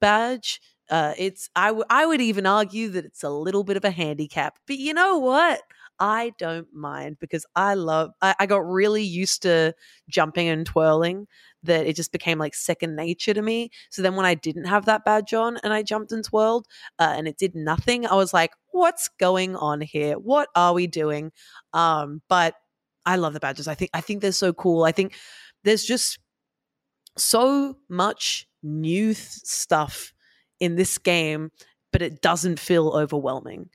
badge 0.00 0.60
uh, 0.90 1.14
it's 1.16 1.48
I, 1.56 1.68
w- 1.68 1.84
I 1.88 2.04
would 2.04 2.20
even 2.20 2.44
argue 2.44 2.90
that 2.90 3.06
it's 3.06 3.22
a 3.22 3.30
little 3.30 3.64
bit 3.64 3.78
of 3.78 3.84
a 3.84 3.90
handicap 3.90 4.58
but 4.66 4.76
you 4.76 4.92
know 4.92 5.18
what 5.18 5.62
I 5.98 6.32
don't 6.38 6.66
mind 6.74 7.18
because 7.20 7.46
I 7.54 7.74
love 7.74 8.10
I, 8.20 8.34
I 8.40 8.46
got 8.46 8.66
really 8.68 9.02
used 9.04 9.42
to 9.42 9.74
jumping 10.08 10.48
and 10.48 10.66
twirling 10.66 11.28
that 11.62 11.86
it 11.86 11.94
just 11.96 12.12
became 12.12 12.38
like 12.38 12.54
second 12.54 12.96
nature 12.96 13.32
to 13.32 13.40
me. 13.40 13.70
So 13.90 14.02
then 14.02 14.16
when 14.16 14.26
I 14.26 14.34
didn't 14.34 14.64
have 14.64 14.84
that 14.86 15.04
badge 15.04 15.32
on 15.32 15.58
and 15.58 15.72
I 15.72 15.82
jumped 15.82 16.10
and 16.10 16.24
twirled 16.24 16.66
uh, 16.98 17.14
and 17.16 17.28
it 17.28 17.38
did 17.38 17.54
nothing, 17.54 18.04
I 18.06 18.14
was 18.16 18.34
like, 18.34 18.50
what's 18.72 19.08
going 19.20 19.54
on 19.54 19.80
here? 19.80 20.14
What 20.14 20.48
are 20.56 20.74
we 20.74 20.88
doing? 20.88 21.30
Um, 21.72 22.20
but 22.28 22.54
I 23.04 23.16
love 23.16 23.32
the 23.32 23.40
badges. 23.40 23.68
I 23.68 23.74
think 23.74 23.90
I 23.94 24.00
think 24.00 24.22
they're 24.22 24.32
so 24.32 24.52
cool. 24.52 24.84
I 24.84 24.92
think 24.92 25.14
there's 25.64 25.84
just 25.84 26.18
so 27.16 27.76
much 27.88 28.46
new 28.62 29.14
th- 29.14 29.16
stuff 29.16 30.12
in 30.60 30.76
this 30.76 30.98
game, 30.98 31.50
but 31.92 32.02
it 32.02 32.22
doesn't 32.22 32.60
feel 32.60 32.88
overwhelming. 32.90 33.68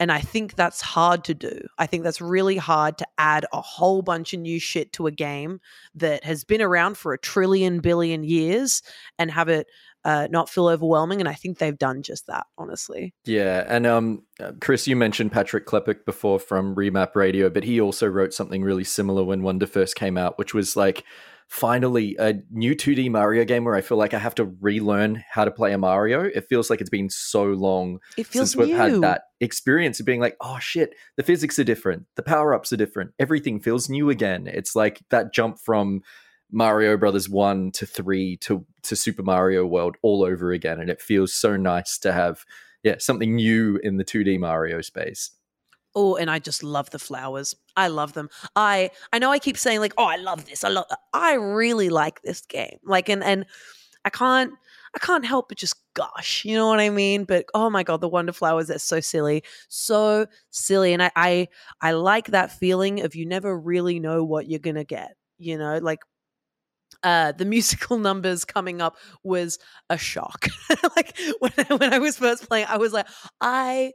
And 0.00 0.12
I 0.12 0.20
think 0.20 0.54
that's 0.54 0.80
hard 0.80 1.24
to 1.24 1.34
do. 1.34 1.60
I 1.76 1.86
think 1.86 2.04
that's 2.04 2.20
really 2.20 2.56
hard 2.56 2.98
to 2.98 3.06
add 3.18 3.46
a 3.52 3.60
whole 3.60 4.00
bunch 4.00 4.32
of 4.32 4.40
new 4.40 4.60
shit 4.60 4.92
to 4.92 5.08
a 5.08 5.10
game 5.10 5.60
that 5.96 6.22
has 6.22 6.44
been 6.44 6.62
around 6.62 6.96
for 6.96 7.12
a 7.12 7.18
trillion 7.18 7.80
billion 7.80 8.22
years 8.22 8.80
and 9.18 9.30
have 9.30 9.48
it 9.48 9.66
uh, 10.08 10.26
not 10.30 10.48
feel 10.48 10.68
overwhelming. 10.68 11.20
And 11.20 11.28
I 11.28 11.34
think 11.34 11.58
they've 11.58 11.76
done 11.76 12.02
just 12.02 12.28
that, 12.28 12.46
honestly. 12.56 13.12
Yeah, 13.26 13.66
and 13.68 13.86
um, 13.86 14.22
uh, 14.40 14.52
Chris, 14.58 14.88
you 14.88 14.96
mentioned 14.96 15.32
Patrick 15.32 15.66
Klepek 15.66 16.06
before 16.06 16.40
from 16.40 16.74
Remap 16.74 17.14
Radio, 17.14 17.50
but 17.50 17.62
he 17.62 17.78
also 17.78 18.06
wrote 18.06 18.32
something 18.32 18.62
really 18.62 18.84
similar 18.84 19.22
when 19.22 19.42
Wonder 19.42 19.66
first 19.66 19.96
came 19.96 20.16
out, 20.16 20.38
which 20.38 20.54
was 20.54 20.76
like 20.76 21.04
finally 21.48 22.16
a 22.18 22.36
new 22.50 22.74
2D 22.74 23.10
Mario 23.10 23.44
game 23.44 23.64
where 23.64 23.74
I 23.74 23.82
feel 23.82 23.98
like 23.98 24.14
I 24.14 24.18
have 24.18 24.34
to 24.36 24.46
relearn 24.62 25.22
how 25.30 25.44
to 25.44 25.50
play 25.50 25.74
a 25.74 25.78
Mario. 25.78 26.24
It 26.24 26.46
feels 26.48 26.70
like 26.70 26.80
it's 26.80 26.88
been 26.88 27.10
so 27.10 27.44
long 27.44 27.98
since 28.30 28.56
we've 28.56 28.68
new. 28.68 28.76
had 28.76 29.00
that 29.02 29.22
experience 29.40 30.00
of 30.00 30.06
being 30.06 30.20
like, 30.20 30.38
oh 30.40 30.58
shit, 30.58 30.94
the 31.18 31.22
physics 31.22 31.58
are 31.58 31.64
different, 31.64 32.06
the 32.16 32.22
power 32.22 32.54
ups 32.54 32.72
are 32.72 32.78
different, 32.78 33.12
everything 33.18 33.60
feels 33.60 33.90
new 33.90 34.08
again. 34.08 34.46
It's 34.46 34.74
like 34.74 35.02
that 35.10 35.34
jump 35.34 35.58
from 35.58 36.00
Mario 36.50 36.96
Brothers 36.96 37.28
1 37.28 37.72
to 37.72 37.86
3 37.86 38.36
to 38.38 38.64
to 38.82 38.96
Super 38.96 39.22
Mario 39.22 39.66
World 39.66 39.96
all 40.02 40.24
over 40.24 40.52
again 40.52 40.80
and 40.80 40.88
it 40.90 41.00
feels 41.00 41.34
so 41.34 41.56
nice 41.56 41.98
to 41.98 42.12
have 42.12 42.44
yeah, 42.82 42.96
something 42.98 43.34
new 43.36 43.78
in 43.82 43.96
the 43.96 44.04
2D 44.04 44.38
Mario 44.38 44.80
space. 44.80 45.32
Oh, 45.94 46.16
and 46.16 46.30
I 46.30 46.38
just 46.38 46.62
love 46.62 46.90
the 46.90 46.98
flowers. 46.98 47.54
I 47.76 47.88
love 47.88 48.12
them. 48.12 48.28
I 48.54 48.90
I 49.12 49.18
know 49.18 49.30
I 49.30 49.38
keep 49.38 49.56
saying 49.56 49.80
like, 49.80 49.94
"Oh, 49.98 50.04
I 50.04 50.16
love 50.16 50.44
this." 50.44 50.62
I 50.62 50.68
love 50.68 50.84
I 51.12 51.34
really 51.34 51.88
like 51.88 52.22
this 52.22 52.40
game. 52.42 52.78
Like 52.84 53.08
and 53.08 53.24
and 53.24 53.46
I 54.04 54.10
can't 54.10 54.52
I 54.94 54.98
can't 54.98 55.24
help 55.24 55.48
but 55.48 55.58
just 55.58 55.74
gosh, 55.94 56.44
you 56.44 56.56
know 56.56 56.68
what 56.68 56.80
I 56.80 56.90
mean? 56.90 57.24
But 57.24 57.46
oh 57.54 57.68
my 57.70 57.82
god, 57.82 58.00
the 58.00 58.08
wonder 58.08 58.32
flowers 58.32 58.70
are 58.70 58.78
so 58.78 59.00
silly. 59.00 59.42
So 59.68 60.26
silly 60.50 60.92
and 60.92 61.02
I 61.02 61.10
I 61.16 61.48
I 61.80 61.92
like 61.92 62.28
that 62.28 62.52
feeling 62.52 63.00
of 63.00 63.16
you 63.16 63.26
never 63.26 63.58
really 63.58 63.98
know 63.98 64.22
what 64.24 64.48
you're 64.48 64.60
to 64.60 64.84
get, 64.84 65.16
you 65.38 65.58
know? 65.58 65.78
Like 65.78 66.00
uh, 67.02 67.32
the 67.32 67.44
musical 67.44 67.98
numbers 68.08 68.44
coming 68.44 68.80
up 68.80 68.96
was 69.22 69.58
a 69.90 69.98
shock. 69.98 70.48
like 70.96 71.16
when 71.40 71.52
I, 71.58 71.74
when 71.74 71.94
I 71.94 71.98
was 71.98 72.16
first 72.16 72.48
playing, 72.48 72.66
I 72.68 72.76
was 72.78 72.92
like, 72.92 73.06
I 73.40 73.92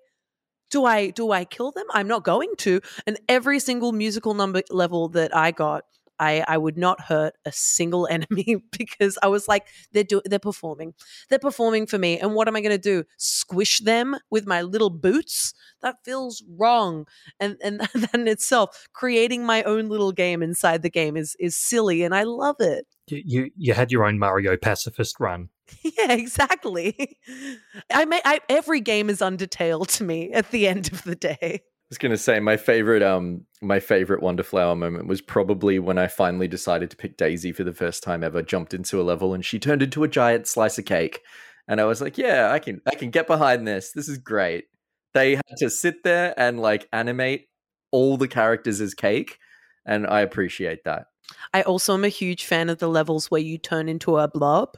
do 0.72 0.86
I 0.86 1.12
do 1.12 1.32
I 1.32 1.46
kill 1.46 1.72
them? 1.72 1.86
I'm 1.92 2.08
not 2.08 2.24
going 2.24 2.52
to. 2.60 2.82
And 3.06 3.20
every 3.30 3.60
single 3.60 3.92
musical 3.92 4.34
number 4.34 4.62
level 4.72 5.10
that 5.10 5.36
I 5.36 5.52
got, 5.52 5.84
I 6.20 6.44
I 6.48 6.58
would 6.58 6.78
not 6.78 7.02
hurt 7.02 7.34
a 7.46 7.52
single 7.52 8.08
enemy 8.12 8.64
because 8.72 9.18
I 9.22 9.28
was 9.28 9.48
like, 9.48 9.68
they're 9.92 10.04
do 10.04 10.22
they're 10.26 10.40
performing, 10.40 10.94
they're 11.30 11.40
performing 11.40 11.86
for 11.88 11.98
me. 11.98 12.20
And 12.20 12.34
what 12.34 12.48
am 12.48 12.56
I 12.56 12.62
going 12.62 12.72
to 12.72 12.78
do? 12.78 13.04
Squish 13.18 13.80
them 13.80 14.16
with 14.32 14.48
my 14.48 14.62
little 14.62 14.90
boots? 14.90 15.54
That 15.82 15.98
feels 16.06 16.44
wrong. 16.58 17.06
And 17.40 17.58
and 17.64 17.82
that 17.94 18.16
in 18.16 18.28
itself, 18.28 18.88
creating 18.94 19.46
my 19.46 19.64
own 19.64 19.90
little 19.90 20.12
game 20.12 20.42
inside 20.42 20.82
the 20.82 20.90
game 20.90 21.18
is 21.18 21.36
is 21.40 21.56
silly, 21.58 22.04
and 22.04 22.16
I 22.16 22.24
love 22.24 22.58
it. 22.60 22.88
You, 23.08 23.22
you 23.26 23.52
you 23.56 23.74
had 23.74 23.92
your 23.92 24.06
own 24.06 24.20
Mario 24.20 24.58
pacifist 24.58 25.20
run. 25.20 25.50
Yeah, 25.98 26.12
exactly. 26.14 27.18
I 27.92 28.06
may 28.06 28.22
I, 28.26 28.42
every 28.50 28.82
game 28.82 29.10
is 29.10 29.20
Undertale 29.20 29.88
to 29.98 30.04
me 30.04 30.32
at 30.32 30.52
the 30.52 30.68
end 30.68 30.92
of 30.92 31.04
the 31.04 31.16
day. 31.16 31.38
I 31.42 31.62
was 31.90 31.98
gonna 31.98 32.18
say 32.18 32.40
my 32.40 32.58
favorite 32.58 33.02
um 33.02 33.46
my 33.62 33.80
favorite 33.80 34.22
Wonderflower 34.22 34.78
moment 34.78 35.08
was 35.08 35.22
probably 35.22 35.80
when 35.80 35.98
I 35.98 36.08
finally 36.08 36.48
decided 36.48 36.92
to 36.92 36.98
pick 36.98 37.18
Daisy 37.18 37.54
for 37.54 37.64
the 37.64 37.74
first 37.74 38.04
time 38.04 38.24
ever, 38.24 38.42
jumped 38.42 38.74
into 38.74 39.00
a 39.00 39.04
level 39.04 39.34
and 39.34 39.44
she 39.44 39.58
turned 39.58 39.82
into 39.82 40.04
a 40.04 40.08
giant 40.08 40.48
slice 40.48 40.78
of 40.78 40.86
cake. 40.86 41.22
And 41.68 41.80
I 41.80 41.86
was 41.86 42.02
like, 42.02 42.18
yeah, 42.18 42.52
I 42.52 42.60
can 42.60 42.82
I 42.86 42.96
can 42.96 43.10
get 43.10 43.28
behind 43.28 43.66
this. 43.66 43.92
This 43.94 44.10
is 44.10 44.18
great. 44.18 44.66
They 45.14 45.36
had 45.36 45.58
to 45.60 45.70
sit 45.70 46.04
there 46.04 46.34
and 46.38 46.60
like 46.60 46.88
animate 46.92 47.48
all 47.92 48.18
the 48.18 48.28
characters 48.28 48.82
as 48.82 48.94
cake, 48.94 49.38
and 49.86 50.06
I 50.06 50.22
appreciate 50.22 50.84
that. 50.84 51.06
I 51.54 51.62
also 51.64 51.94
am 51.94 52.04
a 52.04 52.10
huge 52.10 52.46
fan 52.46 52.70
of 52.70 52.80
the 52.80 52.88
levels 52.88 53.32
where 53.32 53.42
you 53.42 53.58
turn 53.58 53.90
into 53.90 54.18
a 54.18 54.28
blob. 54.28 54.78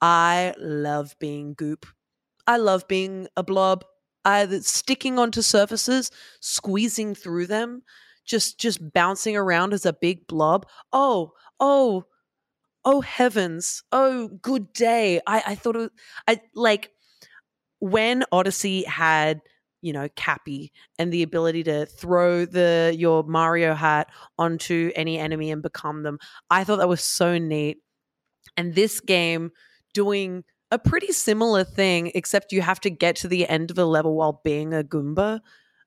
I 0.00 0.54
love 0.58 1.16
being 1.18 1.54
goop. 1.54 1.86
I 2.46 2.58
love 2.58 2.86
being 2.88 3.28
a 3.36 3.42
blob. 3.42 3.84
Either 4.24 4.60
sticking 4.60 5.18
onto 5.18 5.40
surfaces, 5.42 6.10
squeezing 6.40 7.14
through 7.14 7.46
them, 7.46 7.82
just 8.24 8.58
just 8.58 8.80
bouncing 8.92 9.36
around 9.36 9.72
as 9.72 9.86
a 9.86 9.92
big 9.92 10.26
blob. 10.26 10.66
Oh, 10.92 11.32
oh, 11.60 12.04
oh 12.84 13.00
heavens. 13.00 13.82
Oh, 13.92 14.28
good 14.42 14.72
day. 14.72 15.20
I, 15.26 15.42
I 15.46 15.54
thought 15.54 15.76
it 15.76 15.80
was 15.80 15.90
I 16.26 16.40
like 16.54 16.90
when 17.80 18.24
Odyssey 18.32 18.84
had 18.84 19.40
you 19.86 19.92
know 19.92 20.08
cappy 20.16 20.72
and 20.98 21.12
the 21.12 21.22
ability 21.22 21.62
to 21.64 21.86
throw 21.86 22.44
the 22.44 22.94
your 22.98 23.22
mario 23.24 23.74
hat 23.74 24.08
onto 24.38 24.90
any 24.96 25.18
enemy 25.18 25.50
and 25.50 25.62
become 25.62 26.02
them. 26.02 26.18
I 26.50 26.64
thought 26.64 26.78
that 26.78 26.88
was 26.88 27.02
so 27.02 27.38
neat. 27.38 27.78
And 28.56 28.74
this 28.74 29.00
game 29.00 29.52
doing 29.94 30.44
a 30.70 30.78
pretty 30.78 31.12
similar 31.12 31.64
thing 31.64 32.10
except 32.14 32.52
you 32.52 32.62
have 32.62 32.80
to 32.80 32.90
get 32.90 33.16
to 33.16 33.28
the 33.28 33.48
end 33.48 33.70
of 33.70 33.78
a 33.78 33.84
level 33.84 34.16
while 34.16 34.40
being 34.44 34.74
a 34.74 34.82
goomba 34.82 35.40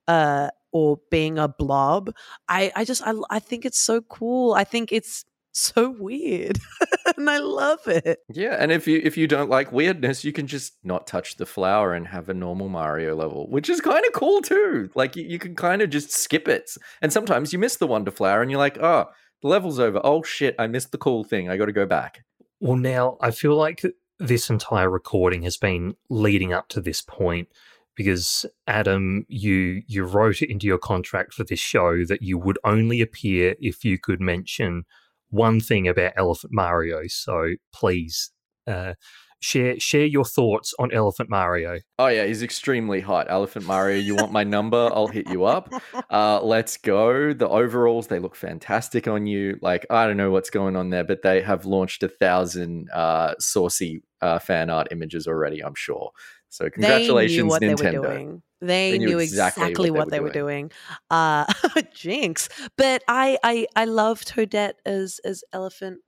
uh, 0.07 0.49
or 0.71 0.99
being 1.11 1.39
a 1.39 1.47
blob. 1.49 2.13
I 2.49 2.71
i 2.75 2.85
just 2.85 3.03
I, 3.05 3.13
I 3.29 3.39
think 3.39 3.65
it's 3.65 3.79
so 3.79 4.01
cool. 4.01 4.53
I 4.53 4.63
think 4.65 4.91
it's 4.91 5.25
so 5.51 5.89
weird 5.89 6.59
and 7.17 7.29
i 7.29 7.37
love 7.39 7.79
it 7.87 8.19
Yeah, 8.31 8.55
and 8.59 8.71
if 8.71 8.87
you 8.87 9.01
if 9.03 9.17
you 9.17 9.27
don't 9.27 9.49
like 9.49 9.71
weirdness, 9.71 10.23
you 10.23 10.31
can 10.31 10.47
just 10.47 10.73
not 10.83 11.07
touch 11.07 11.35
the 11.37 11.45
flower 11.45 11.93
and 11.93 12.07
have 12.07 12.29
a 12.29 12.33
normal 12.33 12.69
Mario 12.69 13.15
level, 13.15 13.49
which 13.49 13.69
is 13.69 13.81
kind 13.81 14.05
of 14.05 14.13
cool 14.13 14.41
too. 14.41 14.89
Like 14.95 15.15
you, 15.15 15.23
you 15.23 15.39
can 15.39 15.55
kind 15.55 15.81
of 15.81 15.89
just 15.89 16.11
skip 16.11 16.47
it. 16.47 16.69
And 17.01 17.11
sometimes 17.11 17.51
you 17.51 17.59
miss 17.59 17.77
the 17.77 17.87
Wonder 17.87 18.11
Flower 18.11 18.41
and 18.41 18.51
you're 18.51 18.59
like, 18.59 18.77
"Oh, 18.77 19.05
the 19.41 19.47
level's 19.47 19.79
over. 19.79 19.99
Oh 20.03 20.21
shit, 20.23 20.55
I 20.59 20.67
missed 20.67 20.91
the 20.91 20.97
cool 20.97 21.23
thing. 21.23 21.49
I 21.49 21.57
got 21.57 21.65
to 21.65 21.71
go 21.71 21.85
back." 21.85 22.23
Well, 22.59 22.77
now 22.77 23.17
I 23.21 23.31
feel 23.31 23.55
like 23.55 23.83
this 24.19 24.49
entire 24.49 24.89
recording 24.89 25.41
has 25.43 25.57
been 25.57 25.95
leading 26.09 26.53
up 26.53 26.67
to 26.69 26.81
this 26.81 27.01
point 27.01 27.47
because 27.95 28.45
Adam, 28.67 29.25
you 29.27 29.81
you 29.87 30.03
wrote 30.03 30.41
it 30.41 30.51
into 30.51 30.67
your 30.67 30.77
contract 30.77 31.33
for 31.33 31.43
this 31.43 31.59
show 31.59 32.05
that 32.05 32.21
you 32.21 32.37
would 32.37 32.59
only 32.63 33.01
appear 33.01 33.55
if 33.59 33.83
you 33.83 33.97
could 33.97 34.21
mention 34.21 34.85
one 35.29 35.59
thing 35.59 35.87
about 35.87 36.13
Elephant 36.17 36.53
Mario. 36.53 37.01
So 37.07 37.53
please 37.73 38.31
uh, 38.67 38.93
share 39.39 39.79
share 39.79 40.05
your 40.05 40.25
thoughts 40.25 40.73
on 40.79 40.91
Elephant 40.91 41.29
Mario. 41.29 41.79
Oh 41.97 42.07
yeah, 42.07 42.25
he's 42.25 42.43
extremely 42.43 42.99
hot. 43.01 43.27
Elephant 43.29 43.65
Mario, 43.65 43.97
you 43.97 44.15
want 44.15 44.31
my 44.31 44.43
number? 44.43 44.89
I'll 44.93 45.07
hit 45.07 45.29
you 45.29 45.45
up. 45.45 45.71
Uh, 46.09 46.41
let's 46.41 46.75
go. 46.77 47.33
The 47.33 47.47
overalls, 47.47 48.07
they 48.07 48.17
look 48.17 48.35
fantastic 48.35 49.07
on 49.07 49.27
you. 49.27 49.59
Like 49.61 49.85
I 49.91 50.07
don't 50.07 50.17
know 50.17 50.31
what's 50.31 50.49
going 50.49 50.75
on 50.75 50.89
there, 50.89 51.03
but 51.03 51.21
they 51.21 51.41
have 51.41 51.65
launched 51.65 52.01
a 52.01 52.07
thousand 52.07 52.89
uh, 52.91 53.35
saucy 53.39 54.01
uh, 54.21 54.39
fan 54.39 54.71
art 54.71 54.87
images 54.91 55.27
already. 55.27 55.63
I'm 55.63 55.75
sure. 55.75 56.11
So 56.49 56.69
congratulations, 56.69 57.37
they 57.37 57.43
knew 57.43 57.47
what 57.47 57.61
Nintendo. 57.61 57.91
they 57.91 57.99
were 57.99 58.07
doing. 58.07 58.41
They, 58.61 58.91
They 58.91 58.97
knew 58.97 59.07
knew, 59.07 59.19
exactly 59.19 59.63
exactly, 59.63 59.91
what 59.91 59.99
what, 59.99 60.09
they 60.09 60.17
they, 60.17 60.19
were 60.19 60.27
were 60.27 60.33
doing. 60.33 60.71
Uh, 61.09 61.45
jinx. 61.93 62.49
But 62.75 63.03
I, 63.07 63.37
I, 63.43 63.67
I 63.75 63.85
love 63.85 64.21
Toadette 64.21 64.73
as 64.85 65.19
as 65.23 65.43
elephant. 65.53 65.99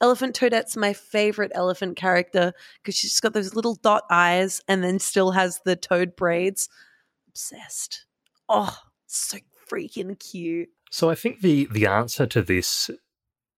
Elephant 0.00 0.34
Toadette's 0.34 0.76
my 0.76 0.92
favorite 0.94 1.52
elephant 1.54 1.96
character 1.96 2.52
because 2.82 2.96
she's 2.96 3.20
got 3.20 3.34
those 3.34 3.54
little 3.54 3.74
dot 3.76 4.04
eyes 4.10 4.62
and 4.66 4.82
then 4.82 4.98
still 4.98 5.32
has 5.32 5.60
the 5.64 5.76
toad 5.76 6.16
braids. 6.16 6.68
Obsessed. 7.28 8.06
Oh, 8.48 8.76
so 9.06 9.38
freaking 9.70 10.18
cute. 10.18 10.70
So 10.90 11.10
I 11.10 11.14
think 11.14 11.40
the 11.40 11.68
the 11.70 11.86
answer 11.86 12.26
to 12.26 12.42
this 12.42 12.90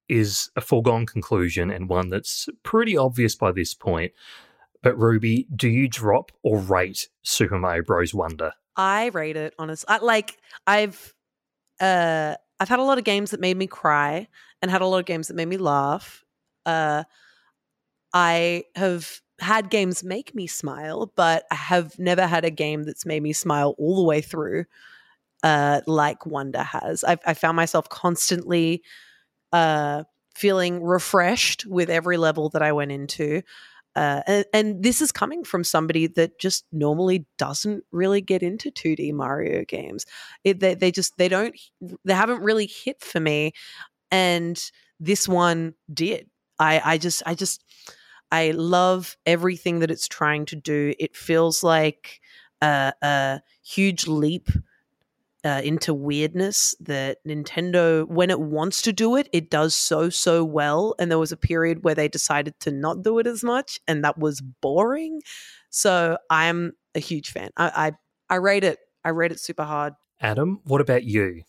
is 0.08 0.50
a 0.56 0.60
foregone 0.60 1.06
conclusion 1.06 1.70
and 1.70 1.88
one 1.88 2.10
that's 2.10 2.48
pretty 2.62 2.96
obvious 2.96 3.34
by 3.34 3.52
this 3.52 3.72
point. 3.72 4.12
But 4.82 4.98
Ruby, 4.98 5.46
do 5.54 5.68
you 5.68 5.88
drop 5.88 6.32
or 6.42 6.58
rate 6.58 7.08
Super 7.22 7.58
Mario 7.58 7.82
Bros. 7.84 8.12
Wonder? 8.12 8.52
I 8.76 9.06
rate 9.08 9.36
it 9.36 9.54
honestly. 9.58 9.96
Like 10.00 10.38
I've 10.66 11.14
uh 11.80 12.34
I've 12.58 12.68
had 12.68 12.78
a 12.78 12.84
lot 12.84 12.98
of 12.98 13.04
games 13.04 13.30
that 13.30 13.40
made 13.40 13.56
me 13.56 13.66
cry 13.66 14.28
and 14.60 14.70
had 14.70 14.82
a 14.82 14.86
lot 14.86 14.98
of 14.98 15.06
games 15.06 15.28
that 15.28 15.34
made 15.34 15.48
me 15.48 15.56
laugh. 15.56 16.24
Uh 16.66 17.04
I 18.12 18.64
have 18.76 19.20
had 19.40 19.70
games 19.70 20.04
make 20.04 20.34
me 20.34 20.46
smile, 20.46 21.12
but 21.16 21.44
I 21.50 21.54
have 21.56 21.98
never 21.98 22.26
had 22.26 22.44
a 22.44 22.50
game 22.50 22.84
that's 22.84 23.06
made 23.06 23.22
me 23.22 23.32
smile 23.32 23.74
all 23.78 23.96
the 23.96 24.02
way 24.02 24.20
through 24.20 24.64
uh 25.42 25.80
like 25.86 26.26
Wonder 26.26 26.62
has. 26.62 27.04
I've 27.04 27.20
I 27.26 27.34
found 27.34 27.56
myself 27.56 27.88
constantly 27.88 28.82
uh 29.52 30.04
feeling 30.34 30.82
refreshed 30.82 31.66
with 31.66 31.90
every 31.90 32.16
level 32.16 32.48
that 32.50 32.62
I 32.62 32.72
went 32.72 32.90
into 32.90 33.42
uh, 33.94 34.22
and, 34.26 34.44
and 34.52 34.82
this 34.82 35.02
is 35.02 35.12
coming 35.12 35.44
from 35.44 35.64
somebody 35.64 36.06
that 36.06 36.38
just 36.38 36.64
normally 36.72 37.26
doesn't 37.38 37.84
really 37.92 38.20
get 38.20 38.42
into 38.42 38.70
2D 38.70 39.12
Mario 39.12 39.64
games. 39.64 40.06
It, 40.44 40.60
they, 40.60 40.74
they 40.74 40.90
just 40.90 41.16
they 41.18 41.28
don't 41.28 41.54
they 42.04 42.14
haven't 42.14 42.42
really 42.42 42.66
hit 42.66 43.02
for 43.02 43.20
me, 43.20 43.52
and 44.10 44.62
this 45.00 45.28
one 45.28 45.74
did. 45.92 46.28
I 46.58 46.80
I 46.84 46.98
just 46.98 47.22
I 47.26 47.34
just 47.34 47.64
I 48.30 48.52
love 48.52 49.16
everything 49.26 49.80
that 49.80 49.90
it's 49.90 50.08
trying 50.08 50.46
to 50.46 50.56
do. 50.56 50.94
It 50.98 51.16
feels 51.16 51.62
like 51.62 52.20
a, 52.62 52.92
a 53.02 53.42
huge 53.62 54.06
leap 54.06 54.48
uh, 55.44 55.60
into 55.64 55.92
weirdness 55.92 56.74
that 56.80 57.18
Nintendo, 57.26 58.06
when 58.06 58.30
it 58.30 58.40
wants 58.40 58.82
to 58.82 58.92
do 58.92 59.16
it, 59.16 59.28
it 59.32 59.50
does 59.50 59.74
so, 59.74 60.08
so 60.08 60.44
well. 60.44 60.94
And 60.98 61.10
there 61.10 61.18
was 61.18 61.32
a 61.32 61.36
period 61.36 61.84
where 61.84 61.94
they 61.94 62.08
decided 62.08 62.58
to 62.60 62.70
not 62.70 63.02
do 63.02 63.18
it 63.18 63.26
as 63.26 63.42
much, 63.42 63.80
and 63.88 64.04
that 64.04 64.18
was 64.18 64.40
boring. 64.40 65.22
So 65.70 66.18
I'm 66.30 66.72
a 66.94 67.00
huge 67.00 67.30
fan. 67.30 67.50
I, 67.56 67.92
I, 68.28 68.34
I 68.34 68.36
rate 68.36 68.64
it. 68.64 68.78
I 69.04 69.10
rate 69.10 69.32
it 69.32 69.40
super 69.40 69.64
hard. 69.64 69.94
Adam, 70.20 70.60
what 70.64 70.80
about 70.80 71.02
you? 71.02 71.42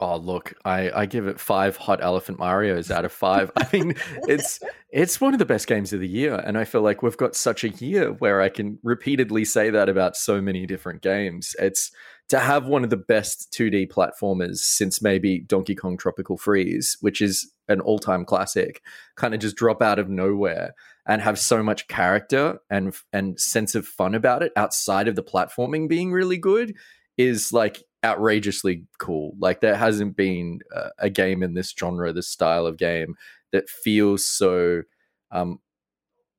Oh 0.00 0.16
look, 0.16 0.54
I, 0.64 0.90
I 0.90 1.06
give 1.06 1.28
it 1.28 1.38
five 1.38 1.76
hot 1.76 2.02
elephant 2.02 2.38
Mario's 2.38 2.90
out 2.90 3.04
of 3.04 3.12
five. 3.12 3.50
I 3.56 3.68
mean, 3.72 3.94
it's 4.26 4.58
it's 4.90 5.20
one 5.20 5.34
of 5.34 5.38
the 5.38 5.44
best 5.44 5.66
games 5.66 5.92
of 5.92 6.00
the 6.00 6.08
year, 6.08 6.34
and 6.34 6.58
I 6.58 6.64
feel 6.64 6.82
like 6.82 7.02
we've 7.02 7.16
got 7.16 7.36
such 7.36 7.62
a 7.62 7.68
year 7.68 8.12
where 8.12 8.40
I 8.40 8.48
can 8.48 8.78
repeatedly 8.82 9.44
say 9.44 9.70
that 9.70 9.88
about 9.88 10.16
so 10.16 10.40
many 10.40 10.66
different 10.66 11.00
games. 11.00 11.54
It's 11.60 11.92
to 12.34 12.40
have 12.40 12.66
one 12.66 12.82
of 12.82 12.90
the 12.90 12.96
best 12.96 13.52
2D 13.52 13.92
platformers 13.92 14.56
since 14.56 15.00
maybe 15.00 15.38
Donkey 15.38 15.76
Kong 15.76 15.96
Tropical 15.96 16.36
Freeze, 16.36 16.96
which 17.00 17.22
is 17.22 17.52
an 17.68 17.80
all-time 17.80 18.24
classic, 18.24 18.82
kind 19.14 19.34
of 19.34 19.40
just 19.40 19.54
drop 19.54 19.80
out 19.80 20.00
of 20.00 20.08
nowhere 20.08 20.74
and 21.06 21.22
have 21.22 21.38
so 21.38 21.62
much 21.62 21.86
character 21.86 22.58
and 22.68 22.92
and 23.12 23.38
sense 23.38 23.76
of 23.76 23.86
fun 23.86 24.16
about 24.16 24.42
it 24.42 24.50
outside 24.56 25.06
of 25.06 25.14
the 25.14 25.22
platforming 25.22 25.88
being 25.88 26.10
really 26.10 26.36
good 26.36 26.74
is 27.16 27.52
like 27.52 27.84
outrageously 28.04 28.84
cool. 28.98 29.36
Like 29.38 29.60
there 29.60 29.76
hasn't 29.76 30.16
been 30.16 30.58
a 30.98 31.10
game 31.10 31.40
in 31.40 31.54
this 31.54 31.72
genre, 31.78 32.12
this 32.12 32.26
style 32.26 32.66
of 32.66 32.78
game 32.78 33.14
that 33.52 33.68
feels 33.68 34.26
so 34.26 34.82
um 35.30 35.60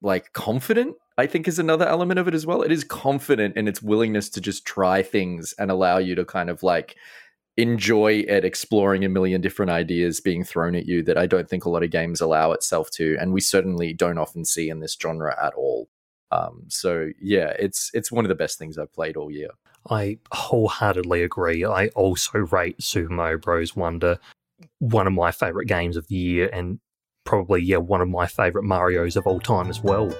like 0.01 0.33
confident. 0.33 0.97
I 1.17 1.27
think 1.27 1.47
is 1.47 1.59
another 1.59 1.87
element 1.87 2.19
of 2.19 2.27
it 2.27 2.33
as 2.33 2.45
well. 2.45 2.61
It 2.61 2.71
is 2.71 2.83
confident 2.83 3.55
in 3.55 3.67
its 3.67 3.81
willingness 3.81 4.29
to 4.31 4.41
just 4.41 4.65
try 4.65 5.01
things 5.01 5.53
and 5.57 5.71
allow 5.71 5.97
you 5.97 6.15
to 6.15 6.25
kind 6.25 6.49
of 6.49 6.61
like 6.61 6.95
enjoy 7.57 8.25
it 8.27 8.43
exploring 8.43 9.05
a 9.05 9.09
million 9.09 9.39
different 9.39 9.71
ideas 9.71 10.19
being 10.19 10.43
thrown 10.43 10.75
at 10.75 10.85
you 10.85 11.01
that 11.03 11.17
I 11.17 11.25
don't 11.25 11.49
think 11.49 11.63
a 11.63 11.69
lot 11.69 11.83
of 11.83 11.89
games 11.89 12.19
allow 12.19 12.51
itself 12.51 12.91
to 12.91 13.15
and 13.17 13.31
we 13.31 13.39
certainly 13.39 13.93
don't 13.93 14.17
often 14.17 14.43
see 14.43 14.69
in 14.69 14.81
this 14.81 14.97
genre 15.01 15.33
at 15.41 15.53
all. 15.53 15.87
Um, 16.31 16.65
so 16.67 17.11
yeah, 17.21 17.53
it's 17.57 17.91
it's 17.93 18.11
one 18.11 18.25
of 18.25 18.29
the 18.29 18.35
best 18.35 18.57
things 18.57 18.77
I've 18.77 18.93
played 18.93 19.15
all 19.15 19.31
year. 19.31 19.51
I 19.89 20.17
wholeheartedly 20.33 21.23
agree. 21.23 21.63
I 21.63 21.87
also 21.89 22.39
rate 22.39 22.81
Super 22.81 23.13
Mario 23.13 23.37
Bros. 23.37 23.75
Wonder 23.75 24.19
one 24.79 25.07
of 25.07 25.13
my 25.13 25.31
favorite 25.31 25.67
games 25.67 25.95
of 25.95 26.07
the 26.07 26.15
year, 26.15 26.49
and 26.51 26.79
probably 27.23 27.61
yeah 27.61 27.77
one 27.77 28.01
of 28.01 28.09
my 28.09 28.25
favorite 28.25 28.63
Mario's 28.63 29.15
of 29.15 29.27
all 29.27 29.39
time 29.39 29.69
as 29.69 29.81
well. 29.81 30.11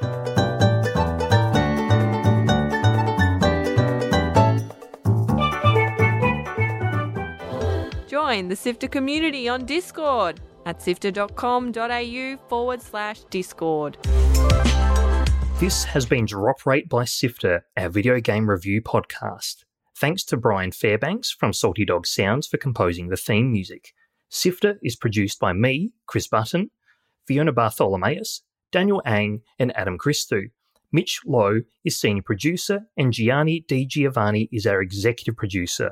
Join 8.08 8.48
the 8.48 8.56
Sifter 8.56 8.88
community 8.88 9.50
on 9.50 9.66
Discord. 9.66 10.42
at 10.66 10.82
sifter.com.au 10.82 12.38
forward 12.50 12.82
slash 12.82 13.20
discord. 13.30 13.98
This 15.60 15.84
has 15.86 16.06
been 16.06 16.26
Drop 16.26 16.66
Rate 16.66 16.90
by 16.90 17.06
Sifter, 17.06 17.66
our 17.78 17.90
video 17.90 18.20
game 18.20 18.50
review 18.50 18.82
podcast. 18.82 19.64
Thanks 19.98 20.24
to 20.26 20.38
Brian 20.38 20.72
Fairbanks 20.72 21.32
from 21.32 21.54
Salty 21.54 21.86
Dog 21.86 22.06
Sounds 22.06 22.48
for 22.48 22.58
composing 22.58 23.08
the 23.08 23.16
theme 23.16 23.52
music. 23.52 23.94
Sifter 24.30 24.78
is 24.84 24.96
produced 24.96 25.40
by 25.40 25.54
me, 25.54 25.92
Chris 26.08 26.28
Button, 26.28 26.72
Fiona 27.26 27.54
Bartholomaeus, 27.54 28.42
Daniel 28.72 29.02
Ang, 29.06 29.42
and 29.58 29.76
Adam 29.78 29.98
Christou. 29.98 30.50
Mitch 30.92 31.22
Loh 31.26 31.62
is 31.86 32.00
senior 32.00 32.24
producer, 32.24 32.88
and 32.98 33.14
Gianni 33.14 33.64
Di 33.68 33.86
Giovanni 33.86 34.50
is 34.52 34.66
our 34.66 34.82
executive 34.82 35.38
producer. 35.38 35.92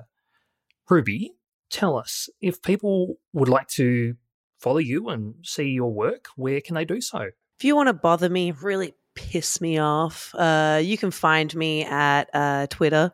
Ruby, 0.89 1.31
tell 1.73 1.97
us 1.97 2.29
if 2.39 2.61
people 2.61 3.17
would 3.33 3.49
like 3.49 3.67
to 3.67 4.15
follow 4.59 4.77
you 4.77 5.09
and 5.09 5.33
see 5.43 5.69
your 5.69 5.91
work, 5.91 6.27
where 6.35 6.61
can 6.61 6.75
they 6.75 6.85
do 6.85 7.01
so? 7.01 7.29
If 7.57 7.63
you 7.65 7.75
want 7.75 7.87
to 7.87 7.93
bother 7.93 8.29
me, 8.29 8.51
really 8.51 8.93
piss 9.15 9.59
me 9.59 9.79
off, 9.79 10.33
uh, 10.35 10.79
you 10.81 10.97
can 10.97 11.11
find 11.11 11.53
me 11.55 11.83
at 11.83 12.29
uh, 12.33 12.67
Twitter. 12.67 13.11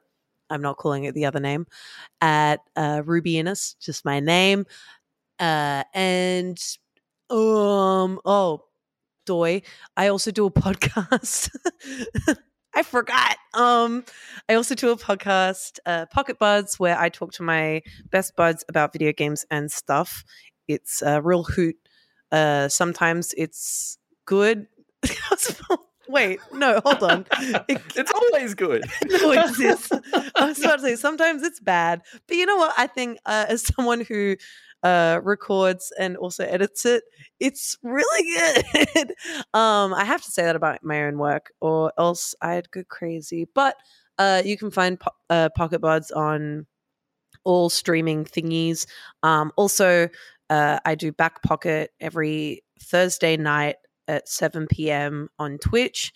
I'm 0.50 0.62
not 0.62 0.78
calling 0.78 1.06
it 1.06 1.14
the 1.14 1.26
other 1.26 1.40
name. 1.40 1.68
At 2.22 2.60
uh, 2.76 3.02
Ruby 3.06 3.38
Innes, 3.38 3.76
just 3.80 4.04
my 4.04 4.20
name. 4.20 4.66
Uh, 5.40 5.84
and 5.94 6.60
um, 7.30 8.20
oh, 8.26 8.66
doy, 9.26 9.62
I 9.96 10.08
also 10.08 10.32
do 10.32 10.48
a 10.48 10.52
podcast. 10.66 11.50
I 12.80 12.84
forgot. 12.84 13.36
Um, 13.54 14.06
I 14.48 14.54
also 14.54 14.74
do 14.74 14.90
a 14.92 14.96
podcast, 14.96 15.80
uh, 15.86 16.06
Pocket 16.06 16.40
Buds, 16.40 16.80
where 16.80 16.98
I 16.98 17.10
talk 17.10 17.34
to 17.34 17.44
my 17.44 17.82
best 18.10 18.38
buds 18.38 18.64
about 18.70 18.94
video 18.94 19.12
games 19.12 19.46
and 19.52 19.70
stuff. 19.70 20.24
It's 20.70 21.02
a 21.02 21.22
real 21.22 21.44
hoot. 21.44 21.76
Uh, 22.32 22.70
sometimes 22.70 23.34
it's 23.36 23.98
good. 24.26 24.68
Wait, 26.08 26.40
no, 26.54 26.80
hold 26.86 27.04
on. 27.04 27.26
It- 27.68 27.82
It's 27.98 28.12
always 28.14 28.54
good. 28.56 28.86
no, 29.10 29.32
it 29.34 29.60
is. 29.60 29.92
I 30.38 30.46
was 30.46 30.60
about 30.64 30.78
to 30.78 30.82
say 30.84 30.96
sometimes 30.96 31.44
it's 31.44 31.60
bad, 31.60 32.02
but 32.28 32.38
you 32.38 32.46
know 32.46 32.56
what? 32.56 32.74
I 32.78 32.88
think 32.88 33.20
uh, 33.26 33.46
as 33.50 33.62
someone 33.76 34.02
who 34.02 34.38
uh, 34.84 35.20
records 35.24 35.92
and 36.00 36.16
also 36.18 36.46
edits 36.46 36.86
it, 36.86 37.04
it's 37.40 37.78
really 37.84 38.64
good. 38.86 39.10
um, 39.54 39.94
I 39.94 40.04
have 40.06 40.22
to 40.24 40.32
say 40.32 40.44
that 40.44 40.56
about 40.56 40.84
my 40.84 41.04
own 41.04 41.18
work, 41.18 41.52
or 41.62 41.92
else 41.98 42.36
I'd 42.42 42.72
go 42.72 42.84
crazy. 42.88 43.48
But 43.54 43.76
uh, 44.18 44.42
you 44.46 44.58
can 44.58 44.72
find 44.72 45.00
po- 45.00 45.12
uh, 45.30 45.50
Pocket 45.56 45.80
Buds 45.80 46.12
on 46.12 46.66
all 47.44 47.70
streaming 47.70 48.26
thingies. 48.26 48.86
Um, 49.24 49.52
also, 49.56 50.10
uh, 50.50 50.80
I 50.86 50.96
do 50.96 51.12
Back 51.12 51.42
Pocket 51.44 51.92
every 52.00 52.64
Thursday 52.82 53.38
night 53.38 53.78
at 54.08 54.28
7 54.28 54.68
p.m. 54.68 55.30
on 55.40 55.58
Twitch. 55.58 56.14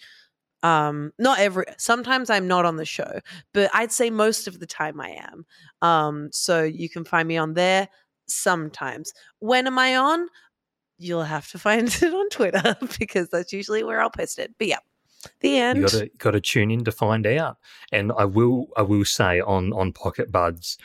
Um, 0.63 1.11
not 1.19 1.39
every 1.39 1.65
sometimes 1.77 2.29
I'm 2.29 2.47
not 2.47 2.63
on 2.63 2.77
the 2.77 2.85
show, 2.85 3.19
but 3.53 3.69
I'd 3.73 3.91
say 3.91 4.09
most 4.09 4.47
of 4.47 4.59
the 4.59 4.65
time 4.65 5.01
I 5.01 5.09
am. 5.09 5.45
Um, 5.81 6.29
so 6.31 6.63
you 6.63 6.87
can 6.87 7.03
find 7.03 7.27
me 7.27 7.35
on 7.35 7.53
there 7.53 7.89
sometimes. 8.33 9.13
When 9.39 9.67
am 9.67 9.79
I 9.79 9.95
on? 9.95 10.27
You'll 10.97 11.23
have 11.23 11.49
to 11.51 11.59
find 11.59 11.87
it 12.01 12.13
on 12.13 12.29
Twitter 12.29 12.75
because 12.99 13.29
that's 13.29 13.53
usually 13.53 13.83
where 13.83 14.01
I'll 14.01 14.09
post 14.09 14.39
it. 14.39 14.53
But 14.57 14.67
yeah, 14.67 14.79
the 15.41 15.57
end. 15.57 15.79
You 15.79 15.83
got 15.83 15.91
to 15.91 16.09
got 16.17 16.31
to 16.31 16.41
tune 16.41 16.71
in 16.71 16.83
to 16.85 16.91
find 16.91 17.25
out. 17.25 17.57
And 17.91 18.11
I 18.17 18.25
will 18.25 18.67
I 18.77 18.81
will 18.81 19.05
say 19.05 19.39
on 19.39 19.73
on 19.73 19.93
Pocket 19.93 20.31
Buds, 20.31 20.77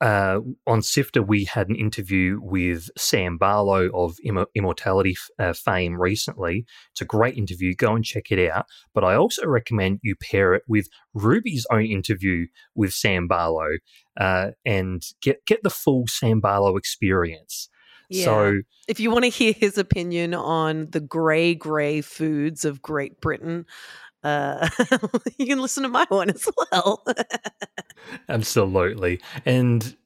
uh, 0.00 0.40
on 0.66 0.82
Sifter 0.82 1.22
we 1.22 1.44
had 1.44 1.68
an 1.68 1.76
interview 1.76 2.38
with 2.42 2.88
Sam 2.96 3.38
Barlow 3.38 3.90
of 3.94 4.16
Immor- 4.26 4.46
Immortality 4.54 5.16
uh, 5.38 5.52
fame 5.52 6.00
recently. 6.00 6.64
It's 6.92 7.00
a 7.00 7.06
great 7.06 7.36
interview. 7.36 7.74
Go 7.74 7.94
and 7.94 8.04
check 8.04 8.30
it 8.30 8.50
out. 8.50 8.66
But 8.94 9.04
I 9.04 9.14
also 9.14 9.46
recommend 9.46 10.00
you 10.02 10.16
pair 10.16 10.54
it 10.54 10.62
with 10.66 10.88
Ruby's 11.14 11.66
own 11.70 11.86
interview 11.86 12.46
with 12.74 12.92
Sam 12.92 13.28
Barlow 13.28 13.78
uh, 14.18 14.50
and 14.64 15.02
get 15.22 15.44
get 15.46 15.62
the 15.62 15.70
full 15.70 16.06
Sam 16.06 16.40
Barlow 16.40 16.76
experience. 16.76 17.68
Yeah. 18.08 18.24
So 18.24 18.60
if 18.88 19.00
you 19.00 19.10
want 19.10 19.24
to 19.24 19.30
hear 19.30 19.54
his 19.54 19.78
opinion 19.78 20.34
on 20.34 20.88
the 20.90 21.00
grey, 21.00 21.54
grey 21.54 22.02
foods 22.02 22.66
of 22.66 22.82
Great 22.82 23.20
Britain, 23.22 23.64
uh, 24.24 24.68
you 25.38 25.46
can 25.46 25.60
listen 25.60 25.82
to 25.82 25.88
my 25.88 26.06
one 26.08 26.30
as 26.30 26.48
well. 26.56 27.04
Absolutely. 28.28 29.20
And 29.44 29.96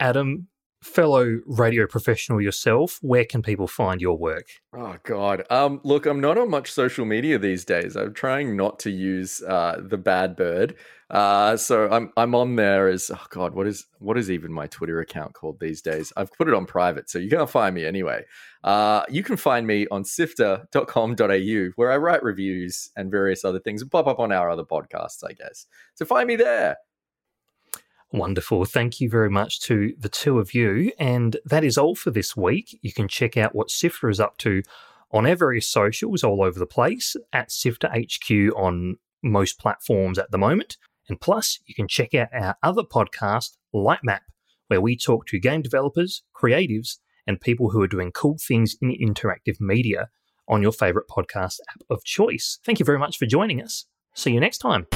Adam, 0.00 0.48
fellow 0.82 1.40
radio 1.46 1.86
professional 1.86 2.40
yourself, 2.40 2.98
where 3.02 3.24
can 3.24 3.40
people 3.40 3.66
find 3.66 4.00
your 4.00 4.18
work? 4.18 4.48
Oh 4.74 4.96
God. 5.04 5.44
Um, 5.50 5.80
look, 5.84 6.06
I'm 6.06 6.20
not 6.20 6.36
on 6.36 6.50
much 6.50 6.70
social 6.72 7.04
media 7.04 7.38
these 7.38 7.64
days. 7.64 7.96
I'm 7.96 8.14
trying 8.14 8.56
not 8.56 8.78
to 8.80 8.90
use 8.90 9.42
uh, 9.42 9.80
the 9.82 9.98
bad 9.98 10.36
bird. 10.36 10.76
Uh, 11.08 11.58
so 11.58 11.90
I'm 11.90 12.10
I'm 12.16 12.34
on 12.34 12.56
there 12.56 12.88
as 12.88 13.10
oh 13.14 13.26
God, 13.28 13.54
what 13.54 13.66
is 13.66 13.86
what 13.98 14.16
is 14.16 14.30
even 14.30 14.50
my 14.50 14.66
Twitter 14.66 14.98
account 15.00 15.34
called 15.34 15.60
these 15.60 15.82
days? 15.82 16.10
I've 16.16 16.32
put 16.32 16.48
it 16.48 16.54
on 16.54 16.64
private, 16.64 17.10
so 17.10 17.18
you 17.18 17.28
can't 17.28 17.50
find 17.50 17.74
me 17.74 17.84
anyway. 17.84 18.24
Uh, 18.64 19.02
you 19.10 19.22
can 19.22 19.36
find 19.36 19.66
me 19.66 19.86
on 19.90 20.04
sifter.com.au 20.04 21.70
where 21.76 21.92
I 21.92 21.96
write 21.98 22.22
reviews 22.22 22.90
and 22.96 23.10
various 23.10 23.44
other 23.44 23.58
things 23.60 23.82
and 23.82 23.90
pop 23.90 24.06
up 24.06 24.18
on 24.18 24.32
our 24.32 24.50
other 24.50 24.64
podcasts, 24.64 25.22
I 25.22 25.32
guess. 25.34 25.66
So 25.94 26.06
find 26.06 26.26
me 26.26 26.36
there. 26.36 26.78
Wonderful. 28.12 28.66
Thank 28.66 29.00
you 29.00 29.08
very 29.08 29.30
much 29.30 29.60
to 29.62 29.94
the 29.98 30.08
two 30.10 30.38
of 30.38 30.52
you. 30.52 30.92
And 30.98 31.38
that 31.46 31.64
is 31.64 31.78
all 31.78 31.94
for 31.94 32.10
this 32.10 32.36
week. 32.36 32.78
You 32.82 32.92
can 32.92 33.08
check 33.08 33.38
out 33.38 33.54
what 33.54 33.70
Sifter 33.70 34.10
is 34.10 34.20
up 34.20 34.36
to 34.38 34.62
on 35.10 35.26
our 35.26 35.34
various 35.34 35.66
socials 35.66 36.22
all 36.22 36.42
over 36.42 36.58
the 36.58 36.66
place 36.66 37.16
at 37.32 37.50
Sifter 37.50 37.88
HQ 37.88 38.30
on 38.54 38.96
most 39.22 39.58
platforms 39.58 40.18
at 40.18 40.30
the 40.30 40.38
moment. 40.38 40.76
And 41.08 41.20
plus, 41.20 41.58
you 41.66 41.74
can 41.74 41.88
check 41.88 42.14
out 42.14 42.28
our 42.34 42.56
other 42.62 42.82
podcast, 42.82 43.56
Lightmap, 43.74 44.20
where 44.68 44.80
we 44.80 44.96
talk 44.96 45.26
to 45.26 45.38
game 45.40 45.62
developers, 45.62 46.22
creatives, 46.36 46.98
and 47.26 47.40
people 47.40 47.70
who 47.70 47.80
are 47.82 47.88
doing 47.88 48.12
cool 48.12 48.36
things 48.38 48.76
in 48.82 48.90
interactive 48.90 49.58
media 49.58 50.10
on 50.48 50.60
your 50.60 50.72
favorite 50.72 51.08
podcast 51.08 51.60
app 51.70 51.82
of 51.88 52.04
choice. 52.04 52.58
Thank 52.64 52.78
you 52.78 52.84
very 52.84 52.98
much 52.98 53.16
for 53.16 53.26
joining 53.26 53.62
us. 53.62 53.86
See 54.14 54.32
you 54.32 54.40
next 54.40 54.58
time. 54.58 54.86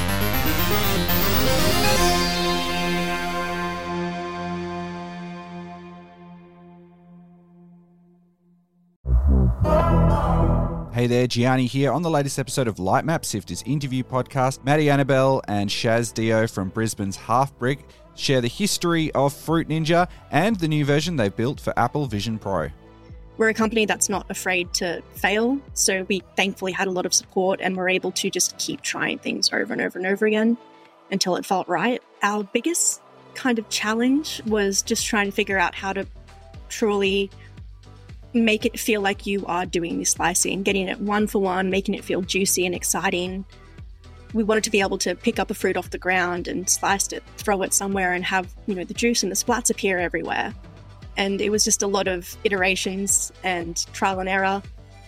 Hey 10.96 11.06
there, 11.06 11.26
Gianni 11.26 11.66
here 11.66 11.92
on 11.92 12.00
the 12.00 12.08
latest 12.08 12.38
episode 12.38 12.66
of 12.66 12.76
Lightmap 12.76 13.20
Sifter's 13.20 13.62
interview 13.66 14.02
podcast. 14.02 14.64
Maddie 14.64 14.88
Annabelle 14.88 15.42
and 15.46 15.68
Shaz 15.68 16.14
Dio 16.14 16.46
from 16.46 16.70
Brisbane's 16.70 17.18
Halfbrick 17.18 17.80
share 18.14 18.40
the 18.40 18.48
history 18.48 19.12
of 19.12 19.34
Fruit 19.34 19.68
Ninja 19.68 20.08
and 20.30 20.56
the 20.56 20.68
new 20.68 20.86
version 20.86 21.16
they've 21.16 21.36
built 21.36 21.60
for 21.60 21.78
Apple 21.78 22.06
Vision 22.06 22.38
Pro. 22.38 22.70
We're 23.36 23.50
a 23.50 23.52
company 23.52 23.84
that's 23.84 24.08
not 24.08 24.24
afraid 24.30 24.72
to 24.72 25.02
fail, 25.16 25.60
so 25.74 26.06
we 26.08 26.22
thankfully 26.34 26.72
had 26.72 26.88
a 26.88 26.90
lot 26.90 27.04
of 27.04 27.12
support 27.12 27.60
and 27.60 27.76
were 27.76 27.90
able 27.90 28.12
to 28.12 28.30
just 28.30 28.56
keep 28.56 28.80
trying 28.80 29.18
things 29.18 29.52
over 29.52 29.74
and 29.74 29.82
over 29.82 29.98
and 29.98 30.06
over 30.06 30.24
again 30.24 30.56
until 31.10 31.36
it 31.36 31.44
felt 31.44 31.68
right. 31.68 32.02
Our 32.22 32.42
biggest 32.42 33.02
kind 33.34 33.58
of 33.58 33.68
challenge 33.68 34.40
was 34.46 34.80
just 34.80 35.04
trying 35.04 35.26
to 35.26 35.32
figure 35.32 35.58
out 35.58 35.74
how 35.74 35.92
to 35.92 36.06
truly 36.70 37.30
make 38.44 38.64
it 38.64 38.78
feel 38.78 39.00
like 39.00 39.26
you 39.26 39.44
are 39.46 39.66
doing 39.66 39.98
this 39.98 40.10
slicing, 40.10 40.62
getting 40.62 40.88
it 40.88 41.00
one 41.00 41.26
for 41.26 41.40
one, 41.40 41.70
making 41.70 41.94
it 41.94 42.04
feel 42.04 42.22
juicy 42.22 42.66
and 42.66 42.74
exciting. 42.74 43.44
We 44.34 44.42
wanted 44.42 44.64
to 44.64 44.70
be 44.70 44.80
able 44.80 44.98
to 44.98 45.14
pick 45.14 45.38
up 45.38 45.50
a 45.50 45.54
fruit 45.54 45.76
off 45.76 45.90
the 45.90 45.98
ground 45.98 46.48
and 46.48 46.68
slice 46.68 47.12
it, 47.12 47.22
throw 47.38 47.62
it 47.62 47.72
somewhere, 47.72 48.12
and 48.12 48.24
have 48.24 48.52
you 48.66 48.74
know 48.74 48.84
the 48.84 48.94
juice 48.94 49.22
and 49.22 49.32
the 49.32 49.36
splats 49.36 49.70
appear 49.70 49.98
everywhere. 49.98 50.54
And 51.16 51.40
it 51.40 51.50
was 51.50 51.64
just 51.64 51.82
a 51.82 51.86
lot 51.86 52.08
of 52.08 52.36
iterations 52.44 53.32
and 53.42 53.76
trial 53.94 54.20
and 54.20 54.28
error. 54.28 54.62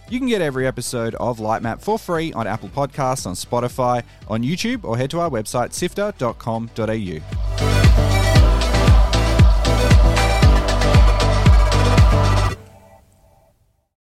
You 0.09 0.19
can 0.19 0.29
get 0.29 0.41
every 0.41 0.67
episode 0.67 1.15
of 1.17 1.39
Lightmap 1.39 1.83
for 1.83 1.99
free 1.99 2.33
on 2.33 2.47
Apple 2.47 2.71
Podcasts, 2.71 3.27
on 3.27 3.35
Spotify, 3.35 4.03
on 4.27 4.43
YouTube, 4.43 4.85
or 4.85 4.97
head 4.97 5.11
to 5.11 5.21
our 5.21 5.29
website 5.29 5.75
sifter.com.au. 5.75 8.18